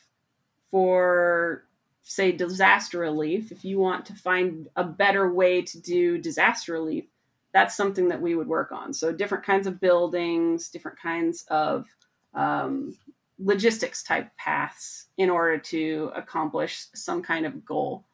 for 0.71 1.65
say 2.05 2.31
disaster 2.31 3.01
relief, 3.01 3.51
if 3.51 3.65
you 3.65 3.81
want 3.81 4.07
to 4.07 4.15
find 4.15 4.69
a 4.77 4.85
better 4.85 5.33
way 5.33 5.63
to 5.63 5.81
do 5.81 6.17
disaster 6.17 6.75
relief, 6.75 7.07
that's 7.55 7.77
something 7.77 8.09
that 8.09 8.21
we 8.21 8.35
would 8.35 8.49
work 8.49 8.73
on. 8.73 8.93
So, 8.93 9.13
different 9.13 9.45
kinds 9.45 9.67
of 9.67 9.81
buildings, 9.81 10.69
different 10.69 10.99
kinds 10.99 11.47
of 11.49 11.87
um, 12.35 12.99
logistics 13.39 14.03
type 14.03 14.29
paths 14.37 15.07
in 15.17 15.31
order 15.31 15.57
to 15.59 16.11
accomplish 16.17 16.87
some 16.95 17.23
kind 17.23 17.47
of 17.47 17.65
goal. 17.65 18.05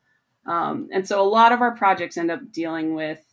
Um, 0.46 0.88
and 0.92 1.09
so, 1.09 1.20
a 1.20 1.26
lot 1.26 1.53
of 1.53 1.62
our 1.62 1.74
projects 1.74 2.18
end 2.18 2.31
up 2.31 2.53
dealing 2.53 2.94
with 2.94 3.24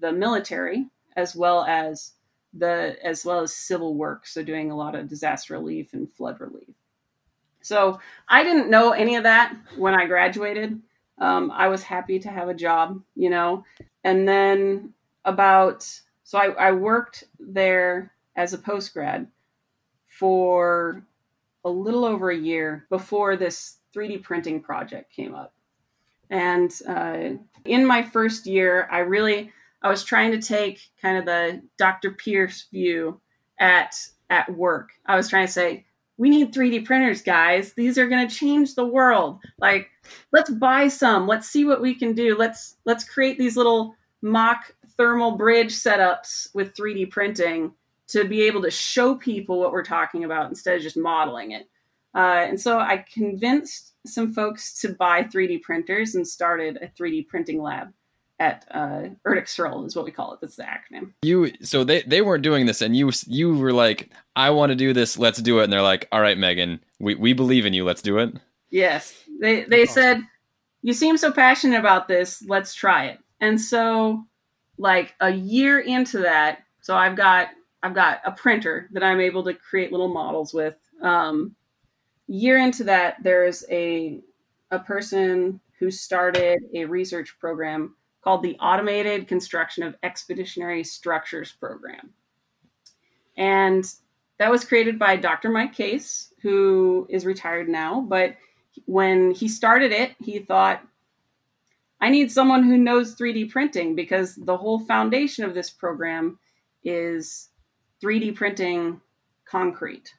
the 0.00 0.12
military 0.12 0.86
as 1.16 1.34
well 1.34 1.64
as 1.64 2.12
the 2.54 2.96
as 3.02 3.24
well 3.24 3.40
as 3.40 3.52
civil 3.52 3.96
work. 3.96 4.24
So, 4.28 4.44
doing 4.44 4.70
a 4.70 4.76
lot 4.76 4.94
of 4.94 5.08
disaster 5.08 5.54
relief 5.54 5.92
and 5.94 6.10
flood 6.12 6.40
relief. 6.40 6.76
So, 7.60 7.98
I 8.28 8.44
didn't 8.44 8.70
know 8.70 8.92
any 8.92 9.16
of 9.16 9.24
that 9.24 9.52
when 9.76 9.94
I 9.94 10.06
graduated. 10.06 10.80
Um, 11.18 11.50
I 11.50 11.66
was 11.66 11.82
happy 11.82 12.20
to 12.20 12.28
have 12.28 12.48
a 12.48 12.54
job, 12.54 13.02
you 13.16 13.30
know, 13.30 13.64
and 14.04 14.28
then 14.28 14.92
about 15.26 15.88
so 16.24 16.38
I, 16.38 16.68
I 16.68 16.72
worked 16.72 17.24
there 17.38 18.12
as 18.34 18.52
a 18.52 18.58
post 18.58 18.92
grad 18.94 19.28
for 20.06 21.04
a 21.64 21.70
little 21.70 22.04
over 22.04 22.30
a 22.30 22.36
year 22.36 22.86
before 22.90 23.36
this 23.36 23.78
3D 23.94 24.22
printing 24.22 24.60
project 24.60 25.12
came 25.12 25.34
up. 25.34 25.54
And 26.30 26.72
uh, 26.88 27.30
in 27.64 27.86
my 27.86 28.02
first 28.02 28.46
year, 28.46 28.88
I 28.90 29.00
really 29.00 29.52
I 29.82 29.88
was 29.88 30.02
trying 30.02 30.32
to 30.32 30.42
take 30.42 30.80
kind 31.00 31.18
of 31.18 31.26
the 31.26 31.62
Dr. 31.76 32.12
Pearce 32.12 32.66
view 32.72 33.20
at 33.60 33.94
at 34.30 34.52
work. 34.52 34.90
I 35.06 35.16
was 35.16 35.28
trying 35.28 35.46
to 35.46 35.52
say, 35.52 35.84
we 36.18 36.30
need 36.30 36.52
3D 36.52 36.84
printers, 36.84 37.22
guys. 37.22 37.74
These 37.74 37.98
are 37.98 38.08
going 38.08 38.26
to 38.26 38.34
change 38.34 38.74
the 38.74 38.86
world. 38.86 39.38
Like, 39.58 39.90
let's 40.32 40.50
buy 40.50 40.88
some. 40.88 41.28
Let's 41.28 41.48
see 41.48 41.64
what 41.64 41.82
we 41.82 41.94
can 41.94 42.14
do. 42.14 42.36
Let's 42.36 42.76
let's 42.84 43.04
create 43.04 43.38
these 43.38 43.56
little 43.56 43.94
mock 44.22 44.74
thermal 44.96 45.32
bridge 45.36 45.72
setups 45.74 46.48
with 46.54 46.74
3D 46.74 47.10
printing 47.10 47.72
to 48.08 48.24
be 48.24 48.42
able 48.42 48.62
to 48.62 48.70
show 48.70 49.14
people 49.14 49.58
what 49.60 49.72
we're 49.72 49.82
talking 49.84 50.24
about 50.24 50.48
instead 50.48 50.76
of 50.76 50.82
just 50.82 50.96
modeling 50.96 51.52
it. 51.52 51.68
Uh, 52.14 52.46
and 52.48 52.60
so 52.60 52.78
I 52.78 53.04
convinced 53.12 53.94
some 54.06 54.32
folks 54.32 54.80
to 54.80 54.90
buy 54.94 55.24
3D 55.24 55.62
printers 55.62 56.14
and 56.14 56.26
started 56.26 56.78
a 56.80 56.88
3D 56.88 57.26
printing 57.28 57.60
lab 57.60 57.92
at 58.38 58.66
uh, 58.70 59.08
ERDC-CERL 59.26 59.86
is 59.86 59.96
what 59.96 60.04
we 60.04 60.10
call 60.10 60.34
it. 60.34 60.40
That's 60.40 60.56
the 60.56 60.64
acronym. 60.64 61.12
You 61.22 61.52
so 61.62 61.84
they 61.84 62.02
they 62.02 62.20
weren't 62.22 62.42
doing 62.42 62.66
this, 62.66 62.82
and 62.82 62.94
you 62.94 63.10
you 63.26 63.56
were 63.56 63.72
like, 63.72 64.10
I 64.34 64.50
want 64.50 64.70
to 64.70 64.76
do 64.76 64.92
this. 64.92 65.18
Let's 65.18 65.40
do 65.40 65.60
it. 65.60 65.64
And 65.64 65.72
they're 65.72 65.82
like, 65.82 66.06
All 66.12 66.20
right, 66.20 66.36
Megan, 66.36 66.80
we 67.00 67.14
we 67.14 67.32
believe 67.32 67.64
in 67.66 67.72
you. 67.72 67.84
Let's 67.84 68.02
do 68.02 68.18
it. 68.18 68.34
Yes, 68.70 69.14
they 69.40 69.64
they 69.64 69.82
Awesome. 69.84 69.94
said, 69.94 70.20
"You 70.82 70.92
seem 70.92 71.16
so 71.16 71.32
passionate 71.32 71.78
about 71.78 72.08
this. 72.08 72.44
Let's 72.46 72.74
try 72.74 73.06
it." 73.06 73.20
And 73.40 73.58
so, 73.60 74.24
like 74.78 75.14
a 75.20 75.30
year 75.30 75.80
into 75.80 76.18
that, 76.18 76.60
so 76.80 76.96
I've 76.96 77.16
got 77.16 77.48
I've 77.82 77.94
got 77.94 78.20
a 78.24 78.32
printer 78.32 78.88
that 78.92 79.02
I'm 79.02 79.20
able 79.20 79.44
to 79.44 79.54
create 79.54 79.92
little 79.92 80.08
models 80.08 80.52
with. 80.52 80.76
Um, 81.02 81.54
year 82.26 82.58
into 82.58 82.84
that, 82.84 83.16
there's 83.22 83.64
a 83.70 84.20
a 84.70 84.78
person 84.78 85.60
who 85.78 85.90
started 85.90 86.60
a 86.74 86.84
research 86.84 87.36
program 87.38 87.94
called 88.22 88.42
the 88.42 88.56
Automated 88.58 89.28
Construction 89.28 89.82
of 89.82 89.94
Expeditionary 90.02 90.82
Structures 90.82 91.52
Program, 91.52 92.10
and 93.36 93.84
that 94.38 94.50
was 94.50 94.64
created 94.64 94.98
by 94.98 95.16
Dr. 95.16 95.48
Mike 95.48 95.72
Case, 95.72 96.34
who 96.42 97.06
is 97.08 97.24
retired 97.24 97.68
now, 97.68 98.00
but 98.00 98.36
when 98.84 99.30
he 99.32 99.48
started 99.48 99.92
it, 99.92 100.14
he 100.18 100.38
thought, 100.38 100.86
I 102.00 102.10
need 102.10 102.30
someone 102.30 102.64
who 102.64 102.76
knows 102.76 103.16
3D 103.16 103.50
printing 103.50 103.94
because 103.94 104.34
the 104.34 104.56
whole 104.56 104.80
foundation 104.80 105.44
of 105.44 105.54
this 105.54 105.70
program 105.70 106.38
is 106.84 107.48
3D 108.02 108.34
printing 108.34 109.00
concrete. 109.46 110.12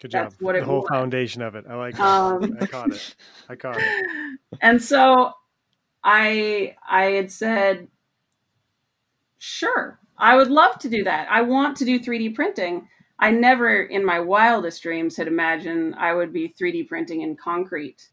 Good 0.00 0.10
job. 0.10 0.30
That's 0.30 0.40
what 0.40 0.54
the 0.54 0.64
whole 0.64 0.80
was. 0.80 0.88
foundation 0.88 1.40
of 1.40 1.54
it. 1.54 1.64
I 1.68 1.74
like 1.76 1.94
it. 1.94 2.00
Um, 2.00 2.56
I 2.60 2.66
caught 2.66 2.92
it. 2.92 3.16
I 3.48 3.56
caught 3.56 3.78
it. 3.78 4.38
and 4.60 4.82
so 4.82 5.32
I 6.02 6.76
I 6.86 7.04
had 7.04 7.32
said, 7.32 7.88
sure, 9.38 9.98
I 10.18 10.36
would 10.36 10.50
love 10.50 10.78
to 10.80 10.90
do 10.90 11.04
that. 11.04 11.28
I 11.30 11.40
want 11.40 11.76
to 11.78 11.84
do 11.84 11.98
3D 11.98 12.34
printing. 12.34 12.88
I 13.18 13.30
never 13.30 13.84
in 13.84 14.04
my 14.04 14.20
wildest 14.20 14.82
dreams 14.82 15.16
had 15.16 15.28
imagined 15.28 15.94
I 15.96 16.12
would 16.12 16.32
be 16.32 16.54
3D 16.60 16.86
printing 16.88 17.22
in 17.22 17.36
concrete. 17.36 18.08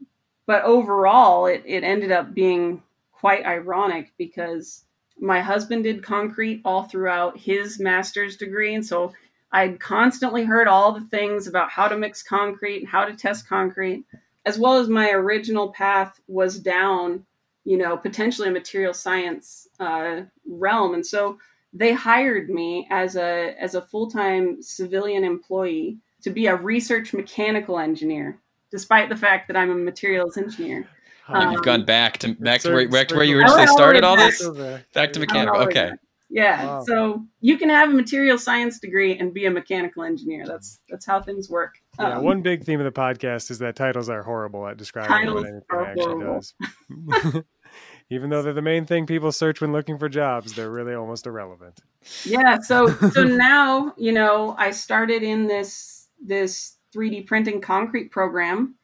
But 0.48 0.64
overall 0.64 1.48
it, 1.48 1.64
it 1.66 1.84
ended 1.84 2.12
up 2.12 2.34
being 2.34 2.84
quite 3.22 3.46
ironic 3.46 4.12
because 4.18 4.84
my 5.20 5.40
husband 5.40 5.86
did 5.86 6.04
concrete 6.04 6.62
all 6.66 6.84
throughout 6.84 7.38
his 7.38 7.80
master's 7.80 8.36
degree. 8.36 8.76
And 8.76 8.86
so 8.86 9.14
I'd 9.54 9.80
constantly 9.80 10.44
heard 10.44 10.68
all 10.68 10.92
the 10.92 11.08
things 11.08 11.48
about 11.48 11.70
how 11.70 11.88
to 11.88 11.98
mix 11.98 12.22
concrete 12.22 12.80
and 12.80 12.88
how 12.90 13.06
to 13.06 13.16
test 13.16 13.48
concrete 13.48 14.04
as 14.46 14.58
well 14.58 14.80
as 14.80 14.90
my 14.90 15.12
original 15.12 15.72
path 15.72 16.20
was 16.28 16.60
down, 16.60 17.26
you 17.64 17.78
know, 17.78 17.96
potentially 17.98 18.48
a 18.48 18.52
material 18.52 18.94
science 18.94 19.68
uh, 19.80 20.22
realm, 20.48 20.94
and 20.94 21.06
so 21.06 21.38
they 21.74 21.94
hired 21.94 22.50
me 22.50 22.88
as 22.90 23.16
a 23.16 23.56
as 23.60 23.76
a 23.76 23.82
full 23.82 24.10
time 24.10 24.62
civilian 24.62 25.24
employee 25.24 25.98
to 26.24 26.30
be 26.30 26.48
a 26.48 26.56
research 26.56 27.14
mechanical 27.14 27.80
engineer, 27.80 28.40
despite 28.72 29.10
the 29.10 29.16
fact 29.16 29.48
that 29.48 29.58
I'm 29.58 29.72
a 29.72 29.76
materials 29.76 30.38
engineer. 30.38 30.88
And 31.28 31.52
you've 31.52 31.60
Um, 31.60 31.64
gone 31.64 31.86
back 31.86 32.18
to 32.20 32.34
back 32.36 32.62
to 32.62 32.72
where 32.74 32.90
back 32.90 33.08
to 33.10 33.16
where 33.16 33.24
you 33.24 33.38
originally 33.38 33.62
I 33.64 33.66
went 33.66 33.70
all 33.70 33.76
the 33.78 33.82
started 33.82 34.04
all 34.04 34.16
this. 34.18 34.84
Back 34.94 35.14
to 35.14 35.20
mechanical. 35.20 35.60
Oh, 35.62 35.64
Okay. 35.66 35.92
Yeah, 36.34 36.66
Wow. 36.66 36.84
so 36.86 37.26
you 37.42 37.58
can 37.58 37.68
have 37.70 37.90
a 37.90 37.94
material 37.94 38.38
science 38.38 38.80
degree 38.80 39.18
and 39.18 39.34
be 39.34 39.46
a 39.48 39.52
mechanical 39.52 40.04
engineer. 40.04 40.46
That's 40.48 40.80
that's 40.90 41.06
how 41.06 41.22
things 41.22 41.50
work. 41.50 41.76
Yeah, 42.00 42.18
Um, 42.20 42.24
one 42.24 42.42
big 42.42 42.64
theme 42.64 42.80
of 42.80 42.86
the 42.86 42.92
podcast 42.98 43.52
is 43.52 43.60
that 43.60 43.76
titles 43.76 44.10
are 44.10 44.24
horrible 44.24 44.66
at 44.66 44.78
describing 44.78 45.10
Titles 45.10 45.36
what 45.44 45.50
anything 45.50 45.62
are 45.72 45.86
actually 45.86 46.04
horrible. 46.06 46.36
does. 46.36 47.44
Even 48.10 48.30
though 48.30 48.42
they're 48.42 48.54
the 48.54 48.62
main 48.62 48.86
thing 48.86 49.06
people 49.06 49.32
search 49.32 49.62
when 49.62 49.72
looking 49.72 49.98
for 49.98 50.10
jobs, 50.10 50.54
they're 50.54 50.70
really 50.70 50.94
almost 50.94 51.28
irrelevant. 51.28 51.82
yeah 52.26 52.60
so 52.60 52.88
so 53.12 53.24
now 53.24 53.94
you 53.98 54.12
know 54.14 54.56
i 54.58 54.72
started 54.72 55.24
in 55.24 55.48
this 55.48 56.08
this 56.26 56.78
3d 56.96 57.28
printing 57.28 57.60
concrete 57.62 58.10
program 58.10 58.76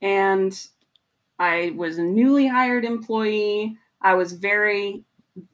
and 0.00 0.66
i 1.42 1.72
was 1.76 1.98
a 1.98 2.02
newly 2.02 2.46
hired 2.46 2.84
employee 2.84 3.76
i 4.00 4.14
was 4.14 4.32
very 4.32 5.04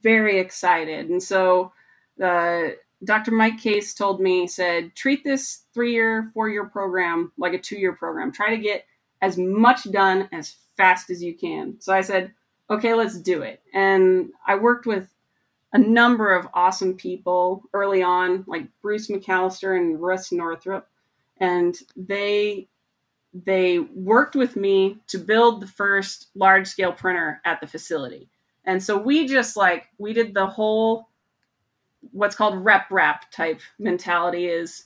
very 0.02 0.38
excited 0.38 1.08
and 1.08 1.22
so 1.22 1.72
uh, 2.22 2.70
Dr. 3.04 3.30
Mike 3.30 3.58
Case 3.58 3.94
told 3.94 4.20
me, 4.20 4.46
said, 4.48 4.94
treat 4.96 5.22
this 5.22 5.62
three 5.72 5.92
year, 5.92 6.30
four 6.34 6.48
year 6.48 6.64
program 6.64 7.32
like 7.38 7.52
a 7.52 7.58
two 7.58 7.78
year 7.78 7.92
program. 7.92 8.32
Try 8.32 8.50
to 8.50 8.60
get 8.60 8.86
as 9.22 9.38
much 9.38 9.90
done 9.92 10.28
as 10.32 10.56
fast 10.76 11.10
as 11.10 11.22
you 11.22 11.34
can. 11.34 11.80
So 11.80 11.92
I 11.92 12.00
said, 12.00 12.32
okay, 12.70 12.94
let's 12.94 13.18
do 13.18 13.42
it. 13.42 13.62
And 13.72 14.30
I 14.46 14.56
worked 14.56 14.86
with 14.86 15.08
a 15.72 15.78
number 15.78 16.34
of 16.34 16.48
awesome 16.54 16.94
people 16.94 17.62
early 17.72 18.02
on, 18.02 18.44
like 18.46 18.68
Bruce 18.82 19.08
McAllister 19.08 19.76
and 19.76 20.00
Russ 20.00 20.32
Northrup, 20.32 20.88
and 21.38 21.76
they 21.96 22.68
they 23.34 23.78
worked 23.78 24.34
with 24.34 24.56
me 24.56 24.98
to 25.08 25.18
build 25.18 25.60
the 25.60 25.66
first 25.66 26.28
large 26.34 26.66
scale 26.66 26.92
printer 26.92 27.40
at 27.44 27.60
the 27.60 27.66
facility. 27.66 28.28
And 28.64 28.82
so 28.82 28.98
we 28.98 29.26
just 29.26 29.56
like 29.56 29.88
we 29.98 30.12
did 30.12 30.34
the 30.34 30.46
whole 30.46 31.08
what's 32.12 32.36
called 32.36 32.64
RepRap 32.64 33.30
type 33.32 33.60
mentality 33.78 34.46
is 34.46 34.84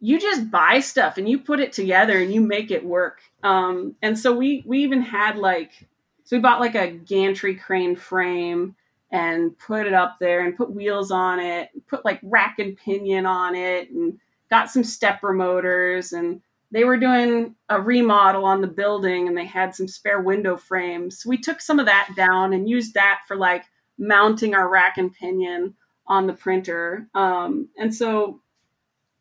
you 0.00 0.20
just 0.20 0.50
buy 0.50 0.80
stuff 0.80 1.18
and 1.18 1.28
you 1.28 1.38
put 1.38 1.60
it 1.60 1.72
together 1.72 2.18
and 2.18 2.32
you 2.32 2.40
make 2.40 2.70
it 2.70 2.84
work. 2.84 3.20
Um, 3.42 3.94
and 4.02 4.18
so 4.18 4.34
we 4.34 4.62
we 4.66 4.82
even 4.82 5.00
had 5.00 5.36
like 5.36 5.88
so 6.24 6.36
we 6.36 6.40
bought 6.40 6.60
like 6.60 6.74
a 6.74 6.90
gantry 6.90 7.54
crane 7.54 7.96
frame 7.96 8.74
and 9.12 9.56
put 9.58 9.86
it 9.86 9.94
up 9.94 10.16
there 10.18 10.44
and 10.44 10.56
put 10.56 10.72
wheels 10.72 11.10
on 11.10 11.38
it, 11.38 11.70
put 11.86 12.04
like 12.04 12.20
rack 12.22 12.58
and 12.58 12.76
pinion 12.76 13.24
on 13.26 13.54
it, 13.54 13.90
and 13.90 14.18
got 14.50 14.70
some 14.70 14.84
stepper 14.84 15.32
motors. 15.32 16.12
And 16.12 16.40
they 16.70 16.84
were 16.84 16.96
doing 16.96 17.54
a 17.68 17.80
remodel 17.80 18.44
on 18.44 18.60
the 18.60 18.66
building 18.66 19.28
and 19.28 19.36
they 19.36 19.44
had 19.44 19.74
some 19.74 19.88
spare 19.88 20.20
window 20.20 20.56
frames. 20.56 21.22
So 21.22 21.28
we 21.28 21.38
took 21.38 21.60
some 21.60 21.78
of 21.78 21.86
that 21.86 22.10
down 22.16 22.52
and 22.52 22.68
used 22.68 22.94
that 22.94 23.20
for 23.28 23.36
like 23.36 23.64
mounting 23.98 24.54
our 24.54 24.68
rack 24.68 24.98
and 24.98 25.12
pinion 25.12 25.74
on 26.06 26.26
the 26.26 26.32
printer. 26.32 27.08
Um, 27.14 27.68
and 27.78 27.94
so 27.94 28.40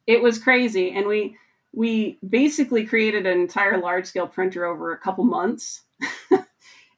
it 0.08 0.22
was 0.22 0.39
crazy. 0.39 0.91
And 0.91 1.08
we, 1.08 1.38
we 1.72 2.18
basically 2.28 2.86
created 2.86 3.26
an 3.26 3.39
entire 3.39 3.78
large 3.78 4.06
scale 4.06 4.28
printer 4.28 4.66
over 4.66 4.91
a 4.91 4.98
couple 4.98 5.24
months. 5.24 5.84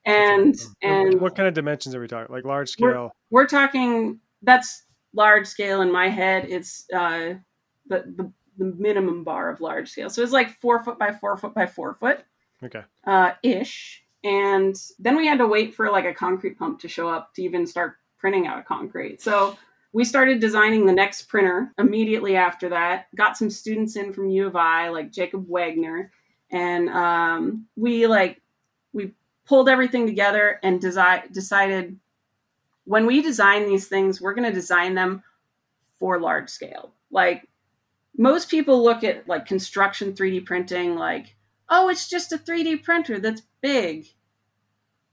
and 0.05 0.55
and 0.81 1.19
what 1.19 1.35
kind 1.35 1.47
of 1.47 1.53
dimensions 1.53 1.93
are 1.93 1.99
we 1.99 2.07
talking 2.07 2.33
like 2.33 2.45
large 2.45 2.69
scale 2.69 3.11
we're, 3.29 3.41
we're 3.41 3.45
talking 3.45 4.19
that's 4.41 4.83
large 5.13 5.45
scale 5.45 5.81
in 5.81 5.91
my 5.91 6.07
head 6.07 6.45
it's 6.47 6.85
uh 6.93 7.33
the, 7.87 8.03
the 8.15 8.31
the 8.57 8.65
minimum 8.77 9.23
bar 9.23 9.49
of 9.49 9.61
large 9.61 9.89
scale. 9.89 10.09
So 10.09 10.21
it's 10.21 10.31
like 10.31 10.49
four 10.59 10.83
foot 10.83 10.97
by 10.97 11.11
four 11.13 11.37
foot 11.37 11.53
by 11.53 11.65
four 11.65 11.93
foot 11.93 12.23
okay. 12.63 12.83
uh 13.05 13.33
ish. 13.43 14.03
And 14.23 14.75
then 14.99 15.15
we 15.15 15.27
had 15.27 15.37
to 15.37 15.47
wait 15.47 15.75
for 15.75 15.89
like 15.91 16.05
a 16.05 16.13
concrete 16.13 16.57
pump 16.57 16.79
to 16.81 16.87
show 16.87 17.07
up 17.07 17.33
to 17.35 17.43
even 17.43 17.65
start 17.67 17.97
printing 18.17 18.47
out 18.47 18.59
of 18.59 18.65
concrete. 18.65 19.21
So 19.21 19.57
we 19.93 20.03
started 20.03 20.39
designing 20.39 20.85
the 20.85 20.93
next 20.93 21.23
printer 21.23 21.71
immediately 21.77 22.35
after 22.35 22.69
that. 22.69 23.07
Got 23.15 23.37
some 23.37 23.49
students 23.49 23.95
in 23.95 24.11
from 24.11 24.29
u 24.29 24.47
of 24.47 24.55
i 24.55 24.89
like 24.89 25.11
jacob 25.11 25.45
wagner. 25.47 26.11
And 26.49 26.89
um, 26.89 27.67
we 27.75 28.07
like 28.07 28.41
we 28.93 29.13
pulled 29.45 29.69
everything 29.69 30.05
together 30.05 30.59
and 30.63 30.81
desi- 30.81 31.31
decided 31.31 31.97
when 32.85 33.05
we 33.05 33.21
design 33.21 33.65
these 33.67 33.87
things, 33.87 34.21
we're 34.21 34.33
going 34.33 34.47
to 34.47 34.53
design 34.53 34.95
them 34.95 35.21
for 35.99 36.19
large 36.19 36.49
scale. 36.49 36.93
Like 37.11 37.47
most 38.17 38.49
people 38.49 38.83
look 38.83 39.03
at 39.03 39.27
like 39.27 39.45
construction 39.45 40.13
3D 40.13 40.45
printing 40.45 40.95
like, 40.95 41.35
oh, 41.69 41.89
it's 41.89 42.09
just 42.09 42.33
a 42.33 42.37
3D 42.37 42.83
printer 42.83 43.19
that's 43.19 43.43
big. 43.61 44.07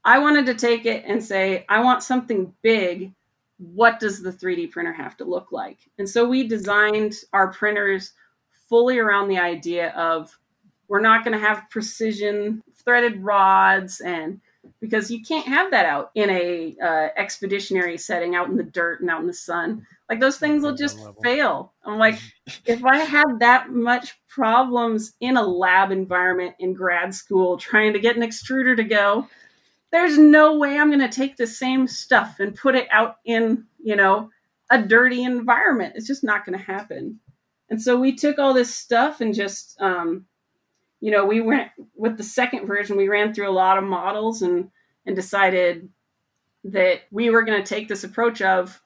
I 0.03 0.19
wanted 0.19 0.45
to 0.47 0.55
take 0.55 0.85
it 0.85 1.03
and 1.07 1.23
say, 1.23 1.65
I 1.69 1.83
want 1.83 2.03
something 2.03 2.53
big. 2.61 3.13
What 3.57 3.99
does 3.99 4.21
the 4.21 4.31
3D 4.31 4.71
printer 4.71 4.93
have 4.93 5.17
to 5.17 5.25
look 5.25 5.51
like? 5.51 5.77
And 5.97 6.09
so 6.09 6.27
we 6.27 6.47
designed 6.47 7.15
our 7.33 7.51
printers 7.51 8.13
fully 8.69 8.97
around 8.97 9.27
the 9.27 9.39
idea 9.39 9.89
of 9.91 10.37
we're 10.87 11.01
not 11.01 11.23
going 11.23 11.37
to 11.37 11.45
have 11.45 11.69
precision 11.69 12.61
threaded 12.83 13.23
rods 13.23 14.01
and 14.01 14.39
because 14.79 15.09
you 15.09 15.21
can't 15.23 15.47
have 15.47 15.71
that 15.71 15.85
out 15.85 16.11
in 16.15 16.29
a 16.29 16.75
uh, 16.81 17.09
expeditionary 17.17 17.97
setting 17.97 18.35
out 18.35 18.49
in 18.49 18.57
the 18.57 18.63
dirt 18.63 19.01
and 19.01 19.09
out 19.09 19.21
in 19.21 19.27
the 19.27 19.33
sun. 19.33 19.85
Like 20.09 20.19
those 20.19 20.37
things 20.37 20.63
will 20.63 20.75
just 20.75 20.99
fail. 21.23 21.73
I'm 21.83 21.97
like 21.97 22.19
if 22.65 22.83
i 22.83 22.97
had 22.97 23.39
that 23.39 23.71
much 23.71 24.19
problems 24.27 25.13
in 25.19 25.37
a 25.37 25.45
lab 25.45 25.91
environment 25.91 26.55
in 26.59 26.73
grad 26.73 27.13
school 27.13 27.57
trying 27.57 27.93
to 27.93 27.99
get 27.99 28.15
an 28.15 28.21
extruder 28.21 28.75
to 28.75 28.83
go 28.83 29.27
there's 29.91 30.17
no 30.17 30.57
way 30.57 30.77
i'm 30.77 30.89
going 30.89 30.99
to 30.99 31.07
take 31.07 31.37
the 31.37 31.47
same 31.47 31.87
stuff 31.87 32.39
and 32.39 32.55
put 32.55 32.75
it 32.75 32.87
out 32.91 33.15
in 33.25 33.65
you 33.81 33.95
know 33.95 34.29
a 34.69 34.81
dirty 34.81 35.23
environment. 35.23 35.93
It's 35.95 36.07
just 36.07 36.23
not 36.23 36.45
going 36.45 36.57
to 36.57 36.63
happen. 36.63 37.19
And 37.69 37.81
so 37.81 37.99
we 37.99 38.15
took 38.15 38.39
all 38.39 38.53
this 38.53 38.73
stuff 38.73 39.21
and 39.21 39.33
just 39.33 39.79
um, 39.79 40.25
you 41.05 41.11
know, 41.11 41.23
we 41.23 41.39
went 41.39 41.69
with 41.95 42.17
the 42.17 42.23
second 42.23 42.65
version, 42.65 42.97
we 42.97 43.09
ran 43.09 43.31
through 43.31 43.47
a 43.47 43.51
lot 43.51 43.77
of 43.77 43.83
models 43.83 44.41
and 44.41 44.71
and 45.05 45.15
decided 45.15 45.87
that 46.63 47.01
we 47.11 47.29
were 47.29 47.43
going 47.43 47.61
to 47.61 47.75
take 47.75 47.87
this 47.87 48.03
approach 48.03 48.41
of 48.41 48.81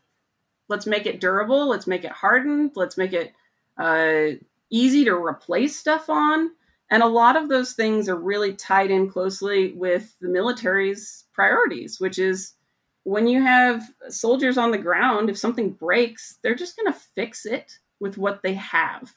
let's 0.68 0.86
make 0.86 1.06
it 1.06 1.22
durable, 1.22 1.70
let's 1.70 1.88
make 1.88 2.04
it 2.04 2.12
hardened, 2.12 2.72
let's 2.76 2.98
make 2.98 3.14
it 3.14 3.32
uh, 3.78 4.38
easy 4.70 5.06
to 5.06 5.16
replace 5.16 5.80
stuff 5.80 6.10
on. 6.10 6.52
And 6.92 7.02
a 7.02 7.08
lot 7.08 7.38
of 7.38 7.48
those 7.48 7.72
things 7.72 8.10
are 8.10 8.18
really 8.18 8.52
tied 8.52 8.92
in 8.92 9.10
closely 9.10 9.72
with 9.72 10.14
the 10.20 10.28
military's 10.28 11.24
priorities, 11.32 12.02
which 12.02 12.20
is 12.20 12.56
when 13.04 13.30
you 13.30 13.42
have 13.42 13.90
soldiers 14.10 14.58
on 14.58 14.72
the 14.72 14.78
ground, 14.78 15.30
if 15.30 15.38
something 15.38 15.70
breaks, 15.70 16.38
they're 16.44 16.54
just 16.54 16.76
going 16.76 16.92
to 16.92 17.00
fix 17.16 17.46
it 17.46 17.80
with 18.02 18.18
what 18.18 18.42
they 18.44 18.56
have. 18.56 19.10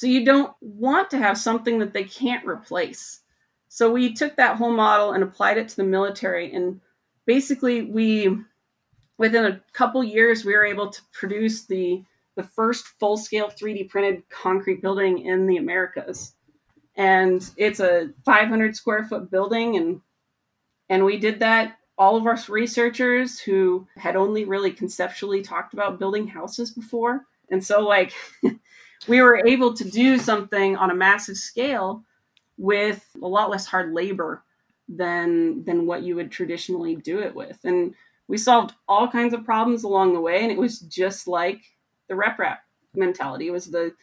So 0.00 0.06
you 0.06 0.24
don't 0.24 0.54
want 0.62 1.10
to 1.10 1.18
have 1.18 1.36
something 1.36 1.78
that 1.80 1.92
they 1.92 2.04
can't 2.04 2.46
replace. 2.46 3.20
So 3.68 3.92
we 3.92 4.14
took 4.14 4.34
that 4.36 4.56
whole 4.56 4.72
model 4.72 5.12
and 5.12 5.22
applied 5.22 5.58
it 5.58 5.68
to 5.68 5.76
the 5.76 5.84
military. 5.84 6.54
And 6.54 6.80
basically, 7.26 7.82
we, 7.82 8.34
within 9.18 9.44
a 9.44 9.60
couple 9.74 10.02
years, 10.02 10.42
we 10.42 10.54
were 10.54 10.64
able 10.64 10.88
to 10.88 11.02
produce 11.12 11.66
the, 11.66 12.02
the 12.34 12.42
first 12.42 12.86
full 12.98 13.18
scale 13.18 13.50
3D 13.50 13.90
printed 13.90 14.26
concrete 14.30 14.80
building 14.80 15.18
in 15.18 15.46
the 15.46 15.58
Americas. 15.58 16.32
And 16.96 17.46
it's 17.58 17.80
a 17.80 18.08
500 18.24 18.74
square 18.74 19.04
foot 19.04 19.30
building. 19.30 19.76
And, 19.76 20.00
and 20.88 21.04
we 21.04 21.18
did 21.18 21.40
that. 21.40 21.76
All 21.98 22.16
of 22.16 22.24
our 22.24 22.38
researchers 22.48 23.38
who 23.38 23.86
had 23.98 24.16
only 24.16 24.46
really 24.46 24.70
conceptually 24.70 25.42
talked 25.42 25.74
about 25.74 25.98
building 25.98 26.26
houses 26.26 26.70
before. 26.70 27.26
And 27.50 27.62
so, 27.62 27.80
like, 27.80 28.14
we 29.08 29.22
were 29.22 29.46
able 29.46 29.74
to 29.74 29.84
do 29.84 30.18
something 30.18 30.76
on 30.76 30.90
a 30.90 30.94
massive 30.94 31.36
scale 31.36 32.04
with 32.58 33.04
a 33.22 33.26
lot 33.26 33.50
less 33.50 33.66
hard 33.66 33.92
labor 33.92 34.44
than 34.88 35.64
than 35.64 35.86
what 35.86 36.02
you 36.02 36.16
would 36.16 36.30
traditionally 36.30 36.96
do 36.96 37.20
it 37.20 37.34
with. 37.34 37.58
And 37.64 37.94
we 38.28 38.36
solved 38.36 38.74
all 38.88 39.08
kinds 39.08 39.34
of 39.34 39.44
problems 39.44 39.84
along 39.84 40.12
the 40.12 40.20
way 40.20 40.42
and 40.42 40.52
it 40.52 40.58
was 40.58 40.80
just 40.80 41.26
like 41.26 41.60
the 42.08 42.14
RepRap 42.14 42.58
mentality. 42.94 43.48
It 43.48 43.52
was 43.52 43.70
the 43.70 43.94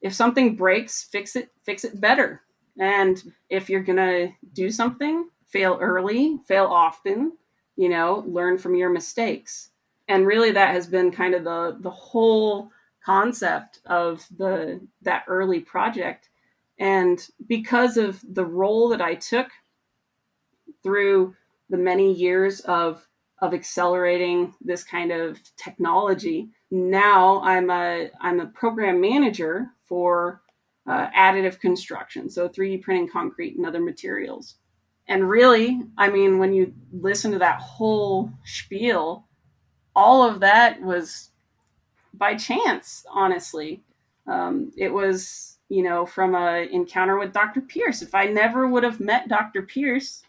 if 0.00 0.14
something 0.14 0.56
breaks 0.56 1.04
fix 1.04 1.36
it 1.36 1.50
fix 1.64 1.84
it 1.84 2.00
better. 2.00 2.42
And 2.78 3.22
if 3.50 3.68
you're 3.68 3.82
gonna 3.82 4.28
do 4.54 4.70
something 4.70 5.28
fail 5.48 5.78
early 5.80 6.38
fail 6.46 6.66
often 6.66 7.32
you 7.76 7.88
know 7.88 8.24
learn 8.26 8.56
from 8.56 8.74
your 8.74 8.88
mistakes. 8.88 9.70
And 10.08 10.26
really 10.26 10.52
that 10.52 10.74
has 10.74 10.86
been 10.86 11.10
kind 11.10 11.34
of 11.34 11.44
the 11.44 11.76
the 11.80 11.90
whole 11.90 12.70
concept 13.04 13.80
of 13.86 14.26
the 14.36 14.80
that 15.02 15.24
early 15.26 15.60
project. 15.60 16.28
And 16.78 17.26
because 17.46 17.96
of 17.96 18.20
the 18.26 18.44
role 18.44 18.88
that 18.88 19.02
I 19.02 19.14
took 19.14 19.48
through 20.82 21.34
the 21.68 21.76
many 21.76 22.12
years 22.12 22.60
of 22.60 23.06
of 23.40 23.54
accelerating 23.54 24.54
this 24.60 24.84
kind 24.84 25.10
of 25.10 25.38
technology 25.56 26.50
now 26.70 27.40
i'm 27.42 27.70
a 27.70 28.10
i'm 28.20 28.40
a 28.40 28.46
program 28.46 29.00
manager 29.00 29.68
for 29.84 30.42
uh, 30.86 31.08
additive 31.16 31.60
construction. 31.60 32.30
So 32.30 32.48
3d 32.48 32.82
printing 32.82 33.08
concrete 33.08 33.56
and 33.56 33.66
other 33.66 33.80
materials. 33.80 34.56
And 35.08 35.28
really 35.28 35.80
i 35.98 36.08
mean 36.08 36.38
when 36.38 36.52
you 36.52 36.72
listen 36.92 37.32
to 37.32 37.38
that 37.38 37.60
whole 37.60 38.30
spiel 38.44 39.26
all 39.96 40.22
of 40.22 40.40
that 40.40 40.80
was 40.80 41.29
by 42.14 42.34
chance, 42.34 43.04
honestly. 43.10 43.82
Um, 44.26 44.72
it 44.76 44.92
was, 44.92 45.58
you 45.68 45.82
know, 45.82 46.06
from 46.06 46.34
a 46.34 46.68
encounter 46.70 47.18
with 47.18 47.32
Dr. 47.32 47.60
Pearce. 47.60 48.02
If 48.02 48.14
I 48.14 48.26
never 48.26 48.68
would 48.68 48.84
have 48.84 49.00
met 49.00 49.28
Dr. 49.28 49.62
Pearce, 49.62 50.22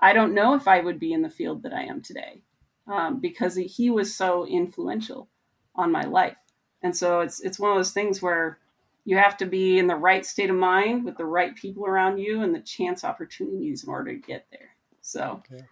I 0.00 0.12
don't 0.12 0.34
know 0.34 0.54
if 0.54 0.68
I 0.68 0.80
would 0.80 0.98
be 0.98 1.12
in 1.12 1.22
the 1.22 1.30
field 1.30 1.62
that 1.62 1.72
I 1.72 1.82
am 1.82 2.00
today 2.00 2.42
um, 2.86 3.20
because 3.20 3.56
he 3.56 3.90
was 3.90 4.14
so 4.14 4.46
influential 4.46 5.28
on 5.74 5.90
my 5.90 6.02
life. 6.02 6.36
And 6.82 6.96
so 6.96 7.20
it's 7.20 7.40
it's 7.40 7.58
one 7.58 7.70
of 7.70 7.76
those 7.76 7.92
things 7.92 8.20
where 8.20 8.58
you 9.06 9.16
have 9.16 9.36
to 9.38 9.46
be 9.46 9.78
in 9.78 9.86
the 9.86 9.96
right 9.96 10.24
state 10.24 10.50
of 10.50 10.56
mind 10.56 11.04
with 11.04 11.16
the 11.16 11.24
right 11.24 11.54
people 11.54 11.86
around 11.86 12.18
you 12.18 12.42
and 12.42 12.54
the 12.54 12.60
chance 12.60 13.04
opportunities 13.04 13.84
in 13.84 13.90
order 13.90 14.12
to 14.12 14.18
get 14.18 14.46
there. 14.50 14.76
So. 15.00 15.42
Okay 15.52 15.64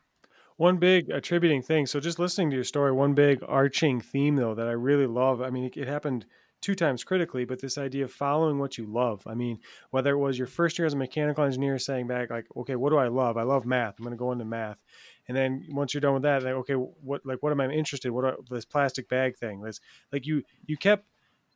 One 0.62 0.76
big 0.76 1.10
attributing 1.10 1.60
thing. 1.60 1.86
So 1.86 1.98
just 1.98 2.20
listening 2.20 2.50
to 2.50 2.54
your 2.54 2.62
story, 2.62 2.92
one 2.92 3.14
big 3.14 3.42
arching 3.48 4.00
theme 4.00 4.36
though 4.36 4.54
that 4.54 4.68
I 4.68 4.70
really 4.70 5.08
love. 5.08 5.42
I 5.42 5.50
mean, 5.50 5.64
it, 5.64 5.76
it 5.76 5.88
happened 5.88 6.24
two 6.60 6.76
times 6.76 7.02
critically, 7.02 7.44
but 7.44 7.60
this 7.60 7.78
idea 7.78 8.04
of 8.04 8.12
following 8.12 8.60
what 8.60 8.78
you 8.78 8.86
love. 8.86 9.26
I 9.26 9.34
mean, 9.34 9.58
whether 9.90 10.12
it 10.12 10.18
was 10.18 10.38
your 10.38 10.46
first 10.46 10.78
year 10.78 10.86
as 10.86 10.94
a 10.94 10.96
mechanical 10.96 11.42
engineer 11.42 11.80
saying 11.80 12.06
back 12.06 12.30
like, 12.30 12.46
okay, 12.56 12.76
what 12.76 12.90
do 12.90 12.96
I 12.96 13.08
love? 13.08 13.36
I 13.36 13.42
love 13.42 13.66
math. 13.66 13.98
I'm 13.98 14.04
going 14.04 14.16
to 14.16 14.16
go 14.16 14.30
into 14.30 14.44
math. 14.44 14.78
And 15.26 15.36
then 15.36 15.66
once 15.68 15.94
you're 15.94 16.00
done 16.00 16.14
with 16.14 16.22
that, 16.22 16.44
like, 16.44 16.54
okay, 16.54 16.74
what 16.74 17.26
like 17.26 17.42
what 17.42 17.50
am 17.50 17.60
I 17.60 17.68
interested? 17.68 18.06
In? 18.06 18.14
What 18.14 18.24
are, 18.24 18.36
this 18.48 18.64
plastic 18.64 19.08
bag 19.08 19.36
thing? 19.36 19.62
This 19.62 19.80
like 20.12 20.26
you 20.26 20.44
you 20.66 20.76
kept 20.76 21.08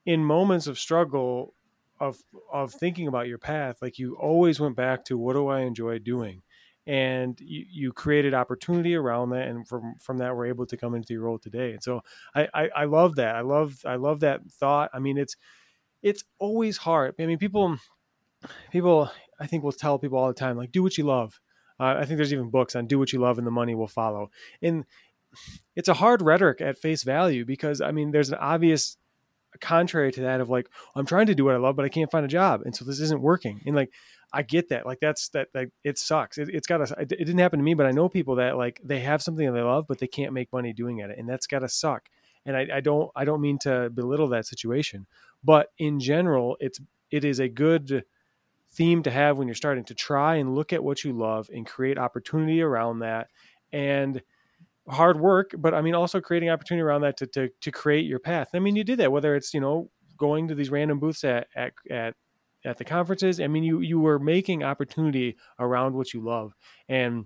in 0.04 0.24
moments 0.24 0.66
of 0.66 0.80
struggle 0.80 1.54
of 2.00 2.18
of 2.52 2.72
thinking 2.72 3.07
about 3.07 3.28
your 3.28 3.38
path, 3.38 3.80
like 3.80 4.00
you 4.00 4.16
always 4.16 4.59
went 4.59 4.74
back 4.74 5.04
to 5.04 5.16
what 5.16 5.34
do 5.34 5.46
I 5.46 5.61
enjoy 5.61 6.00
doing, 6.00 6.42
and 6.87 7.39
you, 7.41 7.64
you 7.68 7.93
created 7.93 8.32
opportunity 8.34 8.95
around 8.95 9.30
that, 9.30 9.49
and 9.49 9.66
from 9.66 9.97
from 10.01 10.18
that 10.18 10.37
we're 10.37 10.47
able 10.47 10.66
to 10.66 10.76
come 10.76 10.95
into 10.95 11.12
your 11.12 11.22
role 11.22 11.39
today. 11.39 11.72
And 11.72 11.82
so 11.82 12.03
I, 12.34 12.49
I 12.55 12.68
I 12.76 12.84
love 12.84 13.16
that. 13.16 13.34
I 13.34 13.41
love 13.41 13.80
I 13.84 13.97
love 13.97 14.20
that 14.20 14.41
thought. 14.51 14.91
I 14.95 14.99
mean, 14.99 15.18
it's 15.18 15.37
it's 16.03 16.24
always 16.39 16.76
hard. 16.76 17.14
I 17.18 17.26
mean, 17.26 17.39
people 17.39 17.78
people 18.70 19.11
I 19.41 19.47
think 19.47 19.64
will 19.64 19.72
tell 19.72 19.99
people 19.99 20.18
all 20.18 20.28
the 20.28 20.34
time 20.34 20.57
like 20.57 20.72
do 20.72 20.82
what 20.82 20.97
you 20.97 21.05
love. 21.05 21.41
Uh, 21.78 21.97
I 21.99 22.07
think 22.07 22.16
there's 22.16 22.32
even 22.32 22.51
books 22.51 22.74
on 22.76 22.87
do 22.87 22.99
what 22.99 23.12
you 23.12 23.18
love 23.18 23.39
and 23.39 23.47
the 23.47 23.51
money 23.51 23.74
will 23.74 23.89
follow. 23.89 24.30
And 24.62 24.84
it's 25.74 25.89
a 25.89 25.95
hard 25.95 26.22
rhetoric 26.22 26.61
at 26.61 26.78
face 26.78 27.03
value 27.03 27.45
because 27.45 27.80
I 27.80 27.91
mean 27.91 28.12
there's 28.12 28.30
an 28.30 28.39
obvious 28.39 28.97
contrary 29.61 30.12
to 30.12 30.22
that 30.22 30.41
of 30.41 30.49
like 30.51 30.68
i'm 30.95 31.07
trying 31.07 31.26
to 31.26 31.34
do 31.34 31.45
what 31.45 31.55
i 31.55 31.59
love 31.59 31.76
but 31.76 31.84
i 31.84 31.89
can't 31.89 32.11
find 32.11 32.24
a 32.24 32.28
job 32.28 32.62
and 32.66 32.74
so 32.76 32.84
this 32.84 33.01
isn't 33.01 33.22
working 33.22 33.61
and 33.66 33.74
like 33.74 33.91
i 34.37 34.43
get 34.43 34.68
that 34.68 34.87
like 34.87 35.01
that's 35.01 35.28
that 35.30 35.49
like 35.55 35.70
it 35.84 35.99
sucks 35.99 36.39
it, 36.39 36.53
has 36.53 36.66
got 36.66 36.87
to 36.87 36.95
it 36.99 37.09
didn't 37.09 37.39
happen 37.39 37.59
to 37.59 37.64
me 37.64 37.74
but 37.74 37.87
i 37.87 37.91
know 37.91 38.09
people 38.09 38.37
that 38.37 38.57
like 38.57 38.80
they 38.84 39.01
have 39.01 39.22
something 39.22 39.47
that 39.47 39.53
they 39.53 39.62
love 39.62 39.87
but 39.89 39.99
they 39.99 40.07
can't 40.07 40.32
make 40.32 40.53
money 40.53 40.72
doing 40.72 40.99
it 40.99 41.11
and 41.16 41.28
that's 41.28 41.47
got 41.47 41.61
to 41.61 41.68
suck 41.68 42.09
and 42.45 42.57
I, 42.57 42.66
I 42.74 42.80
don't 42.80 43.11
i 43.16 43.24
don't 43.24 43.41
mean 43.41 43.59
to 43.61 43.91
belittle 43.91 44.28
that 44.28 44.47
situation 44.47 45.07
but 45.43 45.72
in 45.78 46.01
general 46.01 46.57
it's 46.61 46.80
it 47.11 47.24
is 47.24 47.41
a 47.41 47.49
good 47.49 48.05
theme 48.72 49.03
to 49.03 49.11
have 49.11 49.39
when 49.39 49.49
you're 49.49 49.55
starting 49.55 49.84
to 49.84 49.95
try 49.95 50.37
and 50.37 50.55
look 50.55 50.72
at 50.72 50.84
what 50.84 51.03
you 51.03 51.12
love 51.12 51.49
and 51.55 51.66
create 51.66 51.99
opportunity 51.99 52.61
around 52.61 52.99
that 52.99 53.28
and 53.72 54.22
hard 54.89 55.18
work, 55.18 55.53
but 55.59 55.74
I 55.74 55.80
mean 55.80 55.95
also 55.95 56.20
creating 56.20 56.51
opportunity 56.51 56.82
around 56.82 57.03
that 57.03 57.16
to, 57.18 57.26
to 57.28 57.49
to 57.61 57.70
create 57.70 58.07
your 58.07 58.18
path. 58.18 58.51
I 58.55 58.59
mean, 58.59 58.76
you 58.76 58.84
did 58.84 58.99
that 58.99 59.12
whether 59.12 59.34
it's 59.34 59.55
you 59.55 59.61
know 59.61 59.91
going 60.16 60.49
to 60.49 60.55
these 60.55 60.70
random 60.70 60.99
booths 60.99 61.24
at 61.24 61.49
at 61.55 61.72
at 61.91 62.14
at 62.66 62.76
the 62.76 62.84
conferences. 62.84 63.40
I 63.40 63.46
mean, 63.46 63.64
you 63.64 63.80
you 63.80 64.00
were 64.00 64.18
making 64.18 64.62
opportunity 64.62 65.36
around 65.58 65.94
what 65.94 66.12
you 66.12 66.20
love, 66.20 66.54
and 66.88 67.24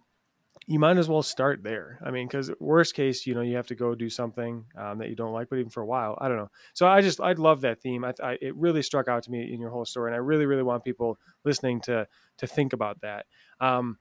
you 0.66 0.78
might 0.78 0.98
as 0.98 1.08
well 1.08 1.22
start 1.22 1.62
there. 1.62 1.98
I 2.04 2.10
mean, 2.10 2.28
because 2.28 2.50
worst 2.60 2.94
case, 2.94 3.26
you 3.26 3.34
know, 3.34 3.40
you 3.40 3.56
have 3.56 3.66
to 3.68 3.74
go 3.74 3.94
do 3.94 4.10
something 4.10 4.64
um, 4.76 4.98
that 4.98 5.08
you 5.08 5.16
don't 5.16 5.32
like, 5.32 5.48
but 5.48 5.58
even 5.58 5.70
for 5.70 5.82
a 5.82 5.86
while, 5.86 6.16
I 6.20 6.28
don't 6.28 6.36
know. 6.36 6.50
So 6.74 6.86
I 6.86 7.00
just 7.00 7.20
I 7.20 7.32
love 7.32 7.62
that 7.62 7.80
theme. 7.80 8.04
I, 8.04 8.12
I, 8.22 8.38
it 8.40 8.54
really 8.56 8.82
struck 8.82 9.08
out 9.08 9.22
to 9.24 9.30
me 9.30 9.52
in 9.52 9.60
your 9.60 9.70
whole 9.70 9.84
story, 9.84 10.10
and 10.10 10.14
I 10.14 10.18
really 10.18 10.46
really 10.46 10.62
want 10.62 10.84
people 10.84 11.18
listening 11.44 11.80
to 11.82 12.06
to 12.38 12.46
think 12.46 12.72
about 12.72 13.00
that. 13.00 13.26
Um, 13.60 13.98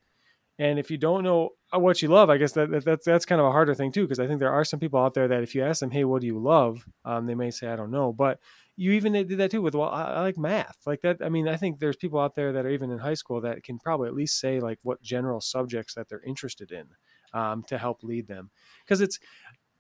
and 0.60 0.78
if 0.78 0.92
you 0.92 0.98
don't 0.98 1.24
know 1.24 1.52
uh, 1.74 1.80
what 1.80 2.02
you 2.02 2.10
love, 2.10 2.30
I 2.30 2.38
guess 2.38 2.52
that, 2.52 2.70
that 2.72 2.84
that's 2.84 3.06
that's 3.06 3.26
kind 3.26 3.40
of 3.40 3.48
a 3.48 3.52
harder 3.52 3.74
thing 3.74 3.92
too, 3.92 4.04
because 4.04 4.20
I 4.20 4.28
think 4.28 4.40
there 4.40 4.52
are 4.52 4.66
some 4.66 4.80
people 4.80 5.00
out 5.00 5.14
there 5.14 5.30
that 5.30 5.42
if 5.42 5.56
you 5.56 5.64
ask 5.64 5.80
them, 5.80 5.92
"Hey, 5.92 6.04
what 6.04 6.22
do 6.22 6.28
you 6.28 6.38
love?" 6.38 6.86
Um, 7.06 7.26
they 7.26 7.36
may 7.36 7.50
say, 7.50 7.68
"I 7.68 7.78
don't 7.78 7.92
know," 7.92 8.12
but 8.12 8.40
you 8.80 8.94
even 8.94 9.12
did 9.12 9.38
that 9.40 9.52
too 9.52 9.62
with 9.62 9.76
well, 9.76 9.90
I, 9.90 10.04
I, 10.04 10.22
like 10.22 10.38
math, 10.38 10.78
like 10.86 11.02
that. 11.02 11.18
I 11.22 11.28
mean, 11.28 11.50
I 11.50 11.58
think 11.58 11.80
there's 11.80 11.98
people 11.98 12.18
out 12.18 12.34
there 12.34 12.54
that 12.54 12.66
are 12.66 12.70
even 12.70 12.92
in 12.92 12.98
high 12.98 13.14
school 13.14 13.42
that 13.42 13.62
can 13.62 13.78
probably 13.78 14.08
at 14.08 14.16
least 14.16 14.40
say 14.40 14.62
like 14.62 14.80
what 14.84 15.02
general 15.02 15.42
subjects 15.42 15.96
that 15.96 16.08
they're 16.08 16.24
interested 16.26 16.72
in 16.72 16.86
um, 17.34 17.64
to 17.68 17.78
help 17.78 18.04
lead 18.04 18.28
them, 18.28 18.50
because 18.86 19.02
it's 19.02 19.20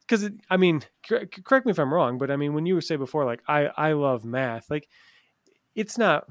because 0.01 0.23
it, 0.23 0.33
I 0.49 0.57
mean, 0.57 0.83
correct 1.07 1.65
me 1.65 1.71
if 1.71 1.79
I'm 1.79 1.93
wrong, 1.93 2.17
but 2.17 2.29
I 2.29 2.35
mean, 2.35 2.53
when 2.53 2.65
you 2.65 2.81
say 2.81 2.97
before 2.97 3.23
like 3.23 3.41
I 3.47 3.67
I 3.77 3.93
love 3.93 4.25
math, 4.25 4.69
like 4.69 4.89
it's 5.75 5.97
not 5.97 6.27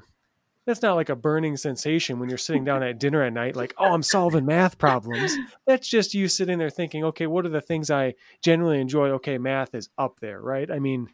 that's 0.67 0.83
not 0.83 0.93
like 0.93 1.09
a 1.09 1.15
burning 1.15 1.57
sensation 1.57 2.19
when 2.19 2.29
you're 2.29 2.37
sitting 2.37 2.63
down 2.63 2.83
at 2.83 2.99
dinner 2.99 3.23
at 3.23 3.33
night 3.33 3.55
like 3.55 3.73
oh 3.79 3.91
i'm 3.91 4.03
solving 4.03 4.45
math 4.45 4.77
problems. 4.77 5.35
That's 5.65 5.87
just 5.87 6.13
you 6.13 6.27
sitting 6.27 6.59
there 6.59 6.69
thinking 6.69 7.03
okay 7.05 7.25
what 7.25 7.47
are 7.47 7.49
the 7.49 7.61
things 7.61 7.89
i 7.89 8.13
genuinely 8.43 8.79
enjoy? 8.79 9.09
Okay 9.11 9.39
math 9.39 9.73
is 9.73 9.89
up 9.97 10.19
there 10.19 10.39
right? 10.39 10.69
I 10.69 10.77
mean 10.77 11.09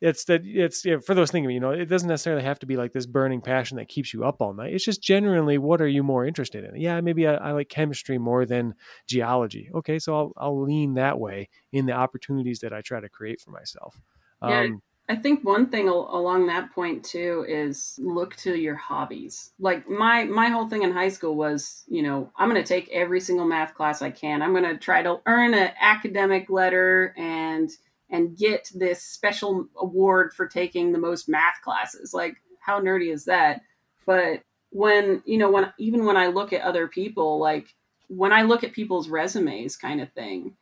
it's 0.00 0.24
that 0.24 0.42
it's 0.44 0.84
yeah, 0.84 0.98
for 0.98 1.14
those 1.14 1.30
things 1.30 1.50
you 1.52 1.60
know 1.60 1.70
it 1.70 1.86
doesn't 1.86 2.08
necessarily 2.08 2.42
have 2.42 2.58
to 2.58 2.66
be 2.66 2.76
like 2.76 2.92
this 2.92 3.06
burning 3.06 3.40
passion 3.40 3.76
that 3.76 3.88
keeps 3.88 4.14
you 4.14 4.24
up 4.24 4.40
all 4.40 4.54
night 4.54 4.72
it's 4.72 4.84
just 4.84 5.02
generally 5.02 5.58
what 5.58 5.80
are 5.80 5.88
you 5.88 6.02
more 6.02 6.24
interested 6.24 6.64
in 6.64 6.80
yeah 6.80 7.00
maybe 7.00 7.26
i, 7.26 7.34
I 7.34 7.52
like 7.52 7.68
chemistry 7.68 8.18
more 8.18 8.46
than 8.46 8.74
geology 9.06 9.70
okay 9.74 9.98
so 9.98 10.16
I'll, 10.16 10.32
I'll 10.36 10.62
lean 10.62 10.94
that 10.94 11.18
way 11.18 11.48
in 11.72 11.86
the 11.86 11.92
opportunities 11.92 12.60
that 12.60 12.72
i 12.72 12.80
try 12.80 13.00
to 13.00 13.08
create 13.08 13.40
for 13.40 13.50
myself 13.50 14.00
yeah. 14.42 14.60
Um, 14.60 14.82
I 15.10 15.16
think 15.16 15.44
one 15.44 15.66
thing 15.70 15.88
along 15.88 16.46
that 16.46 16.72
point 16.72 17.04
too 17.04 17.44
is 17.48 17.98
look 18.00 18.36
to 18.36 18.54
your 18.54 18.76
hobbies. 18.76 19.50
Like 19.58 19.88
my 19.88 20.22
my 20.24 20.46
whole 20.50 20.68
thing 20.68 20.84
in 20.84 20.92
high 20.92 21.08
school 21.08 21.34
was, 21.34 21.82
you 21.88 22.02
know, 22.02 22.30
I'm 22.36 22.48
going 22.48 22.62
to 22.62 22.66
take 22.66 22.88
every 22.90 23.20
single 23.20 23.44
math 23.44 23.74
class 23.74 24.02
I 24.02 24.10
can. 24.10 24.40
I'm 24.40 24.52
going 24.52 24.62
to 24.62 24.78
try 24.78 25.02
to 25.02 25.18
earn 25.26 25.52
an 25.52 25.72
academic 25.80 26.48
letter 26.48 27.12
and 27.18 27.68
and 28.10 28.36
get 28.36 28.70
this 28.74 29.02
special 29.02 29.68
award 29.76 30.32
for 30.34 30.46
taking 30.46 30.92
the 30.92 30.98
most 30.98 31.28
math 31.28 31.60
classes. 31.62 32.12
Like 32.12 32.36
how 32.60 32.80
nerdy 32.80 33.12
is 33.12 33.24
that? 33.26 33.62
But 34.06 34.42
when, 34.70 35.22
you 35.24 35.38
know, 35.38 35.50
when 35.50 35.72
even 35.78 36.04
when 36.04 36.16
I 36.16 36.26
look 36.28 36.52
at 36.52 36.62
other 36.62 36.88
people, 36.88 37.38
like 37.38 37.74
when 38.08 38.32
I 38.32 38.42
look 38.42 38.64
at 38.64 38.72
people's 38.72 39.08
resumes 39.08 39.76
kind 39.76 40.00
of 40.00 40.12
thing, 40.12 40.56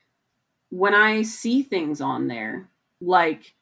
when 0.71 0.95
I 0.95 1.23
see 1.23 1.63
things 1.63 2.01
on 2.01 2.29
there 2.29 2.69
like 3.01 3.55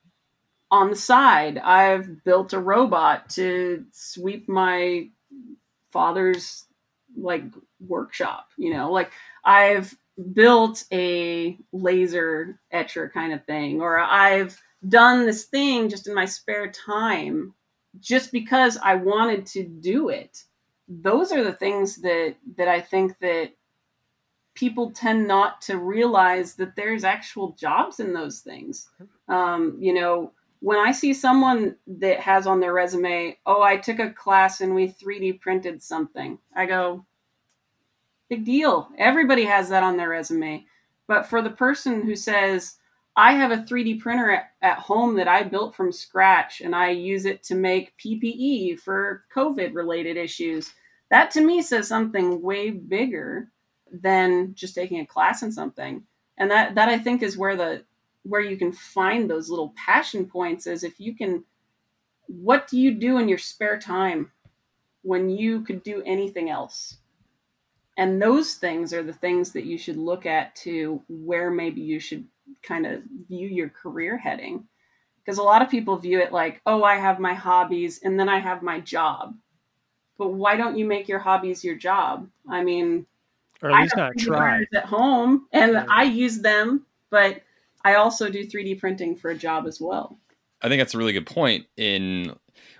on 0.70 0.90
the 0.90 0.96
side, 0.96 1.58
I've 1.58 2.24
built 2.24 2.52
a 2.52 2.58
robot 2.58 3.30
to 3.30 3.84
sweep 3.92 4.48
my 4.48 5.08
father's 5.90 6.64
like 7.16 7.44
workshop, 7.80 8.48
you 8.56 8.74
know, 8.74 8.92
like 8.92 9.10
I've 9.44 9.96
built 10.32 10.84
a 10.92 11.58
laser 11.72 12.60
etcher 12.70 13.10
kind 13.12 13.32
of 13.32 13.44
thing, 13.44 13.80
or 13.80 13.98
I've 13.98 14.60
done 14.88 15.26
this 15.26 15.44
thing 15.44 15.88
just 15.88 16.06
in 16.06 16.14
my 16.14 16.24
spare 16.24 16.70
time 16.70 17.54
just 18.00 18.32
because 18.32 18.78
I 18.82 18.94
wanted 18.94 19.46
to 19.46 19.64
do 19.64 20.08
it. 20.10 20.44
Those 20.88 21.32
are 21.32 21.42
the 21.42 21.52
things 21.52 21.96
that 22.02 22.36
that 22.56 22.68
I 22.68 22.80
think 22.80 23.18
that 23.20 23.52
people 24.54 24.90
tend 24.90 25.28
not 25.28 25.60
to 25.60 25.78
realize 25.78 26.54
that 26.54 26.74
there's 26.76 27.04
actual 27.04 27.52
jobs 27.52 28.00
in 28.00 28.12
those 28.12 28.40
things. 28.40 28.88
Um, 29.28 29.76
you 29.78 29.92
know, 29.92 30.32
when 30.60 30.78
I 30.78 30.92
see 30.92 31.12
someone 31.12 31.76
that 31.86 32.20
has 32.20 32.46
on 32.46 32.60
their 32.60 32.72
resume, 32.72 33.36
oh, 33.44 33.62
I 33.62 33.76
took 33.76 33.98
a 33.98 34.10
class 34.10 34.62
and 34.62 34.74
we 34.74 34.88
3D 34.88 35.40
printed 35.40 35.82
something, 35.82 36.38
I 36.54 36.64
go, 36.64 37.04
big 38.28 38.44
deal. 38.44 38.88
Everybody 38.98 39.44
has 39.44 39.68
that 39.68 39.82
on 39.82 39.96
their 39.96 40.08
resume. 40.08 40.64
But 41.06 41.26
for 41.26 41.42
the 41.42 41.50
person 41.50 42.02
who 42.02 42.16
says, 42.16 42.76
I 43.16 43.32
have 43.32 43.50
a 43.50 43.58
3D 43.58 44.00
printer 44.00 44.30
at, 44.30 44.50
at 44.60 44.78
home 44.78 45.16
that 45.16 45.28
I 45.28 45.42
built 45.42 45.74
from 45.74 45.92
scratch 45.92 46.60
and 46.60 46.74
I 46.74 46.90
use 46.90 47.24
it 47.24 47.42
to 47.44 47.54
make 47.54 47.96
PPE 47.98 48.80
for 48.80 49.24
COVID 49.34 49.74
related 49.74 50.16
issues, 50.16 50.72
that 51.10 51.30
to 51.32 51.40
me 51.40 51.62
says 51.62 51.88
something 51.88 52.42
way 52.42 52.70
bigger 52.70 53.50
than 53.90 54.52
just 54.54 54.74
taking 54.74 55.00
a 55.00 55.06
class 55.06 55.42
in 55.42 55.52
something. 55.52 56.02
And 56.38 56.50
that, 56.50 56.74
that 56.74 56.88
I 56.88 56.98
think 56.98 57.22
is 57.22 57.38
where 57.38 57.56
the 57.56 57.84
where 58.24 58.40
you 58.40 58.56
can 58.56 58.72
find 58.72 59.30
those 59.30 59.48
little 59.48 59.72
passion 59.76 60.26
points 60.26 60.66
is 60.66 60.82
if 60.82 60.98
you 60.98 61.14
can 61.14 61.44
what 62.26 62.66
do 62.66 62.76
you 62.76 62.92
do 62.92 63.18
in 63.18 63.28
your 63.28 63.38
spare 63.38 63.78
time 63.78 64.32
when 65.02 65.30
you 65.30 65.62
could 65.62 65.80
do 65.84 66.02
anything 66.04 66.50
else 66.50 66.96
and 67.96 68.20
those 68.20 68.54
things 68.54 68.92
are 68.92 69.02
the 69.02 69.12
things 69.12 69.52
that 69.52 69.64
you 69.64 69.78
should 69.78 69.96
look 69.96 70.26
at 70.26 70.54
to 70.56 71.02
where 71.08 71.50
maybe 71.50 71.80
you 71.80 71.98
should 71.98 72.26
kind 72.62 72.86
of 72.86 73.02
view 73.28 73.48
your 73.48 73.68
career 73.68 74.16
heading 74.16 74.66
because 75.24 75.38
a 75.38 75.42
lot 75.42 75.62
of 75.62 75.68
people 75.68 75.96
view 75.96 76.20
it 76.20 76.32
like 76.32 76.60
oh 76.66 76.84
i 76.84 76.94
have 76.94 77.18
my 77.18 77.34
hobbies 77.34 78.00
and 78.02 78.18
then 78.18 78.28
i 78.28 78.38
have 78.38 78.62
my 78.62 78.80
job 78.80 79.34
but 80.18 80.28
why 80.28 80.56
don't 80.56 80.78
you 80.78 80.84
make 80.84 81.08
your 81.08 81.18
hobbies 81.18 81.64
your 81.64 81.74
job 81.74 82.28
i 82.48 82.62
mean 82.62 83.04
or 83.62 83.70
at 83.70 83.82
least 83.82 83.96
not 83.96 84.12
try 84.18 84.64
at 84.74 84.84
home 84.84 85.46
and 85.52 85.72
yeah. 85.72 85.86
i 85.88 86.04
use 86.04 86.40
them 86.40 86.86
but 87.10 87.42
I 87.86 87.94
also 87.94 88.28
do 88.28 88.44
3D 88.44 88.80
printing 88.80 89.14
for 89.14 89.30
a 89.30 89.36
job 89.36 89.64
as 89.64 89.80
well. 89.80 90.18
I 90.60 90.68
think 90.68 90.80
that's 90.80 90.94
a 90.94 90.98
really 90.98 91.12
good 91.12 91.24
point. 91.24 91.66
In 91.76 92.34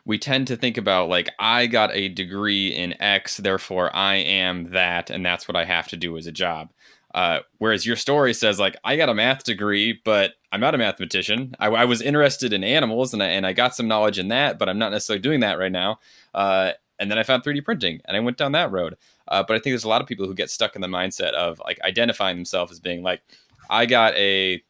we 0.04 0.18
tend 0.18 0.46
to 0.48 0.56
think 0.56 0.76
about 0.76 1.08
like 1.08 1.30
I 1.38 1.66
got 1.66 1.94
a 1.94 2.08
degree 2.08 2.68
in 2.68 3.00
X, 3.00 3.38
therefore 3.38 3.94
I 3.94 4.16
am 4.16 4.70
that, 4.70 5.10
and 5.10 5.24
that's 5.24 5.48
what 5.48 5.56
I 5.56 5.64
have 5.64 5.88
to 5.88 5.96
do 5.96 6.16
as 6.16 6.26
a 6.26 6.32
job. 6.32 6.70
Uh, 7.14 7.40
whereas 7.58 7.86
your 7.86 7.96
story 7.96 8.34
says 8.34 8.60
like 8.60 8.76
I 8.84 8.96
got 8.96 9.08
a 9.08 9.14
math 9.14 9.44
degree, 9.44 9.98
but 10.04 10.34
I'm 10.52 10.60
not 10.60 10.74
a 10.74 10.78
mathematician. 10.78 11.54
I, 11.58 11.68
I 11.68 11.84
was 11.86 12.02
interested 12.02 12.52
in 12.52 12.62
animals 12.62 13.14
and 13.14 13.22
I, 13.22 13.28
and 13.28 13.46
I 13.46 13.54
got 13.54 13.74
some 13.74 13.88
knowledge 13.88 14.18
in 14.18 14.28
that, 14.28 14.58
but 14.58 14.68
I'm 14.68 14.78
not 14.78 14.92
necessarily 14.92 15.22
doing 15.22 15.40
that 15.40 15.58
right 15.58 15.72
now. 15.72 15.98
Uh, 16.34 16.72
and 16.98 17.10
then 17.10 17.18
I 17.18 17.22
found 17.22 17.42
3D 17.42 17.64
printing 17.64 18.00
and 18.04 18.16
I 18.16 18.20
went 18.20 18.36
down 18.36 18.52
that 18.52 18.70
road. 18.70 18.96
Uh, 19.28 19.42
but 19.42 19.54
I 19.54 19.56
think 19.58 19.72
there's 19.72 19.84
a 19.84 19.88
lot 19.88 20.02
of 20.02 20.06
people 20.06 20.26
who 20.26 20.34
get 20.34 20.50
stuck 20.50 20.76
in 20.76 20.82
the 20.82 20.88
mindset 20.88 21.32
of 21.32 21.58
like 21.64 21.80
identifying 21.82 22.36
themselves 22.36 22.70
as 22.70 22.80
being 22.80 23.02
like, 23.02 23.22
I 23.70 23.86
got 23.86 24.14
a 24.14 24.62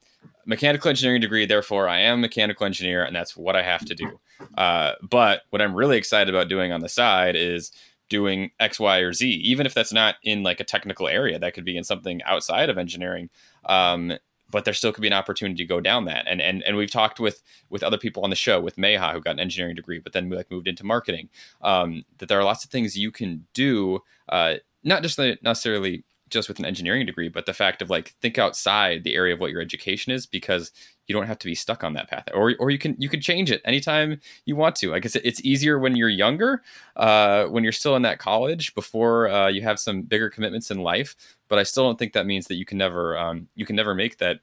mechanical 0.45 0.89
engineering 0.89 1.21
degree, 1.21 1.47
therefore 1.47 1.89
I 1.89 2.01
am 2.01 2.19
a 2.19 2.23
mechanical 2.23 2.67
engineer, 2.67 3.05
and 3.05 3.15
that's 3.15 3.37
what 3.37 3.57
I 3.57 3.63
have 3.63 3.85
to 3.87 3.95
do. 3.95 4.21
Uh, 4.57 4.93
but 5.03 5.43
what 5.51 5.63
I'm 5.63 5.75
really 5.75 5.97
excited 5.97 6.35
about 6.35 6.49
doing 6.49 6.73
on 6.73 6.81
the 6.81 6.89
side 6.89 7.37
is 7.37 7.73
doing 8.09 8.51
X, 8.61 8.79
Y, 8.79 8.99
or 8.99 9.13
Z, 9.13 9.29
even 9.29 9.67
if 9.67 9.75
that's 9.75 9.93
not 9.93 10.17
in 10.23 10.43
like 10.43 10.61
a 10.61 10.65
technical 10.65 11.09
area, 11.09 11.39
that 11.39 11.55
could 11.55 11.65
be 11.65 11.77
in 11.77 11.85
something 11.85 12.23
outside 12.23 12.69
of 12.69 12.79
engineering. 12.79 13.31
Um, 13.65 14.13
but 14.51 14.65
there 14.65 14.75
still 14.75 14.93
could 14.93 15.03
be 15.03 15.09
an 15.09 15.13
opportunity 15.13 15.65
to 15.65 15.69
go 15.69 15.81
down 15.81 16.05
that. 16.05 16.25
And 16.29 16.41
and 16.41 16.63
and 16.63 16.77
we've 16.77 16.91
talked 16.91 17.19
with 17.19 17.43
with 17.69 17.83
other 17.83 17.99
people 17.99 18.23
on 18.23 18.31
the 18.31 18.37
show, 18.37 18.61
with 18.61 18.77
Meha, 18.77 19.13
who 19.13 19.21
got 19.21 19.33
an 19.33 19.41
engineering 19.41 19.75
degree, 19.75 19.99
but 19.99 20.13
then 20.13 20.31
like 20.31 20.51
moved 20.51 20.69
into 20.69 20.85
marketing. 20.85 21.29
Um, 21.63 22.05
that 22.19 22.29
there 22.29 22.39
are 22.39 22.45
lots 22.45 22.65
of 22.65 22.71
things 22.71 22.97
you 22.97 23.11
can 23.11 23.47
do, 23.55 24.01
uh, 24.29 24.55
not 24.85 25.03
just 25.03 25.19
necessarily 25.19 26.05
just 26.29 26.49
with 26.49 26.59
an 26.59 26.65
engineering 26.65 27.07
degree, 27.07 27.29
but 27.29 27.47
the 27.47 27.55
fact 27.55 27.83
of 27.83 27.91
like 27.91 28.15
think 28.21 28.39
outside 28.39 29.05
the 29.05 29.15
area 29.15 29.35
of 29.35 29.41
what 29.41 29.51
your 29.51 29.61
education 29.61 30.13
is 30.13 30.27
because 30.27 30.73
you 31.07 31.15
don't 31.15 31.27
have 31.27 31.39
to 31.39 31.47
be 31.47 31.55
stuck 31.55 31.85
on 31.85 31.93
that 31.95 32.09
path, 32.09 32.25
or 32.35 32.55
or 32.59 32.71
you 32.71 32.79
can 32.79 32.97
you 32.99 33.09
can 33.09 33.21
change 33.21 33.51
it 33.51 33.63
anytime 33.65 34.21
you 34.45 34.57
want 34.57 34.77
to. 34.77 34.95
I 34.95 34.99
guess 34.99 35.15
it's 35.17 35.45
easier 35.45 35.79
when 35.79 35.97
you're 35.97 36.09
younger, 36.09 36.63
uh, 36.97 37.45
when 37.47 37.63
you're 37.63 37.73
still 37.73 37.97
in 37.97 38.03
that 38.03 38.19
college 38.19 38.75
before 38.75 39.29
uh, 39.29 39.49
you 39.49 39.63
have 39.63 39.79
some 39.79 40.03
bigger 40.03 40.29
commitments 40.29 40.71
in 40.71 40.79
life. 40.79 41.15
But 41.49 41.61
I 41.61 41.63
still 41.63 41.85
don't 41.85 41.99
think 41.99 42.13
that 42.15 42.27
means 42.27 42.49
that 42.49 42.57
you 42.57 42.65
can 42.65 42.79
never 42.79 43.17
um, 43.17 43.49
you 43.55 43.65
can 43.65 43.77
never 43.77 43.95
make 43.95 44.19
that 44.19 44.41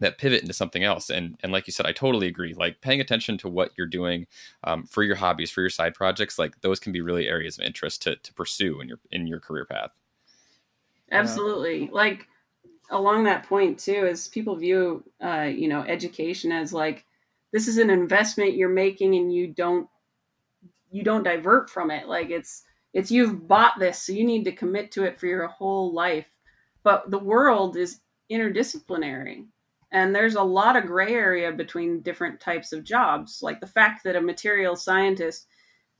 that 0.00 0.18
pivot 0.18 0.42
into 0.42 0.52
something 0.52 0.84
else. 0.84 1.10
And 1.10 1.36
and 1.42 1.52
like 1.52 1.66
you 1.66 1.72
said, 1.72 1.86
I 1.86 1.92
totally 1.92 2.28
agree. 2.28 2.54
Like 2.54 2.80
paying 2.80 3.00
attention 3.00 3.38
to 3.38 3.48
what 3.48 3.72
you're 3.76 3.86
doing 3.86 4.26
um, 4.64 4.84
for 4.84 5.02
your 5.02 5.16
hobbies, 5.16 5.50
for 5.50 5.60
your 5.60 5.70
side 5.70 5.94
projects, 5.94 6.38
like 6.38 6.60
those 6.60 6.80
can 6.80 6.92
be 6.92 7.00
really 7.00 7.28
areas 7.28 7.58
of 7.58 7.64
interest 7.64 8.02
to 8.02 8.16
to 8.16 8.32
pursue 8.34 8.80
in 8.80 8.88
your 8.88 8.98
in 9.10 9.26
your 9.26 9.40
career 9.40 9.64
path. 9.64 9.90
Absolutely. 11.10 11.88
Like 11.92 12.26
along 12.90 13.24
that 13.24 13.46
point 13.48 13.78
too, 13.78 14.06
is 14.06 14.28
people 14.28 14.56
view 14.56 15.04
uh, 15.22 15.42
you 15.42 15.68
know, 15.68 15.82
education 15.82 16.52
as 16.52 16.72
like 16.72 17.04
this 17.52 17.68
is 17.68 17.78
an 17.78 17.90
investment 17.90 18.54
you're 18.54 18.68
making 18.68 19.14
and 19.14 19.32
you 19.32 19.48
don't 19.48 19.88
you 20.90 21.02
don't 21.02 21.22
divert 21.22 21.70
from 21.70 21.90
it. 21.90 22.08
Like 22.08 22.30
it's 22.30 22.64
it's 22.94 23.10
you've 23.10 23.46
bought 23.46 23.78
this, 23.78 24.00
so 24.00 24.12
you 24.12 24.24
need 24.24 24.44
to 24.44 24.52
commit 24.52 24.90
to 24.92 25.04
it 25.04 25.18
for 25.18 25.26
your 25.26 25.46
whole 25.46 25.92
life. 25.92 26.26
But 26.82 27.10
the 27.10 27.18
world 27.18 27.76
is 27.76 28.00
interdisciplinary. 28.30 29.46
And 29.90 30.14
there's 30.14 30.34
a 30.34 30.42
lot 30.42 30.76
of 30.76 30.86
gray 30.86 31.14
area 31.14 31.50
between 31.50 32.02
different 32.02 32.40
types 32.40 32.72
of 32.72 32.84
jobs. 32.84 33.40
Like 33.42 33.60
the 33.60 33.66
fact 33.66 34.04
that 34.04 34.16
a 34.16 34.20
material 34.20 34.76
scientist 34.76 35.46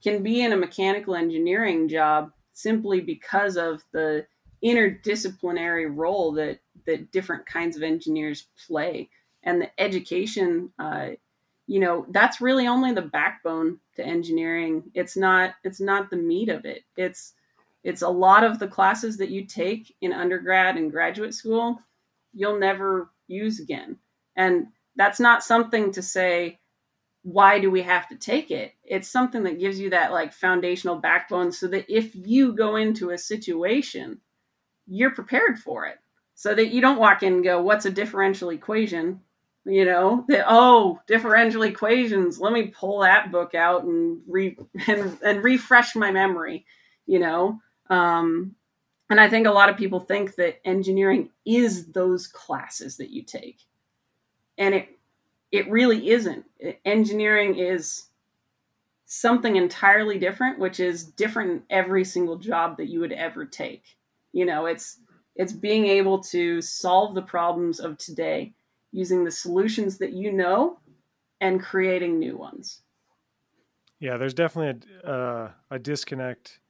can 0.03 0.23
be 0.23 0.43
in 0.43 0.53
a 0.53 0.57
mechanical 0.57 1.15
engineering 1.15 1.89
job 1.89 2.33
simply 2.53 3.01
because 3.01 3.57
of 3.57 3.83
the 3.93 4.27
interdisciplinary 4.65 5.91
role 5.95 6.33
that 6.33 6.61
that 6.87 7.11
different 7.13 7.47
kinds 7.47 7.77
of 7.77 7.83
engineers 7.83 8.47
play. 8.67 9.09
And 9.43 9.61
the 9.61 9.81
education 9.81 10.73
uh, 10.79 11.11
you 11.67 11.81
know 11.81 12.07
that's 12.11 12.41
really 12.41 12.67
only 12.67 12.93
the 12.93 13.03
backbone 13.03 13.79
to 13.97 14.05
engineering. 14.07 14.91
It's 14.95 15.17
not 15.17 15.55
it's 15.65 15.81
not 15.81 16.11
the 16.11 16.17
meat 16.17 16.49
of 16.49 16.65
it. 16.65 16.83
It's 16.97 17.35
it's 17.85 18.03
a 18.03 18.09
lot 18.09 18.45
of 18.45 18.59
the 18.59 18.69
classes 18.69 19.17
that 19.19 19.31
you 19.31 19.45
take 19.45 19.95
in 20.01 20.13
undergrad 20.13 20.77
and 20.77 20.91
graduate 20.91 21.35
school 21.35 21.79
you'll 22.33 22.59
never 22.59 23.11
use 23.27 23.61
again. 23.61 23.97
And 24.37 24.69
that's 24.97 25.21
not 25.21 25.43
something 25.43 25.93
to 25.93 26.03
say 26.03 26.59
why 27.23 27.59
do 27.59 27.71
we 27.71 27.83
have 27.83 28.09
to 28.09 28.17
take 28.17 28.51
it? 28.51 28.73
It's 28.85 29.09
something 29.09 29.43
that 29.43 29.59
gives 29.59 29.79
you 29.79 29.91
that 29.91 30.13
like 30.13 30.33
foundational 30.33 30.97
backbone 30.97 31.53
so 31.53 31.67
that 31.69 31.85
if 31.89 32.15
you 32.15 32.55
go 32.55 32.77
into 32.77 33.11
a 33.11 33.19
situation 33.19 34.21
you're 34.89 35.11
prepared 35.11 35.59
for 35.59 35.87
it 35.87 35.99
so 36.35 36.55
that 36.55 36.69
you 36.69 36.81
don't 36.81 36.99
walk 36.99 37.23
in 37.23 37.35
and 37.35 37.45
go, 37.45 37.61
what's 37.61 37.85
a 37.85 37.91
differential 37.91 38.51
equation? 38.51 39.21
You 39.65 39.85
know, 39.85 40.25
that, 40.29 40.45
oh, 40.49 41.01
differential 41.07 41.63
equations, 41.63 42.41
let 42.41 42.53
me 42.53 42.69
pull 42.69 43.01
that 43.01 43.33
book 43.33 43.55
out 43.55 43.85
and 43.85 44.21
re 44.27 44.57
and, 44.87 45.19
and 45.23 45.43
refresh 45.43 45.95
my 45.95 46.11
memory, 46.11 46.65
you 47.07 47.19
know. 47.19 47.61
Um, 47.91 48.55
and 49.11 49.21
I 49.21 49.29
think 49.29 49.47
a 49.47 49.53
lot 49.53 49.69
of 49.69 49.77
people 49.77 50.01
think 50.01 50.37
that 50.37 50.61
engineering 50.67 51.31
is 51.45 51.87
those 51.89 52.27
classes 52.27 52.97
that 52.99 53.11
you 53.11 53.23
take. 53.23 53.61
And 54.57 54.75
it 54.75 54.89
it 55.51 55.71
really 55.71 56.11
isn't. 56.11 56.45
Engineering 56.85 57.57
is 57.57 58.05
something 59.07 59.57
entirely 59.57 60.19
different, 60.19 60.59
which 60.59 60.79
is 60.79 61.05
different 61.05 61.51
in 61.51 61.63
every 61.71 62.05
single 62.05 62.37
job 62.37 62.77
that 62.77 62.89
you 62.89 63.01
would 63.01 63.13
ever 63.13 63.47
take 63.47 63.98
you 64.33 64.45
know 64.45 64.67
it's 64.67 65.01
it's 65.37 65.53
being 65.53 65.87
able 65.87 66.21
to 66.21 66.61
solve 66.61 67.15
the 67.15 67.23
problems 67.23 67.81
of 67.81 67.97
today 67.99 68.53
using 68.93 69.25
the 69.25 69.31
solutions 69.31 69.99
that 69.99 70.13
you 70.13 70.33
know 70.33 70.79
and 71.41 71.63
creating 71.63 72.19
new 72.19 72.37
ones. 72.37 72.83
Yeah 74.01 74.17
there's 74.17 74.35
definitely 74.35 74.89
a, 75.05 75.11
uh, 75.11 75.51
a 75.71 75.79
disconnect. 75.79 76.61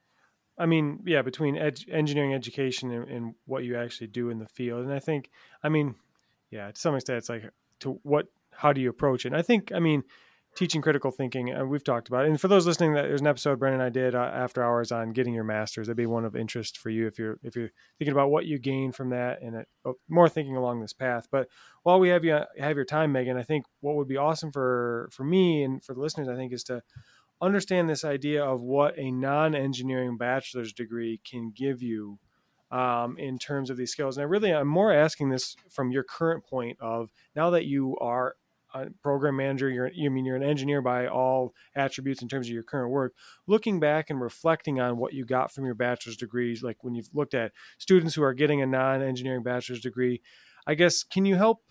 I 0.59 0.67
mean 0.67 1.01
yeah 1.07 1.23
between 1.23 1.57
ed- 1.57 1.85
engineering 1.91 2.35
education 2.35 2.91
and, 2.91 3.09
and, 3.09 3.35
what 3.47 3.65
you 3.65 3.77
actually 3.77 4.09
do 4.09 4.31
in 4.31 4.39
the 4.39 4.49
field. 4.49 4.85
And 4.85 4.93
i 4.93 4.99
think 4.99 5.31
i 5.63 5.69
mean 5.69 5.95
yeah 6.51 6.71
to 6.71 6.81
some 6.81 6.95
extent 6.95 7.19
it's 7.19 7.29
like 7.29 7.51
to 7.81 8.01
what 8.03 8.27
how 8.53 8.73
do 8.73 8.81
you 8.81 8.91
approach 8.91 9.25
it? 9.25 9.29
And 9.29 9.37
i 9.37 9.43
think 9.43 9.73
i 9.73 9.79
mean 9.79 10.03
teaching 10.59 10.83
critical 10.83 11.13
thinking 11.13 11.51
and 11.51 11.71
we've 11.71 11.85
talked 11.85 12.09
about 12.09 12.25
it. 12.25 12.31
and 12.31 12.41
for 12.41 12.49
those 12.49 12.67
listening 12.67 12.93
that 12.93 13.03
there's 13.03 13.21
an 13.21 13.29
episode 13.29 13.61
Brennan 13.61 13.81
and 13.81 13.87
i 13.87 13.91
did 13.91 14.17
uh, 14.17 14.19
after 14.35 14.61
hours 14.61 14.91
on 14.91 15.13
getting 15.13 15.33
your 15.33 15.45
master's. 15.45 15.87
That'd 15.87 15.97
be 15.97 16.05
one 16.07 16.25
of 16.25 16.35
interest 16.35 16.79
for 16.79 16.91
you 16.91 17.07
if 17.07 17.17
you're 17.17 17.39
if 17.45 17.55
you're 17.55 17.71
thinking 17.97 18.11
about 18.11 18.33
what 18.33 18.45
you 18.45 18.59
gain 18.59 18.91
from 18.91 19.11
that 19.11 19.41
and 19.41 19.55
it, 19.55 19.69
uh, 19.87 19.93
more 20.09 20.29
thinking 20.29 20.57
along 20.57 20.81
this 20.81 20.93
path. 20.93 21.29
But 21.31 21.47
while 21.85 22.01
we 22.01 22.09
have 22.09 22.25
you 22.25 22.41
have 22.59 22.75
your 22.75 22.85
time 22.85 23.13
megan 23.13 23.37
i 23.37 23.45
think 23.45 23.67
what 23.81 23.95
would 23.95 24.09
be 24.09 24.17
awesome 24.17 24.51
for 24.51 25.09
for 25.13 25.23
me 25.23 25.63
and 25.63 25.83
for 25.83 25.95
the 25.95 26.01
listeners 26.01 26.29
i 26.29 26.35
think 26.35 26.53
is 26.53 26.65
to 26.65 26.83
understand 27.41 27.89
this 27.89 28.05
idea 28.05 28.45
of 28.45 28.61
what 28.61 28.99
a 28.99 29.13
non-engineering 29.13 30.17
bachelor's 30.17 30.73
degree 30.73 31.21
can 31.25 31.53
give 31.55 31.83
you 31.83 32.19
um, 32.73 33.17
in 33.17 33.39
terms 33.39 33.71
of 33.71 33.77
these 33.77 33.93
skills. 33.93 34.17
And 34.17 34.23
i 34.23 34.27
really 34.27 34.53
i'm 34.53 34.67
more 34.67 34.93
asking 34.93 35.29
this 35.29 35.55
from 35.71 35.93
your 35.93 36.03
current 36.03 36.45
point 36.45 36.79
of 36.81 37.11
now 37.37 37.51
that 37.51 37.65
you 37.67 37.97
are 38.01 38.35
a 38.83 38.91
program 39.03 39.37
manager, 39.37 39.69
you're 39.69 39.91
you 39.93 40.11
mean 40.11 40.25
you're 40.25 40.37
an 40.37 40.43
engineer 40.43 40.83
by 40.83 41.07
all 41.07 41.55
attributes 41.75 42.23
in 42.23 42.29
terms 42.29 42.47
of 42.47 42.53
your 42.53 42.63
current 42.63 42.91
work. 42.91 43.15
Looking 43.47 43.81
back 43.81 44.11
and 44.11 44.21
reflecting 44.21 44.81
on 44.81 44.99
what 44.99 45.13
you 45.13 45.25
got 45.25 45.53
from 45.53 45.65
your 45.65 45.75
bachelor's 45.75 46.17
degrees, 46.17 46.63
like 46.63 46.83
when 46.83 46.95
you've 46.95 47.11
looked 47.13 47.35
at 47.35 47.53
students 47.79 48.15
who 48.15 48.23
are 48.23 48.35
getting 48.35 48.63
a 48.63 48.67
non-engineering 48.67 49.43
bachelor's 49.43 49.81
degree, 49.81 50.21
I 50.67 50.75
guess 50.75 51.03
can 51.03 51.25
you 51.25 51.37
help 51.37 51.63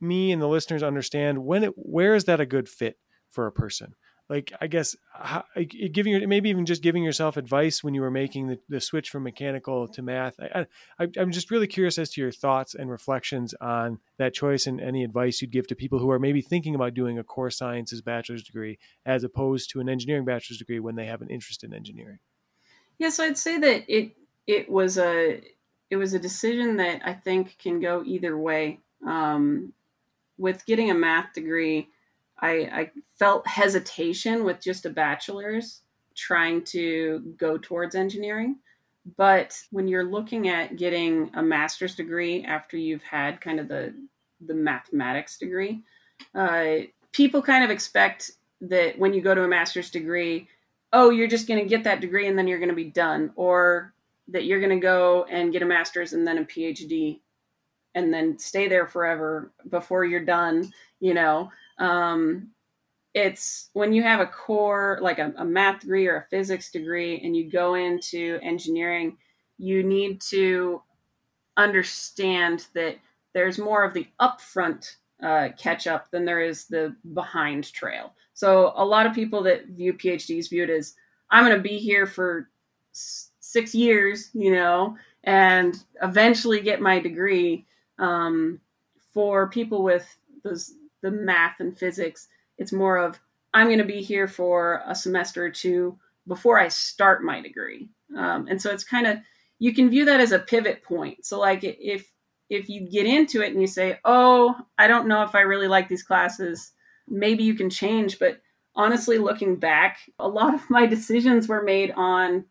me 0.00 0.32
and 0.32 0.40
the 0.40 0.48
listeners 0.48 0.82
understand 0.82 1.44
when 1.44 1.64
it 1.64 1.72
where 1.76 2.14
is 2.14 2.24
that 2.24 2.40
a 2.40 2.46
good 2.46 2.68
fit 2.68 2.98
for 3.30 3.46
a 3.46 3.52
person? 3.52 3.94
Like 4.28 4.52
i 4.60 4.66
guess 4.66 4.96
how, 5.12 5.44
giving 5.92 6.28
maybe 6.28 6.48
even 6.48 6.66
just 6.66 6.82
giving 6.82 7.02
yourself 7.02 7.36
advice 7.36 7.84
when 7.84 7.94
you 7.94 8.00
were 8.00 8.10
making 8.10 8.48
the, 8.48 8.58
the 8.68 8.80
switch 8.80 9.10
from 9.10 9.22
mechanical 9.22 9.88
to 9.88 10.02
math. 10.02 10.34
I, 10.40 10.66
I, 10.98 11.08
i'm 11.18 11.30
just 11.30 11.50
really 11.50 11.66
curious 11.66 11.98
as 11.98 12.10
to 12.10 12.20
your 12.20 12.32
thoughts 12.32 12.74
and 12.74 12.90
reflections 12.90 13.54
on 13.60 13.98
that 14.18 14.34
choice 14.34 14.66
and 14.66 14.80
any 14.80 15.04
advice 15.04 15.40
you'd 15.40 15.52
give 15.52 15.66
to 15.68 15.74
people 15.74 15.98
who 15.98 16.10
are 16.10 16.18
maybe 16.18 16.42
thinking 16.42 16.74
about 16.74 16.94
doing 16.94 17.18
a 17.18 17.24
core 17.24 17.50
sciences 17.50 18.02
bachelor's 18.02 18.42
degree 18.42 18.78
as 19.04 19.24
opposed 19.24 19.70
to 19.70 19.80
an 19.80 19.88
engineering 19.88 20.24
bachelor's 20.24 20.58
degree 20.58 20.80
when 20.80 20.96
they 20.96 21.06
have 21.06 21.22
an 21.22 21.28
interest 21.28 21.64
in 21.64 21.74
engineering. 21.74 22.18
Yes 22.98 23.18
i'd 23.20 23.38
say 23.38 23.58
that 23.58 23.84
it 23.88 24.12
it 24.46 24.70
was 24.70 24.98
a 24.98 25.42
it 25.90 25.96
was 25.96 26.14
a 26.14 26.18
decision 26.18 26.76
that 26.76 27.02
i 27.04 27.12
think 27.12 27.56
can 27.58 27.80
go 27.80 28.02
either 28.04 28.36
way. 28.36 28.80
Um, 29.06 29.74
with 30.38 30.66
getting 30.66 30.90
a 30.90 30.94
math 30.94 31.32
degree 31.32 31.88
I, 32.38 32.50
I 32.50 32.90
felt 33.18 33.46
hesitation 33.46 34.44
with 34.44 34.60
just 34.60 34.86
a 34.86 34.90
bachelor's 34.90 35.80
trying 36.14 36.62
to 36.64 37.34
go 37.36 37.58
towards 37.58 37.94
engineering. 37.94 38.56
But 39.16 39.60
when 39.70 39.86
you're 39.86 40.04
looking 40.04 40.48
at 40.48 40.76
getting 40.76 41.30
a 41.34 41.42
master's 41.42 41.94
degree 41.94 42.44
after 42.44 42.76
you've 42.76 43.02
had 43.02 43.40
kind 43.40 43.60
of 43.60 43.68
the 43.68 43.94
the 44.46 44.54
mathematics 44.54 45.38
degree, 45.38 45.82
uh, 46.34 46.86
people 47.12 47.42
kind 47.42 47.64
of 47.64 47.70
expect 47.70 48.32
that 48.62 48.98
when 48.98 49.12
you 49.12 49.20
go 49.20 49.34
to 49.34 49.44
a 49.44 49.48
master's 49.48 49.90
degree, 49.90 50.48
oh, 50.92 51.10
you're 51.10 51.28
just 51.28 51.46
going 51.46 51.62
to 51.62 51.68
get 51.68 51.84
that 51.84 52.00
degree 52.00 52.26
and 52.26 52.38
then 52.38 52.46
you're 52.46 52.58
going 52.58 52.68
to 52.68 52.74
be 52.74 52.84
done, 52.84 53.30
or 53.36 53.92
that 54.28 54.44
you're 54.44 54.60
going 54.60 54.70
to 54.70 54.82
go 54.82 55.24
and 55.30 55.52
get 55.52 55.62
a 55.62 55.66
master's 55.66 56.14
and 56.14 56.26
then 56.26 56.38
a 56.38 56.44
PhD 56.44 57.20
and 57.94 58.12
then 58.12 58.38
stay 58.38 58.68
there 58.68 58.86
forever 58.86 59.52
before 59.68 60.04
you're 60.04 60.24
done, 60.24 60.72
you 61.00 61.14
know. 61.14 61.50
Um, 61.78 62.50
it's 63.14 63.70
when 63.72 63.92
you 63.92 64.02
have 64.02 64.20
a 64.20 64.26
core, 64.26 64.98
like 65.00 65.18
a, 65.18 65.32
a 65.36 65.44
math 65.44 65.80
degree 65.80 66.06
or 66.06 66.16
a 66.16 66.26
physics 66.30 66.70
degree, 66.70 67.20
and 67.22 67.36
you 67.36 67.50
go 67.50 67.74
into 67.74 68.38
engineering, 68.42 69.16
you 69.58 69.82
need 69.82 70.20
to 70.20 70.82
understand 71.56 72.66
that 72.74 72.96
there's 73.32 73.58
more 73.58 73.84
of 73.84 73.94
the 73.94 74.08
upfront 74.20 74.96
uh, 75.22 75.48
catch 75.56 75.86
up 75.86 76.10
than 76.10 76.24
there 76.24 76.42
is 76.42 76.66
the 76.66 76.94
behind 77.14 77.72
trail. 77.72 78.12
So 78.34 78.72
a 78.76 78.84
lot 78.84 79.06
of 79.06 79.14
people 79.14 79.42
that 79.44 79.66
view 79.68 79.94
PhDs 79.94 80.50
view 80.50 80.64
it 80.64 80.70
as, 80.70 80.94
I'm 81.30 81.44
going 81.44 81.56
to 81.56 81.62
be 81.62 81.78
here 81.78 82.06
for 82.06 82.48
six 82.92 83.74
years, 83.74 84.30
you 84.34 84.52
know, 84.52 84.96
and 85.22 85.76
eventually 86.02 86.60
get 86.60 86.80
my 86.80 86.98
degree. 86.98 87.66
Um, 87.98 88.60
for 89.12 89.48
people 89.48 89.84
with 89.84 90.04
those 90.42 90.74
the 91.04 91.10
math 91.10 91.60
and 91.60 91.78
physics, 91.78 92.28
it's 92.58 92.72
more 92.72 92.96
of 92.96 93.20
I'm 93.52 93.66
going 93.66 93.78
to 93.78 93.84
be 93.84 94.02
here 94.02 94.26
for 94.26 94.82
a 94.86 94.94
semester 94.94 95.44
or 95.44 95.50
two 95.50 95.96
before 96.26 96.58
I 96.58 96.68
start 96.68 97.22
my 97.22 97.40
degree. 97.40 97.88
Um, 98.16 98.48
and 98.48 98.60
so 98.60 98.70
it's 98.70 98.84
kind 98.84 99.06
of 99.06 99.18
you 99.58 99.72
can 99.72 99.90
view 99.90 100.06
that 100.06 100.20
as 100.20 100.32
a 100.32 100.38
pivot 100.38 100.82
point. 100.82 101.24
So 101.24 101.38
like 101.38 101.60
if 101.62 102.10
if 102.50 102.68
you 102.68 102.88
get 102.88 103.06
into 103.06 103.42
it 103.42 103.52
and 103.52 103.60
you 103.60 103.66
say, 103.66 103.98
"Oh, 104.04 104.56
I 104.78 104.88
don't 104.88 105.06
know 105.06 105.22
if 105.22 105.34
I 105.34 105.40
really 105.40 105.68
like 105.68 105.88
these 105.88 106.02
classes," 106.02 106.72
maybe 107.06 107.44
you 107.44 107.54
can 107.54 107.70
change. 107.70 108.18
But 108.18 108.40
honestly, 108.74 109.18
looking 109.18 109.56
back, 109.56 109.98
a 110.18 110.28
lot 110.28 110.54
of 110.54 110.68
my 110.70 110.86
decisions 110.86 111.48
were 111.48 111.62
made 111.62 111.92
on, 111.96 112.44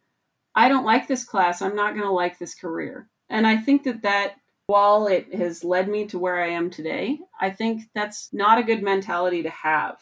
"I 0.55 0.69
don't 0.69 0.85
like 0.85 1.07
this 1.07 1.23
class. 1.23 1.61
I'm 1.61 1.75
not 1.75 1.93
going 1.93 2.05
to 2.05 2.11
like 2.11 2.37
this 2.37 2.55
career." 2.55 3.09
And 3.29 3.47
I 3.47 3.57
think 3.57 3.83
that 3.83 4.03
that 4.03 4.35
while 4.67 5.07
it 5.07 5.33
has 5.33 5.63
led 5.63 5.89
me 5.89 6.05
to 6.07 6.19
where 6.19 6.41
I 6.41 6.49
am 6.49 6.69
today, 6.69 7.19
I 7.39 7.49
think 7.49 7.83
that's 7.93 8.31
not 8.33 8.57
a 8.57 8.63
good 8.63 8.81
mentality 8.81 9.43
to 9.43 9.49
have. 9.49 9.99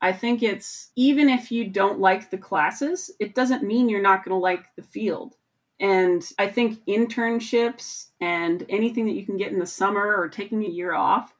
I 0.00 0.12
think 0.12 0.42
it's 0.42 0.90
even 0.96 1.28
if 1.28 1.50
you 1.50 1.68
don't 1.68 1.98
like 1.98 2.30
the 2.30 2.38
classes, 2.38 3.10
it 3.18 3.34
doesn't 3.34 3.64
mean 3.64 3.88
you're 3.88 4.02
not 4.02 4.24
going 4.24 4.34
to 4.34 4.40
like 4.40 4.66
the 4.76 4.82
field. 4.82 5.34
And 5.80 6.22
I 6.38 6.46
think 6.46 6.84
internships 6.86 8.08
and 8.20 8.64
anything 8.68 9.06
that 9.06 9.14
you 9.14 9.26
can 9.26 9.36
get 9.36 9.52
in 9.52 9.58
the 9.58 9.66
summer 9.66 10.14
or 10.14 10.28
taking 10.28 10.64
a 10.64 10.68
year 10.68 10.94
off 10.94 11.34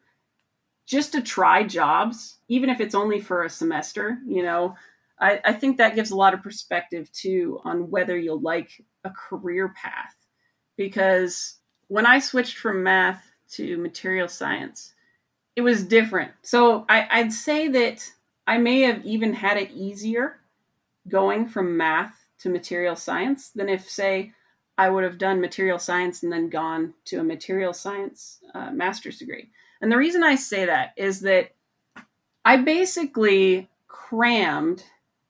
just 0.86 1.12
to 1.12 1.22
try 1.22 1.62
jobs, 1.62 2.38
even 2.48 2.68
if 2.68 2.80
it's 2.80 2.94
only 2.94 3.20
for 3.20 3.44
a 3.44 3.50
semester, 3.50 4.18
you 4.26 4.42
know, 4.42 4.74
I, 5.20 5.40
I 5.44 5.52
think 5.52 5.76
that 5.76 5.94
gives 5.94 6.10
a 6.10 6.16
lot 6.16 6.34
of 6.34 6.42
perspective 6.42 7.10
too 7.12 7.60
on 7.64 7.90
whether 7.90 8.18
you'll 8.18 8.40
like 8.40 8.82
a 9.04 9.10
career 9.10 9.72
path. 9.76 10.14
Because 10.76 11.58
when 11.88 12.06
I 12.06 12.18
switched 12.18 12.58
from 12.58 12.82
math 12.82 13.30
to 13.52 13.78
material 13.78 14.28
science, 14.28 14.94
it 15.56 15.60
was 15.60 15.84
different. 15.84 16.32
So 16.42 16.84
I, 16.88 17.06
I'd 17.10 17.32
say 17.32 17.68
that 17.68 18.10
I 18.46 18.58
may 18.58 18.80
have 18.82 19.04
even 19.04 19.32
had 19.32 19.56
it 19.56 19.70
easier 19.70 20.40
going 21.08 21.48
from 21.48 21.76
math 21.76 22.14
to 22.40 22.48
material 22.48 22.96
science 22.96 23.50
than 23.50 23.68
if, 23.68 23.88
say, 23.88 24.32
I 24.76 24.90
would 24.90 25.04
have 25.04 25.18
done 25.18 25.40
material 25.40 25.78
science 25.78 26.22
and 26.22 26.32
then 26.32 26.48
gone 26.48 26.94
to 27.06 27.20
a 27.20 27.24
material 27.24 27.72
science 27.72 28.40
uh, 28.54 28.70
master's 28.72 29.18
degree. 29.18 29.50
And 29.80 29.92
the 29.92 29.96
reason 29.96 30.24
I 30.24 30.34
say 30.34 30.64
that 30.66 30.94
is 30.96 31.20
that 31.20 31.54
I 32.44 32.56
basically 32.56 33.68
crammed 33.86 34.82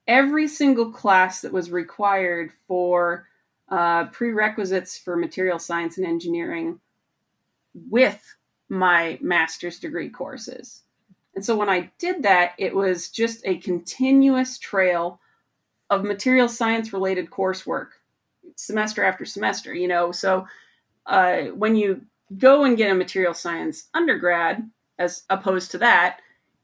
every 0.06 0.48
single 0.48 0.90
class 0.90 1.42
that 1.42 1.52
was 1.52 1.70
required 1.70 2.52
for 2.66 3.26
uh, 3.68 4.06
prerequisites 4.06 4.98
for 4.98 5.16
material 5.16 5.58
science 5.58 5.98
and 5.98 6.06
engineering 6.06 6.78
with 7.90 8.22
my 8.68 9.18
master's 9.20 9.78
degree 9.78 10.08
courses. 10.08 10.82
And 11.34 11.44
so 11.44 11.56
when 11.56 11.68
I 11.68 11.90
did 11.98 12.22
that, 12.22 12.52
it 12.58 12.74
was 12.74 13.08
just 13.08 13.40
a 13.44 13.58
continuous 13.58 14.58
trail 14.58 15.20
of 15.90 16.04
material 16.04 16.48
science 16.48 16.92
related 16.92 17.30
coursework 17.30 17.88
semester 18.56 19.04
after 19.04 19.24
semester, 19.24 19.74
you 19.74 19.88
know. 19.88 20.12
So 20.12 20.46
uh, 21.06 21.42
when 21.46 21.76
you 21.76 22.02
go 22.38 22.64
and 22.64 22.76
get 22.76 22.90
a 22.90 22.94
material 22.94 23.34
science 23.34 23.88
undergrad, 23.94 24.68
as 24.98 25.24
opposed 25.28 25.70
to 25.72 25.78
that, 25.78 26.20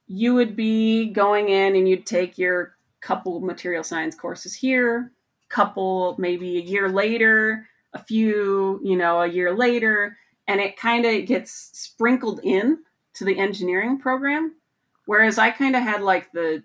you 0.07 0.35
would 0.35 0.57
be 0.57 1.07
going 1.07 1.49
in 1.49 1.77
and 1.77 1.89
you'd 1.89 2.07
take 2.07 2.39
your 2.39 2.77
couple 3.01 3.41
material 3.41 3.83
science 3.83 4.15
courses 4.15 4.55
here, 4.55 5.13
couple 5.51 6.17
maybe 6.19 6.57
a 6.57 6.63
year 6.63 6.89
later, 6.89 7.67
a 7.93 8.03
few, 8.03 8.81
you 8.83 8.97
know, 8.97 9.21
a 9.21 9.27
year 9.27 9.55
later, 9.55 10.17
and 10.49 10.61
it 10.61 10.77
kind 10.77 11.05
of 11.05 11.27
gets 11.27 11.71
sprinkled 11.73 12.41
in 12.43 12.79
to 13.15 13.25
the 13.25 13.39
engineering 13.39 13.99
program. 13.99 14.55
Whereas 15.07 15.39
I 15.39 15.51
kind 15.51 15.77
of 15.77 15.83
had 15.83 16.03
like 16.03 16.33
the 16.33 16.63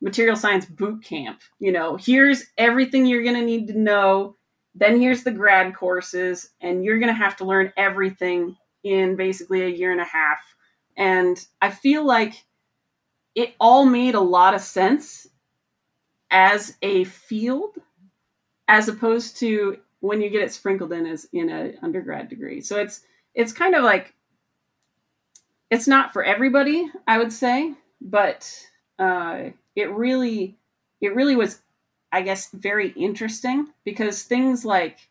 material 0.00 0.36
science 0.36 0.66
boot 0.66 1.02
camp, 1.02 1.40
you 1.58 1.72
know, 1.72 1.96
here's 1.96 2.44
everything 2.58 3.06
you're 3.06 3.22
going 3.22 3.36
to 3.36 3.44
need 3.44 3.68
to 3.68 3.78
know. 3.78 4.36
Then 4.74 5.00
here's 5.00 5.24
the 5.24 5.30
grad 5.30 5.74
courses, 5.74 6.50
and 6.60 6.84
you're 6.84 6.98
going 6.98 7.12
to 7.12 7.18
have 7.18 7.36
to 7.38 7.46
learn 7.46 7.72
everything 7.78 8.56
in 8.84 9.16
basically 9.16 9.62
a 9.62 9.68
year 9.68 9.92
and 9.92 10.00
a 10.00 10.04
half. 10.04 10.38
And 10.96 11.42
I 11.62 11.70
feel 11.70 12.04
like 12.04 12.44
it 13.34 13.54
all 13.58 13.86
made 13.86 14.14
a 14.14 14.20
lot 14.20 14.54
of 14.54 14.60
sense 14.60 15.26
as 16.30 16.76
a 16.82 17.04
field 17.04 17.76
as 18.68 18.88
opposed 18.88 19.38
to 19.38 19.78
when 20.00 20.20
you 20.20 20.30
get 20.30 20.42
it 20.42 20.52
sprinkled 20.52 20.92
in 20.92 21.06
as 21.06 21.28
in 21.32 21.48
an 21.48 21.78
undergrad 21.82 22.28
degree. 22.28 22.60
So 22.60 22.78
it's 22.78 23.02
it's 23.34 23.52
kind 23.52 23.74
of 23.74 23.84
like 23.84 24.14
it's 25.70 25.88
not 25.88 26.12
for 26.12 26.24
everybody, 26.24 26.90
I 27.06 27.18
would 27.18 27.32
say, 27.32 27.74
but 28.00 28.50
uh, 28.98 29.50
it 29.74 29.90
really 29.90 30.56
it 31.00 31.14
really 31.14 31.36
was, 31.36 31.60
I 32.12 32.22
guess, 32.22 32.50
very 32.52 32.90
interesting 32.90 33.68
because 33.84 34.22
things 34.22 34.64
like 34.64 35.08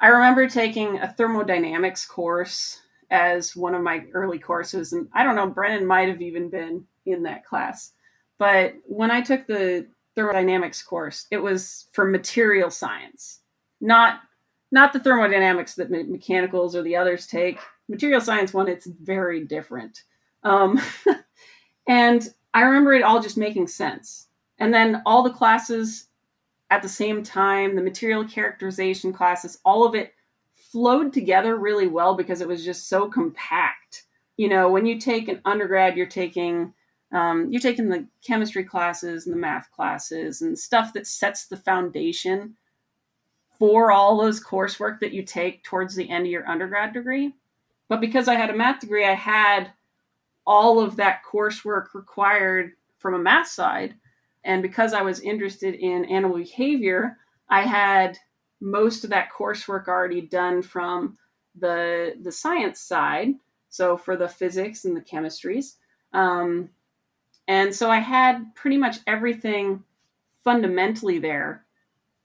I 0.00 0.08
remember 0.08 0.48
taking 0.48 0.98
a 0.98 1.12
thermodynamics 1.12 2.06
course 2.06 2.82
as 3.10 3.56
one 3.56 3.74
of 3.74 3.82
my 3.82 4.04
early 4.12 4.38
courses, 4.38 4.92
and 4.92 5.08
I 5.12 5.24
don't 5.24 5.36
know, 5.36 5.48
Brennan 5.48 5.86
might 5.86 6.08
have 6.08 6.20
even 6.20 6.50
been 6.50 6.86
in 7.06 7.22
that 7.24 7.44
class. 7.44 7.92
But 8.38 8.74
when 8.84 9.10
I 9.10 9.22
took 9.22 9.46
the 9.46 9.86
thermodynamics 10.18 10.82
course. 10.82 11.26
It 11.30 11.38
was 11.38 11.86
for 11.92 12.04
material 12.04 12.70
science, 12.70 13.38
not 13.80 14.20
not 14.72 14.92
the 14.92 14.98
thermodynamics 14.98 15.76
that 15.76 15.90
me- 15.90 16.02
mechanicals 16.02 16.74
or 16.74 16.82
the 16.82 16.96
others 16.96 17.28
take. 17.28 17.60
Material 17.88 18.20
science 18.20 18.52
one, 18.52 18.66
it's 18.66 18.86
very 18.86 19.44
different. 19.44 20.02
Um, 20.42 20.80
and 21.88 22.28
I 22.52 22.62
remember 22.62 22.94
it 22.94 23.04
all 23.04 23.22
just 23.22 23.38
making 23.38 23.68
sense. 23.68 24.26
And 24.58 24.74
then 24.74 25.02
all 25.06 25.22
the 25.22 25.30
classes 25.30 26.06
at 26.70 26.82
the 26.82 26.88
same 26.88 27.22
time, 27.22 27.76
the 27.76 27.82
material 27.82 28.26
characterization 28.26 29.12
classes, 29.12 29.58
all 29.64 29.86
of 29.86 29.94
it 29.94 30.12
flowed 30.52 31.12
together 31.12 31.56
really 31.56 31.86
well 31.86 32.14
because 32.14 32.40
it 32.40 32.48
was 32.48 32.64
just 32.64 32.88
so 32.88 33.08
compact. 33.08 34.02
You 34.36 34.48
know, 34.48 34.68
when 34.68 34.84
you 34.84 34.98
take 34.98 35.28
an 35.28 35.40
undergrad, 35.44 35.96
you're 35.96 36.06
taking 36.06 36.74
um, 37.12 37.50
you're 37.50 37.60
taking 37.60 37.88
the 37.88 38.06
chemistry 38.22 38.64
classes 38.64 39.26
and 39.26 39.34
the 39.34 39.40
math 39.40 39.70
classes 39.70 40.42
and 40.42 40.58
stuff 40.58 40.92
that 40.92 41.06
sets 41.06 41.46
the 41.46 41.56
foundation 41.56 42.56
for 43.58 43.90
all 43.90 44.16
those 44.16 44.42
coursework 44.42 45.00
that 45.00 45.12
you 45.12 45.22
take 45.22 45.64
towards 45.64 45.96
the 45.96 46.08
end 46.08 46.26
of 46.26 46.30
your 46.30 46.48
undergrad 46.48 46.92
degree. 46.92 47.34
But 47.88 48.00
because 48.00 48.28
I 48.28 48.34
had 48.34 48.50
a 48.50 48.56
math 48.56 48.80
degree, 48.80 49.06
I 49.06 49.14
had 49.14 49.72
all 50.46 50.80
of 50.80 50.96
that 50.96 51.22
coursework 51.30 51.94
required 51.94 52.72
from 52.98 53.14
a 53.14 53.18
math 53.18 53.48
side. 53.48 53.94
And 54.44 54.62
because 54.62 54.92
I 54.92 55.02
was 55.02 55.20
interested 55.20 55.74
in 55.74 56.04
animal 56.04 56.38
behavior, 56.38 57.16
I 57.48 57.62
had 57.62 58.18
most 58.60 59.04
of 59.04 59.10
that 59.10 59.30
coursework 59.36 59.88
already 59.88 60.20
done 60.20 60.62
from 60.62 61.16
the 61.58 62.14
the 62.22 62.32
science 62.32 62.80
side. 62.80 63.34
So 63.70 63.96
for 63.96 64.16
the 64.16 64.28
physics 64.28 64.84
and 64.84 64.96
the 64.96 65.00
chemistries. 65.00 65.74
Um, 66.12 66.70
and 67.48 67.74
so 67.74 67.90
I 67.90 67.98
had 67.98 68.54
pretty 68.54 68.76
much 68.76 68.98
everything 69.06 69.82
fundamentally 70.44 71.18
there 71.18 71.64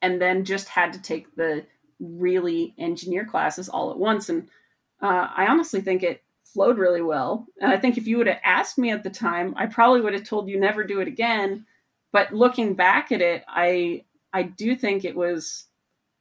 and 0.01 0.21
then 0.21 0.43
just 0.43 0.67
had 0.67 0.91
to 0.93 1.01
take 1.01 1.33
the 1.35 1.65
really 1.99 2.75
engineer 2.77 3.25
classes 3.25 3.69
all 3.69 3.89
at 3.89 3.97
once. 3.97 4.27
And 4.27 4.49
uh, 5.01 5.29
I 5.35 5.47
honestly 5.47 5.79
think 5.79 6.03
it 6.03 6.21
flowed 6.43 6.77
really 6.77 7.01
well. 7.01 7.47
And 7.61 7.71
I 7.71 7.77
think 7.77 7.97
if 7.97 8.05
you 8.05 8.17
would 8.17 8.27
have 8.27 8.41
asked 8.43 8.77
me 8.77 8.91
at 8.91 9.03
the 9.03 9.09
time, 9.09 9.53
I 9.57 9.65
probably 9.65 10.01
would 10.01 10.13
have 10.13 10.25
told 10.25 10.49
you 10.49 10.59
never 10.59 10.83
do 10.83 10.99
it 10.99 11.07
again. 11.07 11.65
But 12.11 12.33
looking 12.33 12.75
back 12.75 13.11
at 13.11 13.21
it, 13.21 13.43
I 13.47 14.03
I 14.33 14.43
do 14.43 14.75
think 14.75 15.05
it 15.05 15.15
was 15.15 15.65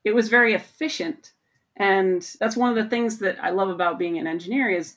it 0.05 0.15
was 0.15 0.29
very 0.29 0.55
efficient. 0.55 1.33
And 1.77 2.27
that's 2.39 2.57
one 2.57 2.71
of 2.71 2.83
the 2.83 2.89
things 2.89 3.19
that 3.19 3.43
I 3.43 3.51
love 3.51 3.69
about 3.69 3.99
being 3.99 4.19
an 4.19 4.27
engineer 4.27 4.71
is 4.71 4.97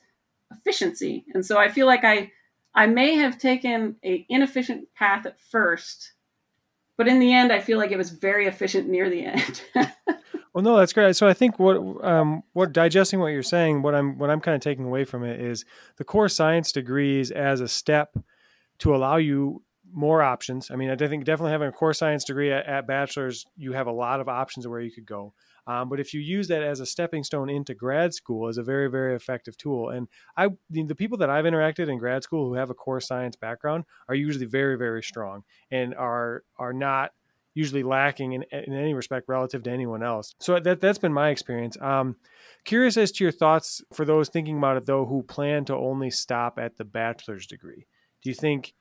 efficiency. 0.52 1.26
And 1.34 1.46
so 1.46 1.58
I 1.58 1.70
feel 1.70 1.88
like 1.88 2.04
I 2.04 2.32
I 2.76 2.88
may 2.88 3.16
have 3.16 3.40
taken 3.40 3.96
a 4.04 4.26
inefficient 4.30 4.94
path 4.96 5.26
at 5.26 5.40
first, 5.40 6.14
but 6.98 7.08
in 7.08 7.20
the 7.20 7.34
end, 7.34 7.52
I 7.52 7.62
feel 7.62 7.78
like 7.78 7.92
it 7.92 7.98
was 7.98 8.12
very 8.12 8.48
efficient 8.48 8.90
near 8.90 9.10
the 9.10 9.26
end. 9.26 9.62
well, 10.54 10.64
no, 10.64 10.78
that's 10.78 10.94
great. 10.94 11.16
So 11.16 11.28
I 11.28 11.34
think 11.34 11.58
what 11.58 11.78
um, 12.06 12.44
what 12.54 12.74
digesting 12.74 13.20
what 13.20 13.28
you're 13.28 13.44
saying, 13.44 13.82
what 13.82 13.96
I'm 13.96 14.18
what 14.18 14.30
I'm 14.30 14.42
kind 14.42 14.56
of 14.56 14.62
taking 14.62 14.86
away 14.86 15.06
from 15.06 15.24
it 15.24 15.40
is 15.40 15.64
the 15.98 16.04
core 16.04 16.30
science 16.30 16.72
degrees 16.72 17.32
as 17.32 17.62
a 17.62 17.68
step 17.68 18.18
to 18.80 18.94
allow 18.94 19.16
you 19.16 19.64
more 19.94 20.22
options. 20.22 20.70
I 20.70 20.76
mean, 20.76 20.90
I 20.90 20.96
think 20.96 21.24
definitely 21.24 21.52
having 21.52 21.70
a 21.70 21.72
core 21.72 21.94
science 21.94 22.26
degree 22.26 22.52
at, 22.52 22.66
at 22.66 22.88
bachelor's, 22.88 23.46
you 23.56 23.72
have 23.72 23.88
a 23.88 23.92
lot 23.92 24.20
of 24.20 24.28
options 24.28 24.68
where 24.68 24.82
you 24.82 24.92
could 24.92 25.06
go. 25.06 25.34
Um, 25.68 25.90
but 25.90 26.00
if 26.00 26.14
you 26.14 26.22
use 26.22 26.48
that 26.50 26.64
as 26.64 26.80
a 26.80 26.86
stepping 26.86 27.24
stone 27.24 27.50
into 27.50 27.74
grad 27.74 28.14
school, 28.14 28.48
is 28.48 28.58
a 28.58 28.64
very 28.64 28.90
very 28.90 29.16
effective 29.16 29.58
tool. 29.58 29.90
And 29.90 30.08
I 30.38 30.50
the 30.70 30.96
people 30.96 31.18
that 31.20 31.30
I've 31.30 31.46
interacted 31.46 31.90
in 31.90 31.98
grad 31.98 32.24
school 32.24 32.48
who 32.48 32.56
have 32.56 32.70
a 32.70 32.76
core 32.76 33.02
science 33.02 33.36
background 33.36 33.86
are 34.08 34.16
usually 34.16 34.46
very 34.46 34.78
very 34.78 35.04
strong 35.04 35.44
and 35.72 35.96
are 35.96 36.44
are 36.58 36.74
not 36.74 37.12
usually 37.56 37.84
lacking 37.84 38.34
in, 38.34 38.44
in 38.52 38.74
any 38.74 38.94
respect 38.94 39.30
relative 39.30 39.64
to 39.64 39.72
anyone 39.72 40.04
else. 40.04 40.36
So 40.40 40.60
that 40.60 40.82
that's 40.82 41.00
been 41.00 41.14
my 41.14 41.30
experience. 41.30 41.78
Um, 41.82 42.18
curious 42.66 42.98
as 42.98 43.12
to 43.14 43.24
your 43.24 43.32
thoughts 43.32 43.82
for 43.94 44.06
those 44.06 44.30
thinking 44.30 44.58
about 44.58 44.78
it 44.78 44.86
though, 44.86 45.06
who 45.06 45.24
plan 45.24 45.66
to 45.66 45.76
only 45.76 46.12
stop 46.12 46.60
at 46.60 46.78
the 46.78 46.84
bachelor's 46.86 47.48
degree. 47.48 47.88
Do 48.22 48.30
you 48.30 48.36
think 48.36 48.74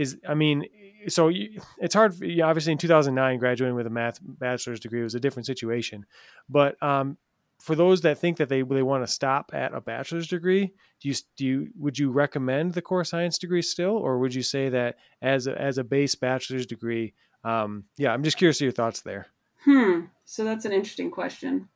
is 0.00 0.16
I 0.26 0.34
mean, 0.34 0.66
so 1.08 1.28
you, 1.28 1.60
it's 1.78 1.94
hard. 1.94 2.14
For, 2.14 2.24
You 2.24 2.44
obviously, 2.44 2.72
in 2.72 2.78
2009, 2.78 3.38
graduating 3.38 3.74
with 3.74 3.86
a 3.86 3.90
math 3.90 4.18
bachelor's 4.22 4.80
degree 4.80 5.02
was 5.02 5.14
a 5.14 5.20
different 5.20 5.46
situation, 5.46 6.06
but 6.48 6.80
um, 6.82 7.16
for 7.60 7.74
those 7.74 8.00
that 8.00 8.18
think 8.18 8.38
that 8.38 8.48
they 8.48 8.62
they 8.62 8.82
want 8.82 9.06
to 9.06 9.12
stop 9.12 9.50
at 9.52 9.74
a 9.74 9.80
bachelor's 9.80 10.28
degree, 10.28 10.72
do 11.00 11.08
you 11.08 11.14
do 11.36 11.44
you 11.44 11.68
would 11.76 11.98
you 11.98 12.10
recommend 12.10 12.74
the 12.74 12.82
core 12.82 13.04
science 13.04 13.38
degree 13.38 13.62
still, 13.62 13.96
or 13.96 14.18
would 14.18 14.34
you 14.34 14.42
say 14.42 14.68
that 14.70 14.96
as 15.20 15.46
a, 15.46 15.60
as 15.60 15.78
a 15.78 15.84
base 15.84 16.14
bachelor's 16.14 16.66
degree? 16.66 17.14
Um, 17.44 17.84
yeah, 17.96 18.12
I'm 18.12 18.22
just 18.22 18.36
curious 18.36 18.58
to 18.58 18.64
your 18.64 18.72
thoughts 18.72 19.00
there. 19.00 19.26
Hmm. 19.64 20.02
So 20.24 20.44
that's 20.44 20.64
an 20.64 20.72
interesting 20.72 21.10
question. 21.10 21.68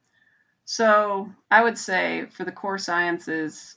So 0.64 1.30
I 1.50 1.62
would 1.62 1.76
say 1.76 2.26
for 2.30 2.44
the 2.44 2.52
core 2.52 2.78
sciences, 2.78 3.76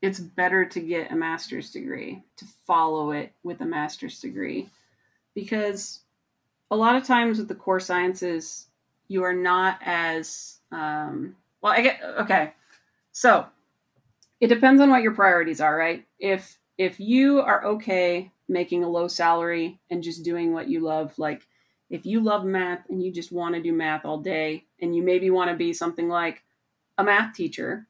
it's 0.00 0.20
better 0.20 0.64
to 0.64 0.80
get 0.80 1.10
a 1.10 1.16
master's 1.16 1.70
degree 1.70 2.22
to 2.36 2.44
follow 2.66 3.10
it 3.10 3.32
with 3.42 3.60
a 3.60 3.66
master's 3.66 4.20
degree. 4.20 4.68
Because 5.34 6.00
a 6.70 6.76
lot 6.76 6.96
of 6.96 7.04
times 7.04 7.38
with 7.38 7.48
the 7.48 7.54
core 7.54 7.80
sciences 7.80 8.66
you 9.08 9.24
are 9.24 9.34
not 9.34 9.78
as 9.84 10.58
um, 10.70 11.34
well 11.62 11.72
i 11.72 11.80
get 11.80 12.00
okay. 12.18 12.52
So 13.12 13.46
it 14.40 14.46
depends 14.48 14.80
on 14.80 14.90
what 14.90 15.02
your 15.02 15.14
priorities 15.14 15.60
are 15.60 15.76
right? 15.76 16.04
If 16.18 16.58
if 16.76 17.00
you 17.00 17.40
are 17.40 17.64
okay 17.64 18.30
making 18.48 18.84
a 18.84 18.88
low 18.88 19.08
salary 19.08 19.80
and 19.90 20.02
just 20.02 20.24
doing 20.24 20.52
what 20.52 20.68
you 20.68 20.80
love 20.80 21.18
like 21.18 21.46
if 21.90 22.06
you 22.06 22.20
love 22.20 22.44
math 22.44 22.88
and 22.88 23.02
you 23.02 23.12
just 23.12 23.32
want 23.32 23.54
to 23.54 23.62
do 23.62 23.72
math 23.72 24.04
all 24.04 24.18
day 24.18 24.64
and 24.80 24.94
you 24.94 25.02
maybe 25.02 25.30
want 25.30 25.50
to 25.50 25.56
be 25.56 25.72
something 25.72 26.08
like 26.08 26.44
a 26.98 27.04
math 27.04 27.34
teacher 27.34 27.86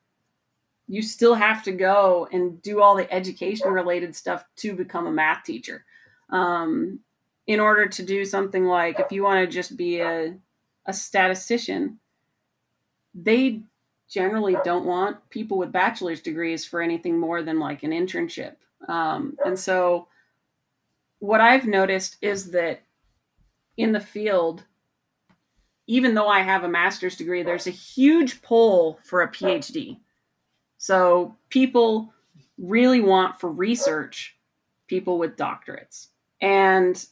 you 0.89 1.03
still 1.03 1.35
have 1.35 1.63
to 1.65 1.73
go 1.73 2.29
and 2.33 2.61
do 2.63 2.81
all 2.81 2.97
the 2.97 3.13
education 3.13 3.69
related 3.69 4.17
stuff 4.17 4.45
to 4.57 4.75
become 4.75 5.07
a 5.07 5.13
math 5.13 5.45
teacher. 5.45 5.85
Um, 6.31 7.01
in 7.47 7.61
order 7.61 7.87
to 7.87 8.03
do 8.03 8.25
something 8.25 8.65
like 8.65 8.99
if 8.99 9.13
you 9.13 9.23
want 9.23 9.41
to 9.41 9.55
just 9.55 9.77
be 9.77 10.01
a, 10.01 10.35
a 10.87 10.93
statistician, 10.93 11.99
they 13.15 13.63
generally 14.09 14.57
don't 14.65 14.87
want 14.87 15.17
people 15.31 15.59
with 15.59 15.73
bachelor's 15.73 16.21
degrees 16.21 16.65
for 16.65 16.81
anything 16.81 17.19
more 17.19 17.43
than 17.43 17.59
like 17.59 17.83
an 17.83 17.91
internship. 17.91 18.57
Um, 18.87 19.37
and 19.45 19.59
so, 19.59 20.09
what 21.21 21.41
I've 21.41 21.67
noticed 21.67 22.17
is 22.23 22.51
that 22.53 22.81
in 23.77 23.93
the 23.93 24.01
field, 24.01 24.65
even 25.87 26.15
though 26.15 26.29
I 26.29 26.41
have 26.41 26.65
a 26.65 26.69
master's 26.69 27.17
degree, 27.17 27.43
there's 27.43 27.67
a 27.67 27.71
huge 27.71 28.41
pull 28.43 29.01
for 29.05 29.23
a 29.23 29.29
PhD. 29.29 29.99
So 30.89 31.37
people 31.51 32.15
really 32.57 33.03
want 33.03 33.39
for 33.39 33.51
research 33.53 34.39
people 34.87 35.19
with 35.19 35.37
doctorates. 35.37 36.07
And 36.41 37.05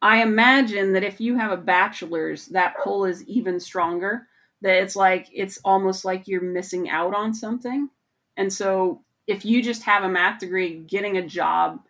I 0.00 0.22
imagine 0.22 0.94
that 0.94 1.04
if 1.04 1.20
you 1.20 1.36
have 1.36 1.50
a 1.50 1.58
bachelor's, 1.58 2.46
that 2.46 2.76
pull 2.82 3.04
is 3.04 3.22
even 3.24 3.60
stronger. 3.60 4.26
That 4.62 4.82
it's 4.82 4.96
like, 4.96 5.28
it's 5.34 5.58
almost 5.66 6.06
like 6.06 6.26
you're 6.26 6.40
missing 6.40 6.88
out 6.88 7.14
on 7.14 7.34
something. 7.34 7.90
And 8.38 8.50
so 8.50 9.02
if 9.26 9.44
you 9.44 9.62
just 9.62 9.82
have 9.82 10.04
a 10.04 10.08
math 10.08 10.40
degree, 10.40 10.78
getting 10.78 11.18
a 11.18 11.26
job 11.26 11.80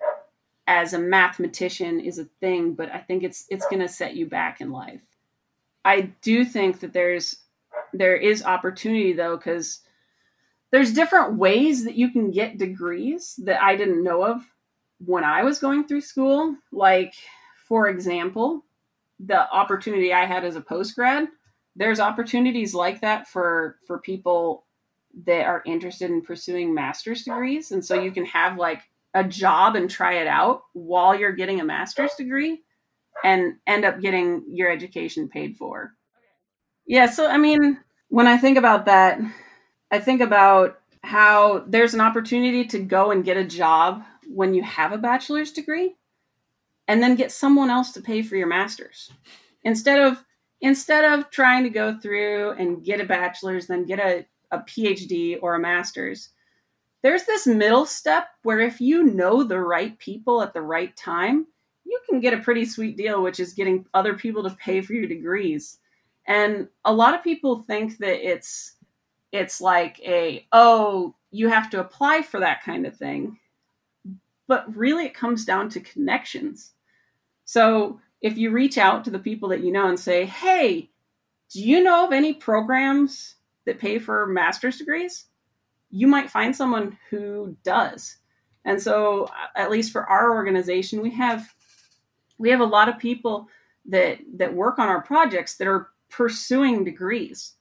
as 0.67 0.95
a 0.95 0.99
mathematician 0.99 2.01
is 2.01 2.19
a 2.19 2.25
thing, 2.41 2.75
but 2.75 2.93
I 2.93 2.99
think 2.99 3.23
it's 3.23 3.47
it's 3.51 3.69
going 3.69 3.83
to 3.83 3.89
set 3.89 4.17
you 4.17 4.27
back 4.27 4.61
in 4.61 4.73
life. 4.73 5.03
I 5.85 6.11
do 6.23 6.45
think 6.45 6.81
that 6.81 6.93
there's 6.93 7.37
there 7.93 8.17
is 8.17 8.43
opportunity 8.43 9.13
though 9.13 9.39
cuz 9.39 9.83
there's 10.71 10.93
different 10.93 11.37
ways 11.37 11.85
that 11.85 11.95
you 11.95 12.11
can 12.11 12.31
get 12.31 12.59
degrees 12.59 13.35
that 13.45 13.63
I 13.63 13.77
didn't 13.77 14.05
know 14.05 14.25
of 14.25 14.43
when 14.99 15.25
I 15.25 15.43
was 15.43 15.59
going 15.59 15.87
through 15.87 16.03
school. 16.03 16.57
Like, 16.73 17.15
for 17.67 17.89
example, 17.89 18.65
the 19.21 19.51
opportunity 19.51 20.13
I 20.13 20.27
had 20.27 20.45
as 20.45 20.57
a 20.57 20.61
post 20.61 20.95
grad, 20.95 21.29
there's 21.77 22.01
opportunities 22.01 22.75
like 22.75 23.01
that 23.01 23.29
for 23.29 23.79
for 23.87 23.99
people 23.99 24.67
that 25.25 25.47
are 25.47 25.63
interested 25.67 26.11
in 26.11 26.23
pursuing 26.23 26.75
master's 26.75 27.25
degrees. 27.25 27.73
And 27.73 27.85
so 27.85 28.01
you 28.01 28.13
can 28.13 28.27
have 28.27 28.59
like 28.59 28.83
a 29.15 29.25
job 29.25 29.75
and 29.75 29.91
try 29.91 30.15
it 30.15 30.27
out 30.27 30.63
while 30.75 31.19
you're 31.19 31.33
getting 31.33 31.61
a 31.61 31.65
master's 31.65 32.13
degree 32.15 32.63
and 33.25 33.55
end 33.67 33.85
up 33.85 34.01
getting 34.01 34.45
your 34.49 34.71
education 34.71 35.29
paid 35.29 35.57
for. 35.57 35.95
Yeah, 36.87 37.07
so 37.07 37.27
I 37.27 37.39
mean, 37.39 37.79
when 38.09 38.27
I 38.27 38.37
think 38.37 38.59
about 38.59 38.87
that, 38.87 39.21
I 39.91 39.99
think 39.99 40.21
about 40.21 40.81
how 41.03 41.65
there's 41.67 41.95
an 41.95 42.01
opportunity 42.01 42.65
to 42.67 42.79
go 42.79 43.11
and 43.11 43.25
get 43.25 43.37
a 43.37 43.45
job 43.45 44.03
when 44.27 44.55
you 44.55 44.63
have 44.63 44.93
a 44.93 44.99
bachelor's 44.99 45.53
degree 45.53 45.97
and 46.87 47.03
then 47.03 47.15
get 47.15 47.33
someone 47.33 47.71
else 47.71 47.93
to 47.93 48.01
pay 48.01 48.23
for 48.23 48.37
your 48.37 48.47
master's. 48.47 49.11
Instead 49.63 50.01
of 50.01 50.25
instead 50.61 51.05
of 51.05 51.31
trying 51.31 51.63
to 51.63 51.71
go 51.71 51.99
through 51.99 52.51
and 52.53 52.85
get 52.85 53.01
a 53.01 53.05
bachelor's 53.05 53.69
then 53.69 53.85
get 53.85 54.01
a, 54.01 54.27
a 54.51 54.59
phd 54.61 55.39
or 55.41 55.55
a 55.55 55.61
master's 55.61 56.31
there's 57.03 57.25
this 57.25 57.47
middle 57.47 57.87
step 57.87 58.27
where 58.43 58.59
if 58.59 58.81
you 58.81 59.05
know 59.05 59.45
the 59.45 59.61
right 59.61 59.97
people 60.01 60.43
at 60.43 60.53
the 60.53 60.61
right 60.61 60.97
time 60.97 61.47
you 61.85 62.01
can 62.09 62.21
get 62.21 62.35
a 62.35 62.39
pretty 62.39 62.65
sweet 62.65 62.97
deal 62.97 63.23
which 63.23 63.41
is 63.41 63.55
getting 63.55 63.87
other 63.95 64.15
people 64.15 64.43
to 64.43 64.57
pay 64.57 64.81
for 64.81 64.93
your 64.93 65.07
degrees. 65.07 65.79
And 66.27 66.69
a 66.85 66.93
lot 66.93 67.15
of 67.15 67.25
people 67.25 67.63
think 67.63 67.97
that 67.99 68.29
it's 68.29 68.75
it's 69.33 69.61
like 69.61 70.01
a 70.01 70.47
oh 70.53 71.15
you 71.31 71.49
have 71.49 71.69
to 71.71 71.81
apply 71.81 72.23
for 72.23 72.41
that 72.41 72.63
kind 72.63 72.87
of 72.87 72.97
thing. 72.97 73.39
But 74.47 74.75
really 74.75 75.05
it 75.05 75.15
comes 75.15 75.45
down 75.45 75.69
to 75.71 75.81
connections. 75.81 76.73
So 77.45 78.01
if 78.23 78.39
you 78.39 78.51
reach 78.51 78.79
out 78.79 79.05
to 79.05 79.11
the 79.11 79.19
people 79.19 79.51
that 79.51 79.63
you 79.63 79.73
know 79.73 79.89
and 79.89 80.01
say 80.01 80.25
hey 80.25 80.91
do 81.51 81.63
you 81.63 81.83
know 81.83 82.05
of 82.05 82.13
any 82.13 82.35
programs 82.35 83.37
that 83.65 83.79
pay 83.79 83.99
for 83.99 84.27
master's 84.27 84.77
degrees? 84.77 85.27
You 85.91 86.07
might 86.07 86.31
find 86.31 86.55
someone 86.55 86.99
who 87.09 87.57
does. 87.65 88.19
And 88.67 88.81
so 88.81 89.25
uh, 89.25 89.47
at 89.57 89.71
least 89.71 89.93
for 89.93 90.05
our 90.05 90.35
organization 90.35 91.01
we 91.01 91.11
have 91.13 91.49
we 92.39 92.51
have 92.51 92.61
a 92.61 92.65
lot 92.65 92.89
of 92.89 92.99
people 92.99 93.49
that 93.87 94.19
that 94.37 94.55
work 94.55 94.79
on 94.79 94.89
our 94.89 95.03
projects 95.03 95.57
that 95.57 95.69
are 95.69 95.89
pursuing 96.11 96.85
degrees 96.85 97.55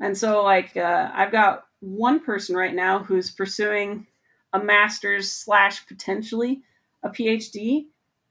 and 0.00 0.16
so, 0.16 0.42
like, 0.42 0.76
uh, 0.76 1.10
I've 1.14 1.32
got 1.32 1.64
one 1.80 2.20
person 2.20 2.56
right 2.56 2.74
now 2.74 3.00
who's 3.00 3.30
pursuing 3.30 4.06
a 4.52 4.58
master's 4.58 5.30
slash 5.30 5.86
potentially 5.86 6.62
a 7.02 7.10
PhD, 7.10 7.86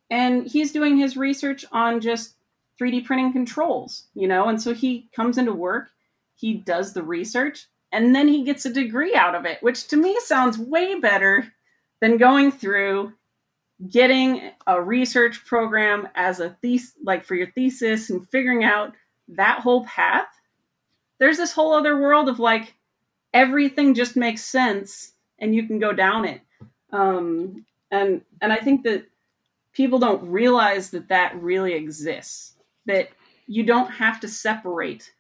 and 0.10 0.48
he's 0.48 0.72
doing 0.72 0.98
his 0.98 1.16
research 1.16 1.66
on 1.72 2.02
just 2.02 2.36
3D 2.82 3.06
printing 3.06 3.32
controls, 3.32 4.08
you 4.16 4.28
know. 4.28 4.48
And 4.48 4.62
so 4.62 4.74
he 4.74 5.10
comes 5.16 5.38
into 5.38 5.54
work, 5.54 5.90
he 6.36 6.56
does 6.56 6.94
the 6.94 7.04
research, 7.04 7.68
and 7.92 8.16
then 8.16 8.28
he 8.28 8.44
gets 8.44 8.66
a 8.66 8.74
degree 8.74 9.16
out 9.16 9.36
of 9.36 9.46
it, 9.46 9.62
which 9.62 9.88
to 9.90 9.98
me 9.98 10.18
sounds 10.22 10.58
way 10.58 11.00
better 11.00 11.52
than 12.02 12.18
going 12.18 12.52
through 12.52 13.14
getting 13.90 14.52
a 14.68 14.82
research 14.82 15.46
program 15.46 16.08
as 16.16 16.40
a 16.40 16.58
thesis, 16.62 16.94
like 17.04 17.26
for 17.26 17.36
your 17.36 17.52
thesis, 17.52 18.10
and 18.10 18.28
figuring 18.30 18.64
out 18.64 18.94
that 19.28 19.60
whole 19.60 19.86
path 19.86 20.28
there's 21.20 21.38
this 21.38 21.54
whole 21.54 21.74
other 21.74 21.98
world 21.98 22.30
of 22.30 22.40
like 22.40 22.74
everything 23.34 23.94
just 23.94 24.16
makes 24.16 24.44
sense 24.44 25.14
and 25.38 25.54
you 25.54 25.68
can 25.68 25.80
go 25.80 25.94
down 25.94 26.26
it. 26.26 26.42
Um, 26.92 27.66
and 27.92 28.22
and 28.42 28.54
i 28.54 28.58
think 28.58 28.84
that 28.84 29.06
people 29.74 30.00
don't 30.00 30.30
realize 30.30 30.90
that 30.90 31.08
that 31.10 31.36
really 31.42 31.74
exists 31.74 32.56
that 32.86 33.10
you 33.48 33.64
don't 33.64 33.90
have 33.90 34.20
to 34.20 34.28
separate 34.28 35.12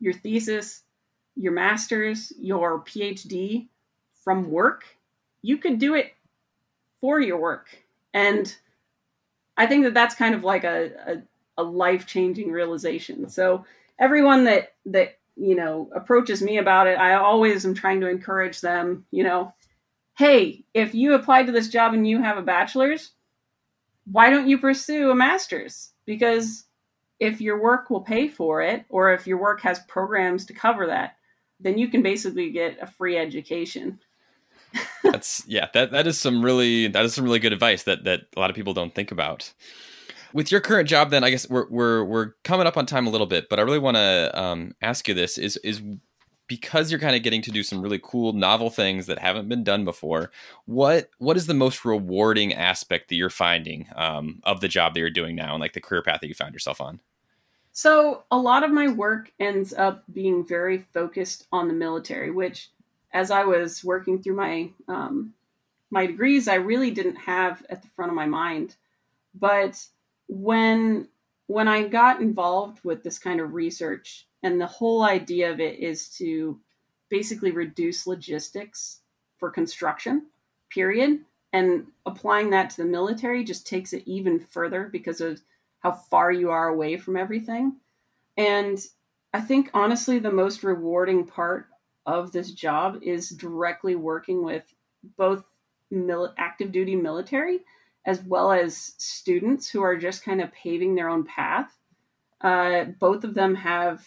your 0.00 0.12
thesis 0.12 0.82
your 1.36 1.52
master's 1.52 2.32
your 2.38 2.80
phd 2.84 3.66
from 4.22 4.50
work. 4.50 4.84
You 5.40 5.58
could 5.58 5.80
do 5.80 5.94
it 5.94 6.12
for 7.00 7.20
your 7.20 7.40
work. 7.40 7.66
And 8.14 8.54
i 9.56 9.66
think 9.66 9.84
that 9.84 9.94
that's 9.94 10.14
kind 10.14 10.34
of 10.34 10.44
like 10.44 10.64
a, 10.64 10.90
a, 11.06 11.62
a 11.62 11.62
life-changing 11.62 12.50
realization. 12.50 13.28
So 13.28 13.64
everyone 13.98 14.44
that 14.44 14.74
that 14.86 15.18
you 15.36 15.54
know 15.54 15.90
approaches 15.94 16.42
me 16.42 16.58
about 16.58 16.86
it 16.86 16.98
i 16.98 17.14
always 17.14 17.64
am 17.64 17.74
trying 17.74 18.00
to 18.00 18.08
encourage 18.08 18.60
them 18.60 19.04
you 19.10 19.24
know 19.24 19.52
hey 20.18 20.64
if 20.74 20.94
you 20.94 21.14
applied 21.14 21.46
to 21.46 21.52
this 21.52 21.68
job 21.68 21.94
and 21.94 22.06
you 22.06 22.20
have 22.20 22.36
a 22.36 22.42
bachelor's 22.42 23.12
why 24.04 24.30
don't 24.30 24.48
you 24.48 24.58
pursue 24.58 25.10
a 25.10 25.14
master's? 25.14 25.92
Because 26.06 26.64
if 27.20 27.40
your 27.40 27.62
work 27.62 27.90
will 27.90 28.00
pay 28.00 28.28
for 28.28 28.62
it 28.62 28.84
or 28.88 29.12
if 29.14 29.26
your 29.26 29.38
work 29.38 29.60
has 29.60 29.80
programs 29.88 30.44
to 30.46 30.52
cover 30.52 30.86
that 30.86 31.16
then 31.60 31.78
you 31.78 31.86
can 31.86 32.02
basically 32.02 32.50
get 32.50 32.76
a 32.82 32.86
free 32.88 33.16
education. 33.16 34.00
That's 35.04 35.44
yeah 35.46 35.68
that 35.74 35.92
that 35.92 36.08
is 36.08 36.18
some 36.18 36.44
really 36.44 36.88
that 36.88 37.04
is 37.04 37.14
some 37.14 37.24
really 37.24 37.38
good 37.38 37.52
advice 37.52 37.84
that 37.84 38.02
that 38.04 38.22
a 38.36 38.40
lot 38.40 38.50
of 38.50 38.56
people 38.56 38.74
don't 38.74 38.92
think 38.92 39.12
about 39.12 39.52
with 40.32 40.50
your 40.50 40.60
current 40.60 40.88
job, 40.88 41.10
then 41.10 41.24
I 41.24 41.30
guess 41.30 41.48
we're 41.48 41.68
we're 41.68 42.04
we're 42.04 42.32
coming 42.44 42.66
up 42.66 42.76
on 42.76 42.86
time 42.86 43.06
a 43.06 43.10
little 43.10 43.26
bit, 43.26 43.48
but 43.48 43.58
I 43.58 43.62
really 43.62 43.78
want 43.78 43.96
to 43.96 44.30
um, 44.34 44.74
ask 44.82 45.08
you 45.08 45.14
this: 45.14 45.38
is 45.38 45.56
is 45.58 45.82
because 46.52 46.90
you're 46.90 47.00
kind 47.00 47.16
of 47.16 47.22
getting 47.22 47.40
to 47.42 47.50
do 47.50 47.62
some 47.62 47.80
really 47.80 48.00
cool 48.02 48.32
novel 48.32 48.68
things 48.68 49.06
that 49.06 49.18
haven't 49.18 49.48
been 49.48 49.64
done 49.64 49.86
before 49.86 50.30
what 50.66 51.08
what 51.18 51.36
is 51.36 51.46
the 51.46 51.54
most 51.54 51.82
rewarding 51.84 52.52
aspect 52.52 53.08
that 53.08 53.14
you're 53.14 53.30
finding 53.30 53.86
um, 53.96 54.40
of 54.44 54.60
the 54.60 54.68
job 54.68 54.92
that 54.92 55.00
you're 55.00 55.08
doing 55.08 55.34
now 55.34 55.52
and 55.52 55.60
like 55.60 55.72
the 55.72 55.80
career 55.80 56.02
path 56.02 56.20
that 56.20 56.28
you 56.28 56.34
found 56.34 56.52
yourself 56.52 56.80
on? 56.80 57.00
So 57.72 58.24
a 58.30 58.36
lot 58.36 58.64
of 58.64 58.70
my 58.70 58.88
work 58.88 59.32
ends 59.40 59.72
up 59.72 60.04
being 60.12 60.46
very 60.46 60.84
focused 60.92 61.46
on 61.52 61.68
the 61.68 61.74
military 61.74 62.30
which 62.30 62.70
as 63.14 63.30
i 63.30 63.44
was 63.44 63.82
working 63.82 64.22
through 64.22 64.36
my 64.36 64.68
um, 64.88 65.32
my 65.90 66.06
degrees 66.06 66.48
i 66.48 66.54
really 66.54 66.90
didn't 66.90 67.16
have 67.16 67.64
at 67.70 67.82
the 67.82 67.88
front 67.88 68.10
of 68.10 68.16
my 68.16 68.26
mind. 68.26 68.76
But 69.34 69.82
when 70.32 71.08
when 71.46 71.68
i 71.68 71.86
got 71.86 72.20
involved 72.20 72.80
with 72.84 73.02
this 73.02 73.18
kind 73.18 73.40
of 73.40 73.52
research 73.52 74.26
and 74.42 74.60
the 74.60 74.66
whole 74.66 75.02
idea 75.02 75.50
of 75.50 75.60
it 75.60 75.78
is 75.78 76.08
to 76.16 76.58
basically 77.10 77.52
reduce 77.52 78.06
logistics 78.06 79.00
for 79.38 79.50
construction, 79.50 80.26
period. 80.70 81.20
And 81.52 81.86
applying 82.06 82.50
that 82.50 82.70
to 82.70 82.76
the 82.78 82.88
military 82.88 83.44
just 83.44 83.66
takes 83.66 83.92
it 83.92 84.02
even 84.06 84.40
further 84.40 84.88
because 84.90 85.20
of 85.20 85.40
how 85.80 85.92
far 85.92 86.32
you 86.32 86.50
are 86.50 86.68
away 86.68 86.96
from 86.96 87.16
everything. 87.16 87.76
And 88.36 88.78
I 89.34 89.40
think 89.40 89.70
honestly, 89.74 90.18
the 90.18 90.30
most 90.30 90.64
rewarding 90.64 91.26
part 91.26 91.66
of 92.06 92.32
this 92.32 92.52
job 92.52 92.98
is 93.02 93.28
directly 93.28 93.94
working 93.94 94.42
with 94.42 94.64
both 95.16 95.44
mil- 95.90 96.34
active 96.38 96.72
duty 96.72 96.96
military 96.96 97.60
as 98.04 98.22
well 98.22 98.52
as 98.52 98.94
students 98.98 99.68
who 99.68 99.82
are 99.82 99.96
just 99.96 100.24
kind 100.24 100.40
of 100.40 100.52
paving 100.52 100.94
their 100.94 101.08
own 101.08 101.24
path. 101.24 101.72
Uh, 102.40 102.84
both 102.98 103.22
of 103.24 103.34
them 103.34 103.54
have 103.54 104.04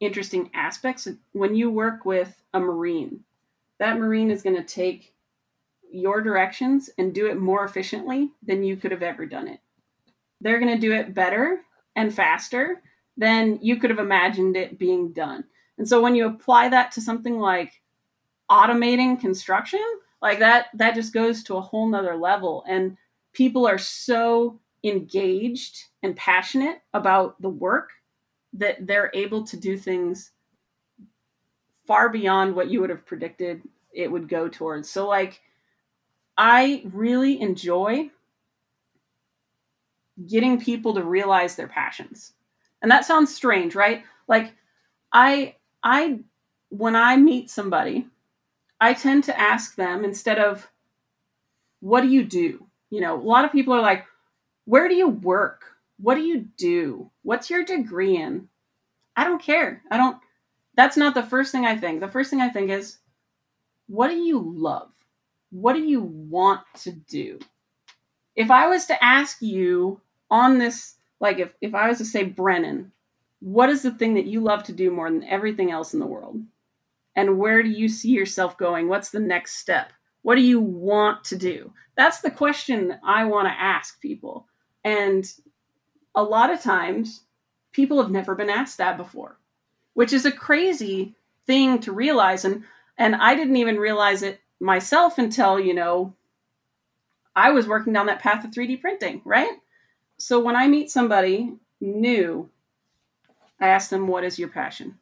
interesting 0.00 0.50
aspects. 0.54 1.08
When 1.32 1.54
you 1.54 1.70
work 1.70 2.04
with 2.04 2.42
a 2.52 2.60
Marine, 2.60 3.20
that 3.78 3.98
Marine 3.98 4.30
is 4.30 4.42
going 4.42 4.56
to 4.56 4.62
take 4.62 5.14
your 5.90 6.20
directions 6.20 6.90
and 6.98 7.14
do 7.14 7.26
it 7.26 7.38
more 7.38 7.64
efficiently 7.64 8.30
than 8.42 8.62
you 8.62 8.76
could 8.76 8.90
have 8.90 9.02
ever 9.02 9.26
done 9.26 9.48
it. 9.48 9.60
They're 10.40 10.58
going 10.58 10.74
to 10.74 10.80
do 10.80 10.92
it 10.92 11.14
better 11.14 11.60
and 11.96 12.12
faster 12.12 12.82
than 13.16 13.58
you 13.62 13.76
could 13.76 13.90
have 13.90 13.98
imagined 13.98 14.56
it 14.56 14.78
being 14.78 15.12
done. 15.12 15.44
And 15.78 15.88
so 15.88 16.00
when 16.00 16.14
you 16.14 16.26
apply 16.26 16.68
that 16.70 16.92
to 16.92 17.00
something 17.00 17.38
like 17.38 17.80
automating 18.50 19.20
construction, 19.20 19.84
like 20.20 20.38
that, 20.38 20.66
that 20.74 20.94
just 20.94 21.12
goes 21.12 21.42
to 21.44 21.56
a 21.56 21.60
whole 21.60 21.88
nother 21.88 22.16
level. 22.16 22.64
And 22.68 22.96
people 23.32 23.66
are 23.66 23.78
so 23.78 24.60
engaged 24.84 25.84
and 26.02 26.16
passionate 26.16 26.82
about 26.92 27.40
the 27.40 27.48
work 27.48 27.90
that 28.54 28.86
they're 28.86 29.10
able 29.14 29.44
to 29.44 29.56
do 29.56 29.76
things 29.76 30.32
far 31.86 32.08
beyond 32.08 32.54
what 32.54 32.70
you 32.70 32.80
would 32.80 32.90
have 32.90 33.06
predicted 33.06 33.62
it 33.92 34.10
would 34.10 34.28
go 34.28 34.48
towards. 34.48 34.88
So, 34.88 35.06
like, 35.06 35.40
I 36.36 36.82
really 36.92 37.40
enjoy 37.40 38.10
getting 40.26 40.60
people 40.60 40.94
to 40.94 41.02
realize 41.02 41.56
their 41.56 41.68
passions. 41.68 42.32
And 42.80 42.90
that 42.90 43.04
sounds 43.04 43.34
strange, 43.34 43.74
right? 43.74 44.04
Like, 44.28 44.54
I, 45.12 45.56
I, 45.82 46.20
when 46.68 46.96
I 46.96 47.16
meet 47.16 47.50
somebody, 47.50 48.06
I 48.80 48.94
tend 48.94 49.24
to 49.24 49.38
ask 49.38 49.76
them 49.76 50.04
instead 50.04 50.38
of, 50.38 50.68
what 51.80 52.00
do 52.00 52.08
you 52.08 52.24
do? 52.24 52.66
You 52.92 53.00
know, 53.00 53.18
a 53.18 53.24
lot 53.24 53.46
of 53.46 53.52
people 53.52 53.72
are 53.72 53.80
like, 53.80 54.04
where 54.66 54.86
do 54.86 54.94
you 54.94 55.08
work? 55.08 55.64
What 55.98 56.16
do 56.16 56.20
you 56.20 56.46
do? 56.58 57.10
What's 57.22 57.48
your 57.48 57.64
degree 57.64 58.18
in? 58.18 58.48
I 59.16 59.24
don't 59.24 59.40
care. 59.40 59.80
I 59.90 59.96
don't, 59.96 60.18
that's 60.76 60.98
not 60.98 61.14
the 61.14 61.22
first 61.22 61.52
thing 61.52 61.64
I 61.64 61.74
think. 61.74 62.00
The 62.00 62.08
first 62.08 62.28
thing 62.28 62.42
I 62.42 62.50
think 62.50 62.70
is, 62.70 62.98
what 63.86 64.08
do 64.08 64.16
you 64.16 64.38
love? 64.38 64.90
What 65.50 65.72
do 65.72 65.80
you 65.80 66.02
want 66.02 66.60
to 66.82 66.92
do? 66.92 67.38
If 68.36 68.50
I 68.50 68.68
was 68.68 68.84
to 68.86 69.02
ask 69.02 69.40
you 69.40 69.98
on 70.30 70.58
this, 70.58 70.96
like 71.18 71.38
if, 71.38 71.54
if 71.62 71.74
I 71.74 71.88
was 71.88 71.96
to 71.96 72.04
say, 72.04 72.24
Brennan, 72.24 72.92
what 73.40 73.70
is 73.70 73.80
the 73.80 73.92
thing 73.92 74.12
that 74.14 74.26
you 74.26 74.42
love 74.42 74.64
to 74.64 74.72
do 74.74 74.90
more 74.90 75.10
than 75.10 75.24
everything 75.24 75.70
else 75.70 75.94
in 75.94 76.00
the 76.00 76.06
world? 76.06 76.42
And 77.16 77.38
where 77.38 77.62
do 77.62 77.70
you 77.70 77.88
see 77.88 78.10
yourself 78.10 78.58
going? 78.58 78.86
What's 78.86 79.08
the 79.08 79.18
next 79.18 79.56
step? 79.56 79.94
What 80.22 80.36
do 80.36 80.42
you 80.42 80.60
want 80.60 81.24
to 81.24 81.36
do? 81.36 81.72
That's 81.96 82.20
the 82.20 82.30
question 82.30 82.98
I 83.04 83.24
want 83.24 83.48
to 83.48 83.52
ask 83.52 84.00
people. 84.00 84.46
And 84.84 85.30
a 86.14 86.22
lot 86.22 86.52
of 86.52 86.60
times 86.62 87.22
people 87.72 88.00
have 88.00 88.10
never 88.10 88.34
been 88.34 88.50
asked 88.50 88.78
that 88.78 88.96
before, 88.96 89.38
which 89.94 90.12
is 90.12 90.24
a 90.24 90.32
crazy 90.32 91.14
thing 91.46 91.80
to 91.80 91.92
realize. 91.92 92.44
And 92.44 92.64
and 92.98 93.16
I 93.16 93.34
didn't 93.34 93.56
even 93.56 93.78
realize 93.78 94.22
it 94.22 94.40
myself 94.60 95.18
until, 95.18 95.58
you 95.58 95.74
know, 95.74 96.14
I 97.34 97.50
was 97.50 97.66
working 97.66 97.92
down 97.92 98.06
that 98.06 98.20
path 98.20 98.44
of 98.44 98.50
3D 98.50 98.80
printing, 98.80 99.22
right? 99.24 99.52
So 100.18 100.38
when 100.40 100.54
I 100.54 100.68
meet 100.68 100.90
somebody 100.90 101.52
new, 101.80 102.48
I 103.60 103.68
ask 103.68 103.90
them, 103.90 104.06
What 104.06 104.24
is 104.24 104.38
your 104.38 104.48
passion? 104.48 104.98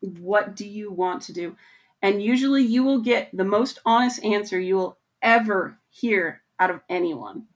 What 0.00 0.54
do 0.54 0.66
you 0.66 0.90
want 0.90 1.22
to 1.22 1.32
do? 1.32 1.56
And 2.04 2.22
usually 2.22 2.62
you 2.62 2.82
will 2.84 3.00
get 3.00 3.30
the 3.32 3.46
most 3.46 3.78
honest 3.86 4.22
answer 4.22 4.60
you 4.60 4.74
will 4.74 4.98
ever 5.22 5.78
hear 5.88 6.42
out 6.60 6.68
of 6.68 6.82
anyone. 6.90 7.46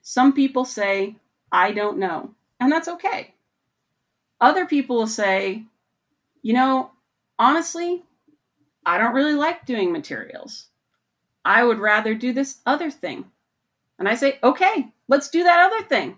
Some 0.00 0.32
people 0.32 0.64
say, 0.64 1.16
I 1.50 1.72
don't 1.72 1.98
know. 1.98 2.30
And 2.60 2.70
that's 2.70 2.86
okay. 2.86 3.34
Other 4.40 4.64
people 4.64 4.94
will 4.94 5.08
say, 5.08 5.64
you 6.40 6.52
know, 6.52 6.92
honestly, 7.36 8.04
I 8.86 8.96
don't 8.96 9.12
really 9.12 9.34
like 9.34 9.66
doing 9.66 9.90
materials. 9.90 10.68
I 11.44 11.64
would 11.64 11.80
rather 11.80 12.14
do 12.14 12.32
this 12.32 12.60
other 12.66 12.92
thing. 12.92 13.24
And 13.98 14.08
I 14.08 14.14
say, 14.14 14.38
okay, 14.44 14.86
let's 15.08 15.30
do 15.30 15.42
that 15.42 15.72
other 15.72 15.84
thing. 15.88 16.16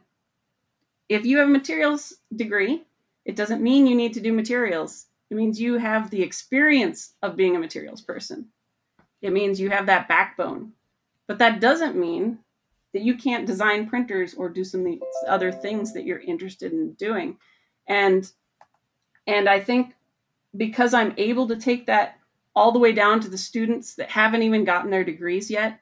If 1.08 1.24
you 1.24 1.38
have 1.38 1.48
a 1.48 1.52
materials 1.52 2.12
degree, 2.34 2.84
it 3.24 3.34
doesn't 3.34 3.62
mean 3.62 3.86
you 3.86 3.96
need 3.96 4.12
to 4.12 4.20
do 4.20 4.34
materials. 4.34 5.06
It 5.30 5.34
means 5.34 5.60
you 5.60 5.78
have 5.78 6.10
the 6.10 6.22
experience 6.22 7.14
of 7.22 7.36
being 7.36 7.56
a 7.56 7.60
materials 7.60 8.00
person. 8.00 8.46
It 9.22 9.32
means 9.32 9.60
you 9.60 9.70
have 9.70 9.86
that 9.86 10.08
backbone. 10.08 10.72
But 11.26 11.38
that 11.38 11.60
doesn't 11.60 11.96
mean 11.96 12.38
that 12.92 13.02
you 13.02 13.16
can't 13.16 13.46
design 13.46 13.88
printers 13.88 14.34
or 14.34 14.48
do 14.48 14.64
some 14.64 14.80
of 14.80 14.86
these 14.86 15.00
other 15.28 15.50
things 15.50 15.92
that 15.92 16.04
you're 16.04 16.20
interested 16.20 16.72
in 16.72 16.92
doing. 16.92 17.36
And 17.88 18.30
and 19.26 19.48
I 19.48 19.60
think 19.60 19.94
because 20.56 20.94
I'm 20.94 21.14
able 21.16 21.48
to 21.48 21.56
take 21.56 21.86
that 21.86 22.18
all 22.54 22.72
the 22.72 22.78
way 22.78 22.92
down 22.92 23.20
to 23.20 23.28
the 23.28 23.36
students 23.36 23.96
that 23.96 24.08
haven't 24.08 24.42
even 24.42 24.64
gotten 24.64 24.90
their 24.90 25.04
degrees 25.04 25.50
yet, 25.50 25.80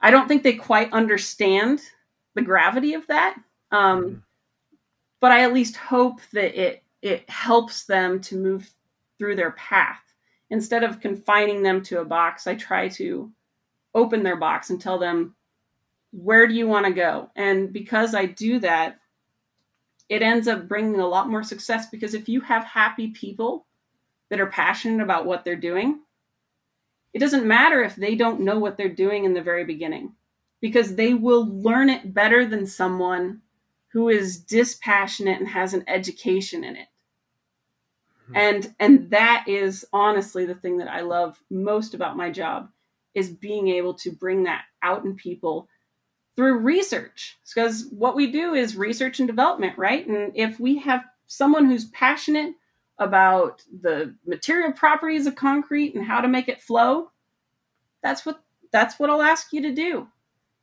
I 0.00 0.10
don't 0.10 0.26
think 0.26 0.42
they 0.42 0.54
quite 0.54 0.92
understand 0.92 1.80
the 2.34 2.42
gravity 2.42 2.94
of 2.94 3.06
that. 3.06 3.36
Um, 3.70 4.02
mm-hmm. 4.04 4.18
but 5.20 5.32
I 5.32 5.44
at 5.44 5.52
least 5.52 5.76
hope 5.76 6.20
that 6.32 6.60
it 6.60 6.81
it 7.02 7.28
helps 7.28 7.84
them 7.84 8.20
to 8.22 8.36
move 8.36 8.70
through 9.18 9.36
their 9.36 9.52
path 9.52 10.00
instead 10.50 10.84
of 10.84 11.00
confining 11.00 11.62
them 11.62 11.82
to 11.82 12.00
a 12.00 12.04
box. 12.04 12.46
I 12.46 12.54
try 12.54 12.88
to 12.88 13.30
open 13.94 14.22
their 14.22 14.36
box 14.36 14.70
and 14.70 14.80
tell 14.80 14.98
them 14.98 15.34
where 16.12 16.46
do 16.46 16.54
you 16.54 16.68
want 16.68 16.86
to 16.86 16.92
go? 16.92 17.30
And 17.36 17.72
because 17.72 18.14
I 18.14 18.26
do 18.26 18.58
that, 18.60 18.98
it 20.08 20.22
ends 20.22 20.46
up 20.46 20.68
bringing 20.68 21.00
a 21.00 21.06
lot 21.06 21.30
more 21.30 21.42
success 21.42 21.86
because 21.90 22.14
if 22.14 22.28
you 22.28 22.40
have 22.42 22.64
happy 22.64 23.08
people 23.08 23.66
that 24.28 24.40
are 24.40 24.46
passionate 24.46 25.02
about 25.02 25.24
what 25.24 25.44
they're 25.44 25.56
doing, 25.56 26.00
it 27.14 27.18
doesn't 27.18 27.46
matter 27.46 27.82
if 27.82 27.96
they 27.96 28.14
don't 28.14 28.40
know 28.40 28.58
what 28.58 28.76
they're 28.76 28.88
doing 28.88 29.24
in 29.24 29.34
the 29.34 29.42
very 29.42 29.64
beginning 29.64 30.14
because 30.60 30.94
they 30.94 31.14
will 31.14 31.46
learn 31.46 31.90
it 31.90 32.14
better 32.14 32.46
than 32.46 32.66
someone 32.66 33.40
who 33.88 34.08
is 34.08 34.38
dispassionate 34.38 35.38
and 35.38 35.48
has 35.48 35.74
an 35.74 35.84
education 35.86 36.64
in 36.64 36.76
it. 36.76 36.88
Mm-hmm. 38.32 38.36
And 38.36 38.74
and 38.78 39.10
that 39.10 39.44
is 39.46 39.84
honestly 39.92 40.44
the 40.44 40.54
thing 40.54 40.78
that 40.78 40.88
I 40.88 41.00
love 41.00 41.38
most 41.50 41.94
about 41.94 42.16
my 42.16 42.30
job 42.30 42.68
is 43.14 43.30
being 43.30 43.68
able 43.68 43.94
to 43.94 44.10
bring 44.10 44.44
that 44.44 44.64
out 44.82 45.04
in 45.04 45.14
people 45.14 45.68
through 46.34 46.58
research. 46.58 47.38
Because 47.46 47.86
what 47.90 48.16
we 48.16 48.32
do 48.32 48.54
is 48.54 48.76
research 48.76 49.20
and 49.20 49.28
development 49.28 49.76
right? 49.78 50.06
And 50.06 50.32
if 50.34 50.58
we 50.58 50.78
have 50.78 51.04
someone 51.26 51.66
who's 51.66 51.86
passionate 51.86 52.54
about 52.98 53.62
the 53.80 54.14
material 54.26 54.72
properties 54.72 55.26
of 55.26 55.34
concrete 55.34 55.94
and 55.94 56.04
how 56.04 56.20
to 56.20 56.28
make 56.28 56.48
it 56.48 56.60
flow 56.60 57.10
that's 58.02 58.26
what 58.26 58.42
that's 58.72 58.98
what 58.98 59.10
i'll 59.10 59.22
ask 59.22 59.52
you 59.52 59.62
to 59.62 59.74
do. 59.74 60.06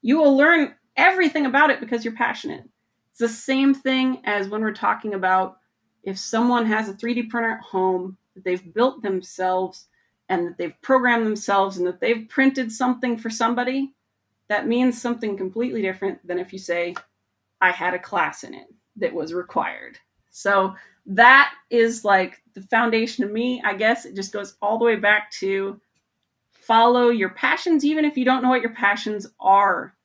You 0.02 0.18
will 0.18 0.36
learn 0.36 0.76
everything 0.96 1.46
about 1.46 1.70
it 1.70 1.80
because 1.80 2.04
you're 2.04 2.14
passionate. 2.14 2.64
It's 3.12 3.20
the 3.20 3.30
same 3.30 3.74
thing 3.74 4.22
as 4.26 4.48
when 4.48 4.62
we're 4.62 4.74
talking 4.74 5.14
about 5.14 5.59
if 6.04 6.18
someone 6.18 6.66
has 6.66 6.90
a 6.90 6.94
3d 6.94 7.30
printer 7.30 7.52
at 7.52 7.62
home 7.62 8.18
that 8.36 8.44
they've 8.44 8.74
built 8.74 9.02
themselves 9.02 9.88
and 10.30 10.48
that 10.48 10.58
they've 10.58 10.82
programmed 10.82 11.26
themselves 11.26 11.78
and 11.78 11.88
that 11.88 12.00
they've 12.00 12.28
printed 12.30 12.72
something 12.72 13.18
for 13.18 13.30
somebody 13.30 13.94
that 14.50 14.68
means 14.68 15.00
something 15.00 15.38
completely 15.38 15.82
different 15.82 16.26
than 16.28 16.40
if 16.40 16.52
you 16.52 16.60
say, 16.60 16.96
I 17.62 17.72
had 17.72 17.94
a 17.94 18.00
class 18.00 18.44
in 18.44 18.54
it 18.54 18.68
that 18.98 19.14
was 19.14 19.34
required. 19.34 19.98
So 20.32 20.76
that 21.06 21.54
is 21.70 22.04
like 22.04 22.42
the 22.56 22.62
foundation 22.64 23.24
of 23.24 23.32
me. 23.32 23.62
I 23.64 23.76
guess 23.76 24.06
it 24.06 24.16
just 24.16 24.34
goes 24.34 24.56
all 24.62 24.78
the 24.78 24.86
way 24.86 24.96
back 24.96 25.32
to 25.34 25.80
follow 26.52 27.10
your 27.10 27.30
passions, 27.30 27.86
even 27.86 28.06
if 28.06 28.18
you 28.18 28.26
don't 28.26 28.42
know 28.42 28.50
what 28.50 28.62
your 28.62 28.74
passions 28.74 29.28
are, 29.40 29.96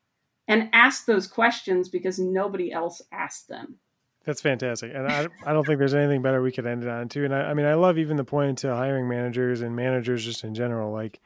and 0.47 0.69
ask 0.73 1.07
those 1.07 1.27
questions 1.27 1.89
because 1.89 2.19
nobody 2.19 2.71
else 2.71 3.01
asked 3.13 3.49
them. 3.49 3.77
That's 4.25 4.41
fantastic, 4.41 4.93
and 4.95 5.07
I, 5.07 5.29
I 5.45 5.53
don't 5.53 5.67
think 5.67 5.79
there's 5.79 5.95
anything 5.95 6.23
better 6.23 6.41
we 6.41 6.53
could 6.53 6.67
end 6.67 6.83
it 6.83 6.89
on 6.89 7.09
too. 7.11 7.25
And 7.27 7.35
I, 7.35 7.51
I 7.51 7.55
mean, 7.55 7.67
I 7.67 7.75
love 7.75 7.99
even 7.99 8.17
the 8.17 8.25
point 8.25 8.59
to 8.59 8.75
hiring 8.75 9.07
managers 9.07 9.61
and 9.61 9.77
managers 9.77 10.25
just 10.25 10.45
in 10.45 10.55
general. 10.55 10.93
Like, 10.93 11.21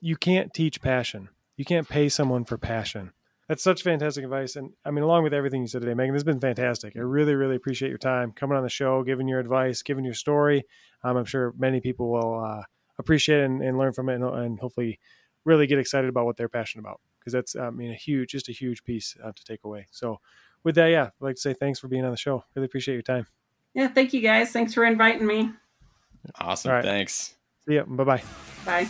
you 0.00 0.16
can't 0.16 0.54
teach 0.54 0.80
passion. 0.80 1.28
You 1.56 1.64
can't 1.64 1.88
pay 1.88 2.08
someone 2.08 2.44
for 2.44 2.56
passion. 2.56 3.12
That's 3.48 3.62
such 3.62 3.82
fantastic 3.82 4.24
advice. 4.24 4.56
And 4.56 4.72
I 4.84 4.90
mean, 4.90 5.04
along 5.04 5.22
with 5.22 5.32
everything 5.32 5.62
you 5.62 5.68
said 5.68 5.82
today, 5.82 5.94
Megan, 5.94 6.14
this 6.14 6.20
has 6.20 6.24
been 6.24 6.40
fantastic. 6.40 6.96
I 6.96 7.00
really, 7.00 7.34
really 7.34 7.56
appreciate 7.56 7.88
your 7.88 7.98
time 7.98 8.32
coming 8.32 8.56
on 8.56 8.64
the 8.64 8.68
show, 8.68 9.02
giving 9.04 9.28
your 9.28 9.38
advice, 9.38 9.82
giving 9.82 10.04
your 10.04 10.14
story. 10.14 10.64
Um, 11.04 11.16
I'm 11.16 11.24
sure 11.24 11.54
many 11.56 11.80
people 11.80 12.10
will 12.10 12.44
uh, 12.44 12.62
appreciate 12.98 13.44
and, 13.44 13.62
and, 13.62 13.78
learn 13.78 13.92
from 13.92 14.08
it 14.08 14.16
and, 14.16 14.24
and, 14.24 14.58
hopefully 14.58 14.98
really 15.44 15.68
get 15.68 15.78
excited 15.78 16.08
about 16.08 16.24
what 16.24 16.36
they're 16.36 16.48
passionate 16.48 16.82
about 16.82 17.00
because 17.20 17.32
that's, 17.32 17.54
I 17.54 17.70
mean, 17.70 17.92
a 17.92 17.94
huge, 17.94 18.30
just 18.30 18.48
a 18.48 18.52
huge 18.52 18.82
piece 18.82 19.16
uh, 19.22 19.30
to 19.32 19.44
take 19.44 19.62
away. 19.62 19.86
So, 19.92 20.20
with 20.66 20.74
that, 20.74 20.88
yeah, 20.88 21.04
I'd 21.04 21.12
like 21.20 21.36
to 21.36 21.40
say 21.40 21.54
thanks 21.54 21.78
for 21.78 21.86
being 21.86 22.04
on 22.04 22.10
the 22.10 22.16
show. 22.16 22.42
Really 22.56 22.66
appreciate 22.66 22.94
your 22.94 23.02
time. 23.02 23.28
Yeah, 23.72 23.86
thank 23.86 24.12
you 24.12 24.20
guys. 24.20 24.50
Thanks 24.50 24.74
for 24.74 24.84
inviting 24.84 25.24
me. 25.24 25.52
Awesome. 26.40 26.72
Right. 26.72 26.84
Thanks. 26.84 27.36
See 27.68 27.76
ya. 27.76 27.84
Bye-bye. 27.84 28.22
Bye. 28.64 28.88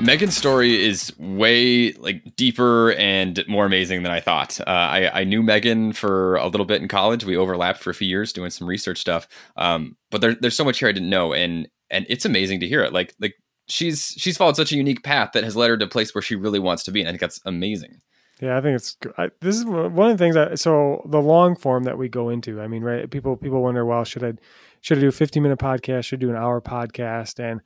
Megan's 0.00 0.36
story 0.36 0.84
is 0.84 1.12
way 1.18 1.92
like 1.92 2.34
deeper 2.34 2.92
and 2.94 3.44
more 3.46 3.64
amazing 3.64 4.02
than 4.02 4.10
I 4.10 4.18
thought. 4.18 4.60
Uh, 4.60 4.64
I, 4.66 5.20
I 5.20 5.24
knew 5.24 5.44
Megan 5.44 5.92
for 5.92 6.34
a 6.36 6.48
little 6.48 6.66
bit 6.66 6.82
in 6.82 6.88
college. 6.88 7.24
We 7.24 7.36
overlapped 7.36 7.78
for 7.78 7.90
a 7.90 7.94
few 7.94 8.08
years 8.08 8.32
doing 8.32 8.50
some 8.50 8.66
research 8.66 8.98
stuff. 8.98 9.28
Um, 9.56 9.96
but 10.10 10.20
there, 10.20 10.34
there's 10.34 10.56
so 10.56 10.64
much 10.64 10.80
here 10.80 10.88
I 10.88 10.92
didn't 10.92 11.10
know, 11.10 11.32
and 11.32 11.68
and 11.90 12.06
it's 12.08 12.24
amazing 12.24 12.58
to 12.60 12.68
hear 12.68 12.82
it. 12.82 12.92
Like 12.92 13.14
like 13.20 13.34
she's 13.68 14.14
she's 14.16 14.36
followed 14.36 14.56
such 14.56 14.72
a 14.72 14.76
unique 14.76 15.02
path 15.02 15.30
that 15.34 15.44
has 15.44 15.56
led 15.56 15.70
her 15.70 15.76
to 15.76 15.84
a 15.84 15.88
place 15.88 16.14
where 16.14 16.22
she 16.22 16.36
really 16.36 16.58
wants 16.58 16.82
to 16.84 16.90
be, 16.90 17.00
and 17.00 17.08
I 17.08 17.12
think 17.12 17.20
that's 17.20 17.40
amazing. 17.44 18.00
Yeah, 18.40 18.56
I 18.56 18.60
think 18.60 18.76
it's 18.76 18.96
I, 19.16 19.30
this 19.40 19.56
is 19.56 19.64
one 19.64 20.10
of 20.10 20.16
the 20.16 20.22
things 20.22 20.34
that 20.34 20.58
so 20.58 21.02
the 21.06 21.20
long 21.20 21.56
form 21.56 21.84
that 21.84 21.98
we 21.98 22.08
go 22.08 22.28
into. 22.28 22.60
I 22.60 22.68
mean, 22.68 22.82
right? 22.82 23.10
People 23.10 23.36
people 23.36 23.62
wonder, 23.62 23.84
well, 23.84 24.04
should 24.04 24.24
I 24.24 24.34
should 24.80 24.98
I 24.98 25.00
do 25.00 25.08
a 25.08 25.12
15 25.12 25.42
minute 25.42 25.58
podcast? 25.58 26.04
Should 26.04 26.20
I 26.20 26.22
do 26.26 26.30
an 26.30 26.36
hour 26.36 26.60
podcast? 26.60 27.40
And 27.40 27.60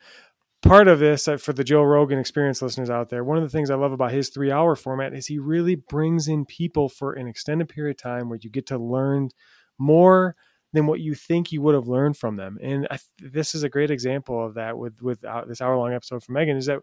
part 0.63 0.89
of 0.89 0.99
this 0.99 1.29
uh, 1.29 1.37
for 1.37 1.53
the 1.53 1.65
Joe 1.65 1.83
Rogan 1.83 2.19
experience 2.19 2.63
listeners 2.63 2.89
out 2.89 3.11
there, 3.11 3.23
one 3.23 3.37
of 3.37 3.43
the 3.43 3.51
things 3.51 3.71
I 3.71 3.75
love 3.75 3.93
about 3.93 4.13
his 4.13 4.31
three 4.31 4.51
hour 4.51 4.75
format 4.75 5.13
is 5.13 5.27
he 5.27 5.39
really 5.39 5.75
brings 5.75 6.27
in 6.27 6.47
people 6.47 6.89
for 6.89 7.13
an 7.13 7.29
extended 7.29 7.69
period 7.69 7.97
of 7.97 8.03
time 8.03 8.29
where 8.29 8.39
you 8.41 8.49
get 8.49 8.67
to 8.69 8.79
learn 8.79 9.29
more 9.79 10.37
than 10.73 10.87
what 10.87 11.01
you 11.01 11.15
think 11.15 11.53
you 11.53 11.61
would 11.63 11.75
have 11.75 11.89
learned 11.89 12.17
from 12.17 12.37
them. 12.37 12.59
And 12.63 12.87
I, 12.91 12.99
this 13.19 13.55
is 13.55 13.63
a 13.63 13.69
great 13.69 13.91
example 13.91 14.45
of 14.45 14.55
that 14.55 14.79
with 14.79 15.03
with 15.03 15.25
uh, 15.25 15.45
this 15.47 15.61
hour 15.61 15.77
long 15.77 15.93
episode 15.93 16.23
from 16.23 16.35
Megan 16.35 16.57
is 16.57 16.67
that 16.67 16.81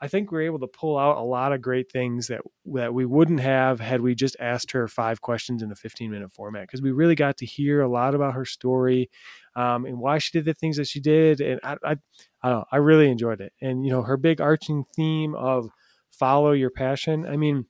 I 0.00 0.06
think 0.06 0.30
we're 0.30 0.42
able 0.42 0.60
to 0.60 0.68
pull 0.68 0.96
out 0.96 1.16
a 1.16 1.22
lot 1.22 1.52
of 1.52 1.60
great 1.60 1.90
things 1.90 2.28
that 2.28 2.42
that 2.66 2.94
we 2.94 3.04
wouldn't 3.04 3.40
have 3.40 3.80
had 3.80 4.00
we 4.00 4.14
just 4.14 4.36
asked 4.38 4.70
her 4.70 4.86
five 4.86 5.20
questions 5.20 5.62
in 5.62 5.72
a 5.72 5.74
15 5.74 6.10
minute 6.10 6.30
format 6.30 6.62
because 6.62 6.82
we 6.82 6.92
really 6.92 7.16
got 7.16 7.36
to 7.38 7.46
hear 7.46 7.80
a 7.80 7.88
lot 7.88 8.14
about 8.14 8.34
her 8.34 8.44
story 8.44 9.10
um, 9.56 9.84
and 9.84 9.98
why 9.98 10.18
she 10.18 10.30
did 10.32 10.44
the 10.44 10.54
things 10.54 10.76
that 10.76 10.86
she 10.86 11.00
did 11.00 11.40
and 11.40 11.60
I, 11.64 11.76
I 11.84 11.96
I 12.40 12.48
don't 12.50 12.60
know, 12.60 12.64
I 12.70 12.76
really 12.76 13.10
enjoyed 13.10 13.40
it 13.40 13.52
and 13.60 13.84
you 13.84 13.90
know 13.90 14.02
her 14.02 14.16
big 14.16 14.40
arching 14.40 14.84
theme 14.94 15.34
of 15.34 15.68
follow 16.10 16.52
your 16.52 16.70
passion 16.70 17.26
I 17.26 17.36
mean 17.36 17.66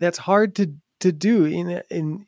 that's 0.00 0.18
hard 0.18 0.56
to 0.56 0.74
to 1.00 1.12
do 1.12 1.44
in 1.44 1.82
in 1.90 2.26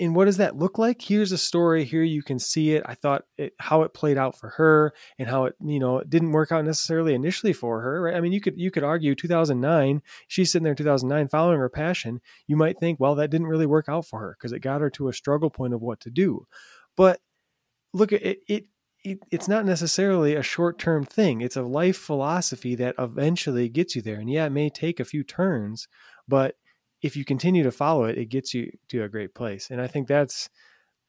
and 0.00 0.14
what 0.14 0.26
does 0.26 0.36
that 0.36 0.56
look 0.56 0.78
like? 0.78 1.02
Here's 1.02 1.32
a 1.32 1.38
story. 1.38 1.84
Here 1.84 2.02
you 2.02 2.22
can 2.22 2.38
see 2.38 2.74
it. 2.74 2.84
I 2.86 2.94
thought 2.94 3.24
it, 3.36 3.54
how 3.58 3.82
it 3.82 3.94
played 3.94 4.16
out 4.16 4.38
for 4.38 4.50
her 4.50 4.92
and 5.18 5.28
how 5.28 5.46
it, 5.46 5.54
you 5.60 5.80
know, 5.80 5.98
it 5.98 6.08
didn't 6.08 6.32
work 6.32 6.52
out 6.52 6.64
necessarily 6.64 7.14
initially 7.14 7.52
for 7.52 7.80
her. 7.80 8.02
Right? 8.02 8.14
I 8.14 8.20
mean, 8.20 8.32
you 8.32 8.40
could 8.40 8.58
you 8.58 8.70
could 8.70 8.84
argue 8.84 9.14
2009. 9.14 10.02
She's 10.28 10.52
sitting 10.52 10.64
there 10.64 10.72
in 10.72 10.76
2009 10.76 11.28
following 11.28 11.58
her 11.58 11.68
passion. 11.68 12.20
You 12.46 12.56
might 12.56 12.78
think, 12.78 13.00
well, 13.00 13.16
that 13.16 13.30
didn't 13.30 13.48
really 13.48 13.66
work 13.66 13.88
out 13.88 14.06
for 14.06 14.20
her 14.20 14.36
because 14.38 14.52
it 14.52 14.60
got 14.60 14.80
her 14.80 14.90
to 14.90 15.08
a 15.08 15.12
struggle 15.12 15.50
point 15.50 15.74
of 15.74 15.82
what 15.82 16.00
to 16.00 16.10
do. 16.10 16.46
But 16.96 17.20
look. 17.92 18.12
It 18.12 18.66
it, 19.04 19.20
it's 19.30 19.48
not 19.48 19.64
necessarily 19.64 20.34
a 20.34 20.42
short 20.42 20.78
term 20.78 21.04
thing. 21.04 21.40
It's 21.40 21.56
a 21.56 21.62
life 21.62 21.96
philosophy 21.96 22.74
that 22.76 22.96
eventually 22.98 23.68
gets 23.68 23.94
you 23.96 24.02
there. 24.02 24.18
And 24.18 24.30
yeah, 24.30 24.46
it 24.46 24.50
may 24.50 24.70
take 24.70 25.00
a 25.00 25.04
few 25.04 25.22
turns, 25.22 25.88
but 26.26 26.56
if 27.02 27.16
you 27.16 27.24
continue 27.24 27.62
to 27.62 27.70
follow 27.70 28.04
it, 28.04 28.18
it 28.18 28.26
gets 28.26 28.54
you 28.54 28.70
to 28.88 29.04
a 29.04 29.08
great 29.08 29.34
place. 29.34 29.70
And 29.70 29.80
I 29.80 29.86
think 29.86 30.08
that's 30.08 30.48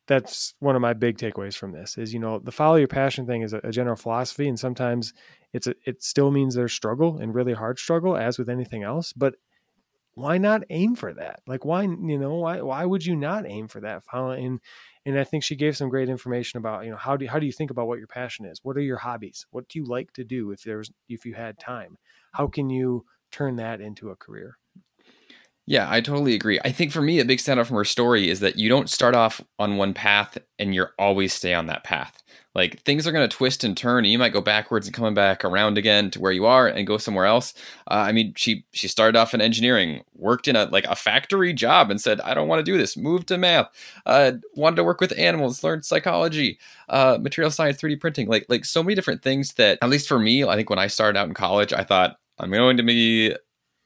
that's 0.07 0.55
one 0.59 0.75
of 0.75 0.81
my 0.81 0.93
big 0.93 1.17
takeaways 1.17 1.55
from 1.55 1.71
this 1.71 1.95
is 1.95 2.11
you 2.15 2.19
know 2.19 2.39
the 2.39 2.51
follow 2.51 2.77
your 2.77 2.87
passion 2.87 3.27
thing 3.27 3.43
is 3.43 3.53
a, 3.53 3.61
a 3.63 3.71
general 3.71 3.95
philosophy 3.95 4.47
and 4.47 4.59
sometimes 4.59 5.13
it's 5.53 5.67
a, 5.67 5.75
it 5.85 6.01
still 6.01 6.31
means 6.31 6.55
there's 6.55 6.73
struggle 6.73 7.19
and 7.19 7.35
really 7.35 7.53
hard 7.53 7.77
struggle 7.77 8.17
as 8.17 8.39
with 8.39 8.49
anything 8.49 8.81
else 8.81 9.13
but 9.13 9.35
why 10.19 10.37
not 10.37 10.63
aim 10.69 10.95
for 10.95 11.13
that? 11.13 11.39
Like 11.47 11.63
why 11.63 11.83
you 11.83 12.19
know 12.19 12.35
why 12.35 12.61
why 12.61 12.85
would 12.85 13.05
you 13.05 13.15
not 13.15 13.45
aim 13.47 13.69
for 13.69 13.79
that 13.79 14.03
and 14.13 14.59
and 15.05 15.17
I 15.17 15.23
think 15.23 15.43
she 15.43 15.55
gave 15.55 15.77
some 15.77 15.89
great 15.89 16.09
information 16.09 16.57
about 16.57 16.83
you 16.83 16.91
know 16.91 16.97
how 16.97 17.15
do 17.15 17.25
how 17.25 17.39
do 17.39 17.45
you 17.45 17.53
think 17.53 17.71
about 17.71 17.87
what 17.87 17.99
your 17.99 18.07
passion 18.07 18.45
is? 18.45 18.59
What 18.61 18.75
are 18.75 18.81
your 18.81 18.97
hobbies? 18.97 19.45
What 19.51 19.69
do 19.69 19.79
you 19.79 19.85
like 19.85 20.11
to 20.13 20.25
do 20.25 20.51
if 20.51 20.63
there's 20.63 20.91
if 21.07 21.25
you 21.25 21.35
had 21.35 21.57
time? 21.57 21.97
How 22.33 22.47
can 22.47 22.69
you 22.69 23.05
turn 23.31 23.55
that 23.57 23.79
into 23.79 24.09
a 24.09 24.15
career 24.15 24.57
yeah, 25.69 25.85
I 25.87 26.01
totally 26.01 26.33
agree. 26.33 26.59
I 26.65 26.71
think 26.71 26.91
for 26.91 26.99
me, 26.99 27.19
a 27.19 27.25
big 27.25 27.37
standout 27.37 27.67
from 27.67 27.77
her 27.77 27.85
story 27.85 28.27
is 28.27 28.39
that 28.39 28.57
you 28.57 28.69
don't 28.69 28.89
start 28.89 29.13
off 29.13 29.39
on 29.59 29.77
one 29.77 29.93
path 29.93 30.35
and 30.57 30.73
you're 30.73 30.93
always 30.97 31.31
stay 31.31 31.53
on 31.53 31.67
that 31.67 31.83
path. 31.83 32.23
Like 32.55 32.81
things 32.81 33.05
are 33.05 33.11
going 33.11 33.29
to 33.29 33.37
twist 33.37 33.63
and 33.63 33.77
turn, 33.77 34.03
and 34.03 34.11
you 34.11 34.17
might 34.17 34.33
go 34.33 34.41
backwards 34.41 34.87
and 34.87 34.95
coming 34.95 35.13
back 35.13 35.45
around 35.45 35.77
again 35.77 36.09
to 36.09 36.19
where 36.19 36.31
you 36.31 36.47
are 36.47 36.67
and 36.67 36.87
go 36.87 36.97
somewhere 36.97 37.27
else. 37.27 37.53
Uh, 37.89 38.03
I 38.07 38.11
mean, 38.11 38.33
she 38.35 38.65
she 38.71 38.87
started 38.87 39.15
off 39.15 39.35
in 39.35 39.41
engineering, 39.41 40.01
worked 40.15 40.47
in 40.47 40.55
a 40.55 40.65
like 40.65 40.85
a 40.85 40.95
factory 40.95 41.53
job, 41.53 41.91
and 41.91 42.01
said, 42.01 42.19
"I 42.21 42.33
don't 42.33 42.47
want 42.47 42.65
to 42.65 42.71
do 42.71 42.75
this." 42.75 42.97
Moved 42.97 43.27
to 43.27 43.37
math, 43.37 43.67
uh, 44.07 44.31
wanted 44.55 44.77
to 44.77 44.83
work 44.83 44.99
with 44.99 45.13
animals, 45.19 45.63
learned 45.63 45.85
psychology, 45.85 46.57
uh, 46.89 47.19
material 47.21 47.51
science, 47.51 47.77
3D 47.79 47.95
printing, 47.95 48.27
like 48.27 48.47
like 48.49 48.65
so 48.65 48.81
many 48.81 48.95
different 48.95 49.21
things 49.21 49.53
that, 49.53 49.77
at 49.83 49.89
least 49.89 50.07
for 50.07 50.17
me, 50.17 50.43
I 50.43 50.55
think 50.55 50.71
when 50.71 50.79
I 50.79 50.87
started 50.87 51.19
out 51.19 51.27
in 51.27 51.35
college, 51.35 51.73
I 51.73 51.83
thought 51.83 52.17
I'm 52.39 52.49
going 52.49 52.77
to 52.77 52.83
be 52.83 53.35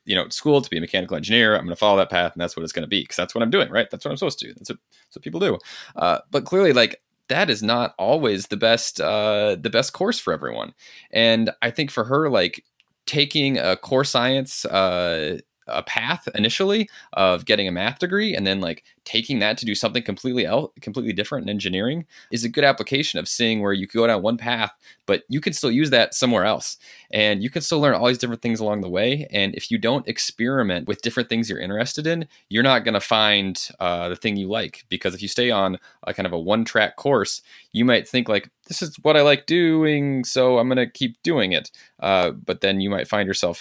you 0.06 0.16
know, 0.16 0.28
school 0.30 0.62
to 0.62 0.70
be 0.70 0.78
a 0.78 0.82
mechanical 0.82 1.16
engineer. 1.18 1.56
I'm 1.56 1.62
going 1.62 1.70
to 1.70 1.76
follow 1.76 1.98
that 1.98 2.10
path, 2.10 2.34
and 2.34 2.42
that's 2.42 2.56
what 2.56 2.64
it's 2.64 2.74
going 2.74 2.84
to 2.84 2.90
be 2.90 3.02
because 3.02 3.16
that's 3.16 3.34
what 3.34 3.42
I'm 3.42 3.50
doing, 3.50 3.70
right? 3.70 3.90
That's 3.90 4.06
what 4.06 4.12
I'm 4.12 4.18
supposed 4.18 4.40
to 4.40 4.48
do. 4.48 4.54
That's 4.54 4.70
what, 4.70 4.80
that's 5.06 5.16
what 5.16 5.24
people 5.24 5.40
do. 5.40 5.58
Uh, 5.96 6.20
but 6.32 6.46
clearly, 6.46 6.74
like 6.74 7.02
that 7.30 7.50
is 7.50 7.64
not 7.64 7.96
always 7.98 8.48
the 8.48 8.58
best 8.58 9.00
uh, 9.00 9.56
the 9.60 9.70
best 9.70 9.94
course 9.94 10.20
for 10.20 10.34
everyone. 10.34 10.74
And 11.12 11.52
I 11.62 11.72
think 11.72 11.92
for 11.92 12.04
her, 12.06 12.30
like 12.30 12.64
taking 13.06 13.58
a 13.58 13.76
core 13.76 14.04
science 14.04 14.66
uh, 14.66 15.40
a 15.68 15.84
path 15.84 16.28
initially 16.36 16.90
of 17.14 17.46
getting 17.46 17.68
a 17.68 17.72
math 17.72 18.00
degree 18.00 18.36
and 18.36 18.46
then 18.46 18.62
like 18.62 18.84
taking 19.06 19.40
that 19.40 19.58
to 19.58 19.66
do 19.66 19.76
something 19.76 20.04
completely 20.04 20.46
else, 20.46 20.72
completely 20.82 21.14
different 21.14 21.44
in 21.46 21.50
engineering 21.50 22.06
is 22.32 22.44
a 22.44 22.50
good 22.50 22.64
application 22.64 23.20
of 23.20 23.28
seeing 23.28 23.62
where 23.62 23.74
you 23.74 23.88
could 23.88 23.98
go 23.98 24.08
down 24.08 24.22
one 24.22 24.38
path, 24.38 24.72
but 25.06 25.24
you 25.28 25.42
can 25.42 25.54
still 25.54 25.72
use 25.72 25.90
that 25.90 26.14
somewhere 26.14 26.46
else. 26.46 26.78
And 27.12 27.44
you 27.44 27.50
can 27.50 27.62
still 27.62 27.80
learn 27.80 27.96
all 27.96 28.08
these 28.08 28.18
different 28.18 28.42
things 28.42 28.60
along 28.60 28.82
the 28.82 28.90
way. 28.90 29.28
And 29.32 29.54
if 29.56 29.70
you 29.70 29.78
don't 29.78 30.08
experiment 30.08 30.88
with 30.88 31.02
different 31.02 31.30
things 31.30 31.50
you're 31.50 31.60
interested 31.60 32.08
in, 32.08 32.28
you're 32.50 32.64
not 32.64 32.84
going 32.84 32.94
to 32.94 33.02
find 33.02 33.68
uh, 33.80 34.10
the 34.10 34.16
thing 34.16 34.38
you 34.38 34.48
like. 34.48 34.86
Because 34.90 35.14
if 35.14 35.22
you 35.22 35.28
stay 35.28 35.52
on 35.52 35.80
a 36.04 36.14
kind 36.14 36.26
of 36.26 36.34
a 36.34 36.40
one 36.40 36.66
track 36.66 36.96
course, 36.96 37.42
you 37.72 37.86
might 37.86 38.08
think 38.08 38.30
like, 38.30 38.50
this 38.74 38.90
is 38.90 38.96
what 39.04 39.16
I 39.16 39.22
like 39.22 39.46
doing, 39.46 40.24
so 40.24 40.58
I'm 40.58 40.68
going 40.68 40.78
to 40.78 40.90
keep 40.90 41.22
doing 41.22 41.52
it. 41.52 41.72
Uh, 42.00 42.32
but 42.32 42.62
then 42.62 42.82
you 42.82 42.90
might 42.90 43.08
find 43.08 43.28
yourself 43.28 43.58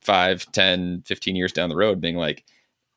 5, 0.00 0.50
10, 0.50 1.02
15 1.06 1.36
years 1.36 1.52
down 1.52 1.68
the 1.68 1.76
road 1.76 2.00
being 2.00 2.16
like, 2.16 2.44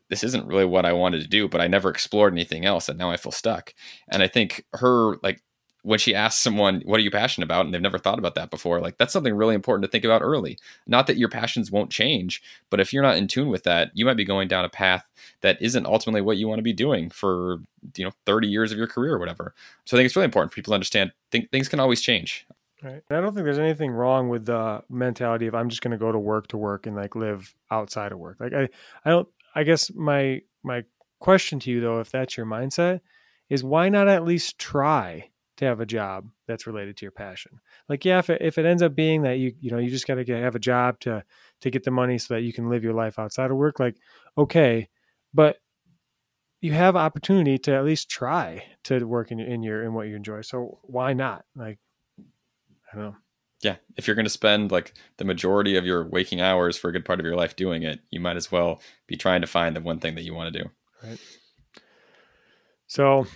this 0.10 0.24
isn't 0.24 0.48
really 0.48 0.66
what 0.66 0.86
I 0.86 0.94
wanted 0.94 1.22
to 1.22 1.28
do, 1.28 1.48
but 1.48 1.62
I 1.62 1.68
never 1.68 1.90
explored 1.90 2.34
anything 2.34 2.66
else, 2.66 2.90
and 2.90 2.98
now 2.98 3.12
I 3.12 3.18
feel 3.18 3.32
stuck. 3.32 3.74
And 4.10 4.24
I 4.24 4.28
think 4.28 4.66
her 4.74 5.18
like 5.24 5.42
when 5.84 5.99
she 5.99 6.14
asks 6.14 6.41
someone, 6.41 6.82
"What 6.86 6.99
are 6.99 7.03
you 7.03 7.12
passionate 7.12 7.45
about?" 7.45 7.66
and 7.66 7.74
they've 7.74 7.82
never 7.82 7.98
thought 7.98 8.20
about 8.20 8.36
that 8.36 8.49
before, 8.49 8.80
like 8.80 8.98
that's 8.98 9.14
something 9.14 9.34
really 9.34 9.56
important 9.56 9.84
to 9.84 9.91
think 9.91 10.06
about 10.06 10.22
early. 10.22 10.58
Not 10.88 11.08
that 11.08 11.18
your 11.18 11.30
passions 11.30 11.72
won't 11.72 11.91
change, 11.91 12.41
but 12.70 12.80
if 12.80 12.94
you're 12.94 13.03
not 13.03 13.18
in 13.18 13.28
tune 13.28 13.49
with 13.49 13.64
that, 13.64 13.91
you 13.94 14.06
might 14.06 14.18
be 14.18 14.26
going 14.26 14.48
down 14.48 14.66
a 14.66 14.70
path 14.70 15.06
that 15.41 15.62
isn't 15.62 15.86
ultimately 15.86 16.22
what 16.22 16.38
you 16.38 16.48
want 16.48 16.60
to 16.60 16.64
be 16.64 16.74
doing 16.74 17.10
for 17.10 17.60
you 17.95 18.06
know 18.06 18.12
30 18.26 18.48
years 18.48 18.72
of 18.72 18.78
your 18.78 18.88
career 18.88 19.16
or 19.16 19.20
whatever. 19.20 19.53
So 19.86 19.95
I 19.95 19.99
think 19.99 20.06
it's 20.06 20.16
really 20.16 20.26
important 20.26 20.52
for 20.52 20.56
people 20.56 20.72
to 20.72 20.76
understand 20.76 21.12
th- 21.32 21.49
things 21.52 21.70
can 21.70 21.80
always 21.80 22.02
change. 22.02 22.45
Right. 22.84 23.03
And 23.10 23.18
I 23.18 23.22
don't 23.22 23.34
think 23.34 23.45
there's 23.45 23.60
anything 23.60 23.91
wrong 23.91 24.30
with 24.30 24.45
the 24.45 24.84
mentality 24.90 25.45
of 25.45 25.53
I'm 25.53 25.70
just 25.70 25.84
going 25.84 25.91
to 25.91 25.98
go 25.98 26.12
to 26.12 26.18
work 26.18 26.48
to 26.48 26.58
work 26.58 26.88
and 26.88 26.95
like 26.95 27.16
live 27.16 27.53
outside 27.70 28.12
of 28.12 28.18
work. 28.18 28.38
Like 28.40 28.53
I, 28.53 28.70
I 29.06 29.10
don't 29.12 29.28
I 29.53 29.64
guess 29.64 29.94
my 29.94 30.41
my 30.64 30.84
question 31.20 31.60
to 31.60 31.72
you 31.72 31.80
though, 31.80 31.99
if 31.99 32.12
that's 32.12 32.38
your 32.38 32.45
mindset, 32.45 33.02
is 33.49 33.64
why 33.64 33.90
not 33.90 34.08
at 34.08 34.26
least 34.26 34.58
try 34.58 35.30
to 35.62 35.68
have 35.68 35.80
a 35.80 35.86
job 35.86 36.28
that's 36.48 36.68
related 36.68 36.98
to 36.98 37.06
your 37.06 37.12
passion. 37.12 37.60
Like, 37.88 38.04
yeah, 38.04 38.20
if 38.20 38.30
it, 38.30 38.42
if 38.42 38.58
it 38.58 38.66
ends 38.66 38.82
up 38.82 38.96
being 38.96 39.22
that 39.22 39.38
you, 39.38 39.54
you 39.60 39.72
know, 39.72 39.78
you 39.78 39.90
just 39.90 40.08
got 40.08 40.16
to 40.16 40.42
have 40.42 40.56
a 40.56 40.60
job 40.60 41.00
to, 41.02 41.24
to 41.62 41.70
get 41.72 41.84
the 41.84 41.92
money 41.92 42.18
so 42.18 42.34
that 42.34 42.42
you 42.42 42.52
can 42.52 42.70
live 42.70 42.84
your 42.84 42.94
life 42.94 43.18
outside 43.18 43.52
of 43.52 43.58
work, 43.58 43.80
like, 43.80 43.96
okay, 44.38 44.90
but 45.34 45.58
you 46.62 46.74
have 46.74 46.96
opportunity 46.96 47.58
to 47.60 47.74
at 47.74 47.86
least 47.86 48.10
try 48.10 48.64
to 48.84 49.04
work 49.06 49.32
in, 49.32 49.40
in 49.40 49.64
your, 49.64 49.84
in 49.84 49.94
what 49.94 50.08
you 50.08 50.16
enjoy. 50.16 50.42
So 50.42 50.80
why 50.84 51.14
not? 51.14 51.46
Like, 51.56 51.80
I 52.20 52.96
don't 52.96 53.06
know. 53.06 53.16
Yeah. 53.62 53.76
If 53.96 54.08
you're 54.08 54.16
going 54.16 54.26
to 54.26 54.30
spend 54.30 54.72
like 54.72 54.94
the 55.18 55.26
majority 55.26 55.78
of 55.78 55.86
your 55.86 56.08
waking 56.08 56.42
hours 56.42 56.78
for 56.78 56.90
a 56.90 56.92
good 56.92 57.06
part 57.06 57.20
of 57.20 57.26
your 57.26 57.36
life 57.36 57.56
doing 57.56 57.84
it, 57.84 58.00
you 58.10 58.20
might 58.20 58.36
as 58.36 58.52
well 58.52 58.82
be 59.08 59.16
trying 59.16 59.42
to 59.42 59.48
find 59.48 59.76
the 59.76 59.82
one 59.82 60.00
thing 60.00 60.16
that 60.16 60.24
you 60.24 60.34
want 60.34 60.52
to 60.54 60.64
do. 60.64 60.70
Right. 61.04 61.20
So, 62.88 63.06
all 63.18 63.28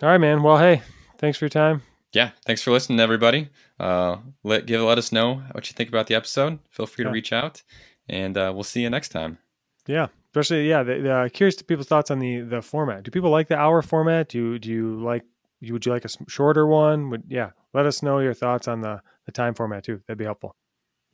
right, 0.00 0.18
man. 0.18 0.42
Well, 0.42 0.58
hey, 0.58 0.82
thanks 1.22 1.38
for 1.38 1.46
your 1.46 1.50
time. 1.50 1.80
Yeah, 2.12 2.32
thanks 2.44 2.60
for 2.60 2.72
listening, 2.72 3.00
everybody. 3.00 3.48
Uh, 3.80 4.18
let 4.44 4.66
give 4.66 4.82
let 4.82 4.98
us 4.98 5.12
know 5.12 5.42
what 5.52 5.70
you 5.70 5.74
think 5.74 5.88
about 5.88 6.08
the 6.08 6.14
episode. 6.14 6.58
Feel 6.68 6.86
free 6.86 7.04
yeah. 7.04 7.08
to 7.08 7.14
reach 7.14 7.32
out, 7.32 7.62
and 8.06 8.36
uh, 8.36 8.52
we'll 8.54 8.64
see 8.64 8.82
you 8.82 8.90
next 8.90 9.08
time. 9.08 9.38
Yeah, 9.86 10.08
especially 10.26 10.68
yeah. 10.68 10.82
The, 10.82 10.98
the, 10.98 11.12
uh, 11.12 11.28
curious 11.30 11.56
to 11.56 11.64
people's 11.64 11.86
thoughts 11.86 12.10
on 12.10 12.18
the 12.18 12.40
the 12.40 12.60
format. 12.60 13.04
Do 13.04 13.10
people 13.10 13.30
like 13.30 13.48
the 13.48 13.56
hour 13.56 13.80
format? 13.80 14.28
Do 14.28 14.58
do 14.58 14.68
you 14.68 15.02
like? 15.02 15.24
you 15.60 15.72
Would 15.72 15.86
you 15.86 15.92
like 15.92 16.04
a 16.04 16.10
shorter 16.28 16.66
one? 16.66 17.08
Would 17.08 17.24
yeah? 17.28 17.52
Let 17.72 17.86
us 17.86 18.02
know 18.02 18.18
your 18.18 18.34
thoughts 18.34 18.68
on 18.68 18.82
the 18.82 19.00
the 19.24 19.32
time 19.32 19.54
format 19.54 19.84
too. 19.84 20.02
That'd 20.06 20.18
be 20.18 20.24
helpful. 20.24 20.54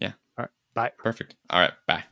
Yeah. 0.01 0.13
All 0.37 0.43
right. 0.45 0.51
Bye. 0.75 0.93
Perfect. 0.99 1.37
All 1.51 1.61
right. 1.61 1.73
Bye. 1.87 2.05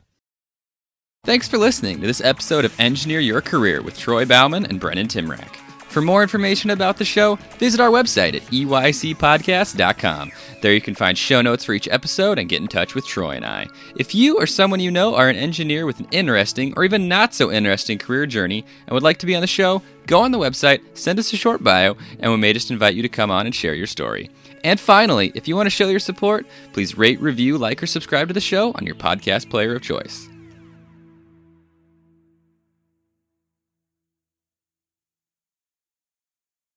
Thanks 1.25 1.49
for 1.49 1.57
listening 1.57 1.99
to 1.99 2.07
this 2.07 2.21
episode 2.21 2.63
of 2.63 2.79
Engineer 2.79 3.19
Your 3.19 3.41
Career 3.41 3.81
with 3.81 3.99
Troy 3.99 4.23
Bauman 4.23 4.65
and 4.65 4.79
Brennan 4.79 5.07
Tymrak. 5.07 5.66
For 5.89 6.01
more 6.01 6.21
information 6.21 6.69
about 6.69 6.97
the 6.97 7.05
show, 7.05 7.35
visit 7.57 7.79
our 7.79 7.89
website 7.89 8.35
at 8.35 8.43
eycpodcast.com. 8.43 10.31
There 10.61 10.73
you 10.73 10.81
can 10.81 10.95
find 10.95 11.17
show 11.17 11.41
notes 11.41 11.65
for 11.65 11.73
each 11.73 11.87
episode 11.87 12.37
and 12.37 12.49
get 12.49 12.61
in 12.61 12.67
touch 12.67 12.93
with 12.93 13.07
Troy 13.07 13.31
and 13.31 13.45
I. 13.45 13.67
If 13.95 14.13
you 14.13 14.37
or 14.37 14.45
someone 14.45 14.79
you 14.79 14.91
know 14.91 15.15
are 15.15 15.29
an 15.29 15.35
engineer 15.35 15.85
with 15.85 15.99
an 15.99 16.07
interesting 16.11 16.73
or 16.75 16.83
even 16.83 17.07
not 17.07 17.33
so 17.33 17.51
interesting 17.51 17.97
career 17.97 18.25
journey 18.25 18.65
and 18.85 18.93
would 18.93 19.03
like 19.03 19.17
to 19.19 19.25
be 19.25 19.35
on 19.35 19.41
the 19.41 19.47
show, 19.47 19.81
go 20.05 20.19
on 20.19 20.31
the 20.31 20.39
website, 20.39 20.81
send 20.97 21.19
us 21.19 21.33
a 21.33 21.37
short 21.37 21.63
bio, 21.63 21.95
and 22.19 22.31
we 22.31 22.37
may 22.37 22.53
just 22.53 22.71
invite 22.71 22.95
you 22.95 23.01
to 23.01 23.09
come 23.09 23.31
on 23.31 23.45
and 23.45 23.55
share 23.55 23.73
your 23.73 23.87
story. 23.87 24.29
And 24.63 24.79
finally, 24.79 25.31
if 25.35 25.47
you 25.47 25.55
want 25.55 25.67
to 25.67 25.71
show 25.71 25.87
your 25.87 25.99
support, 25.99 26.45
please 26.73 26.97
rate, 26.97 27.21
review, 27.21 27.57
like, 27.57 27.81
or 27.81 27.87
subscribe 27.87 28.27
to 28.27 28.33
the 28.33 28.41
show 28.41 28.71
on 28.73 28.85
your 28.85 28.95
podcast 28.95 29.49
player 29.49 29.75
of 29.75 29.81
choice. 29.81 30.27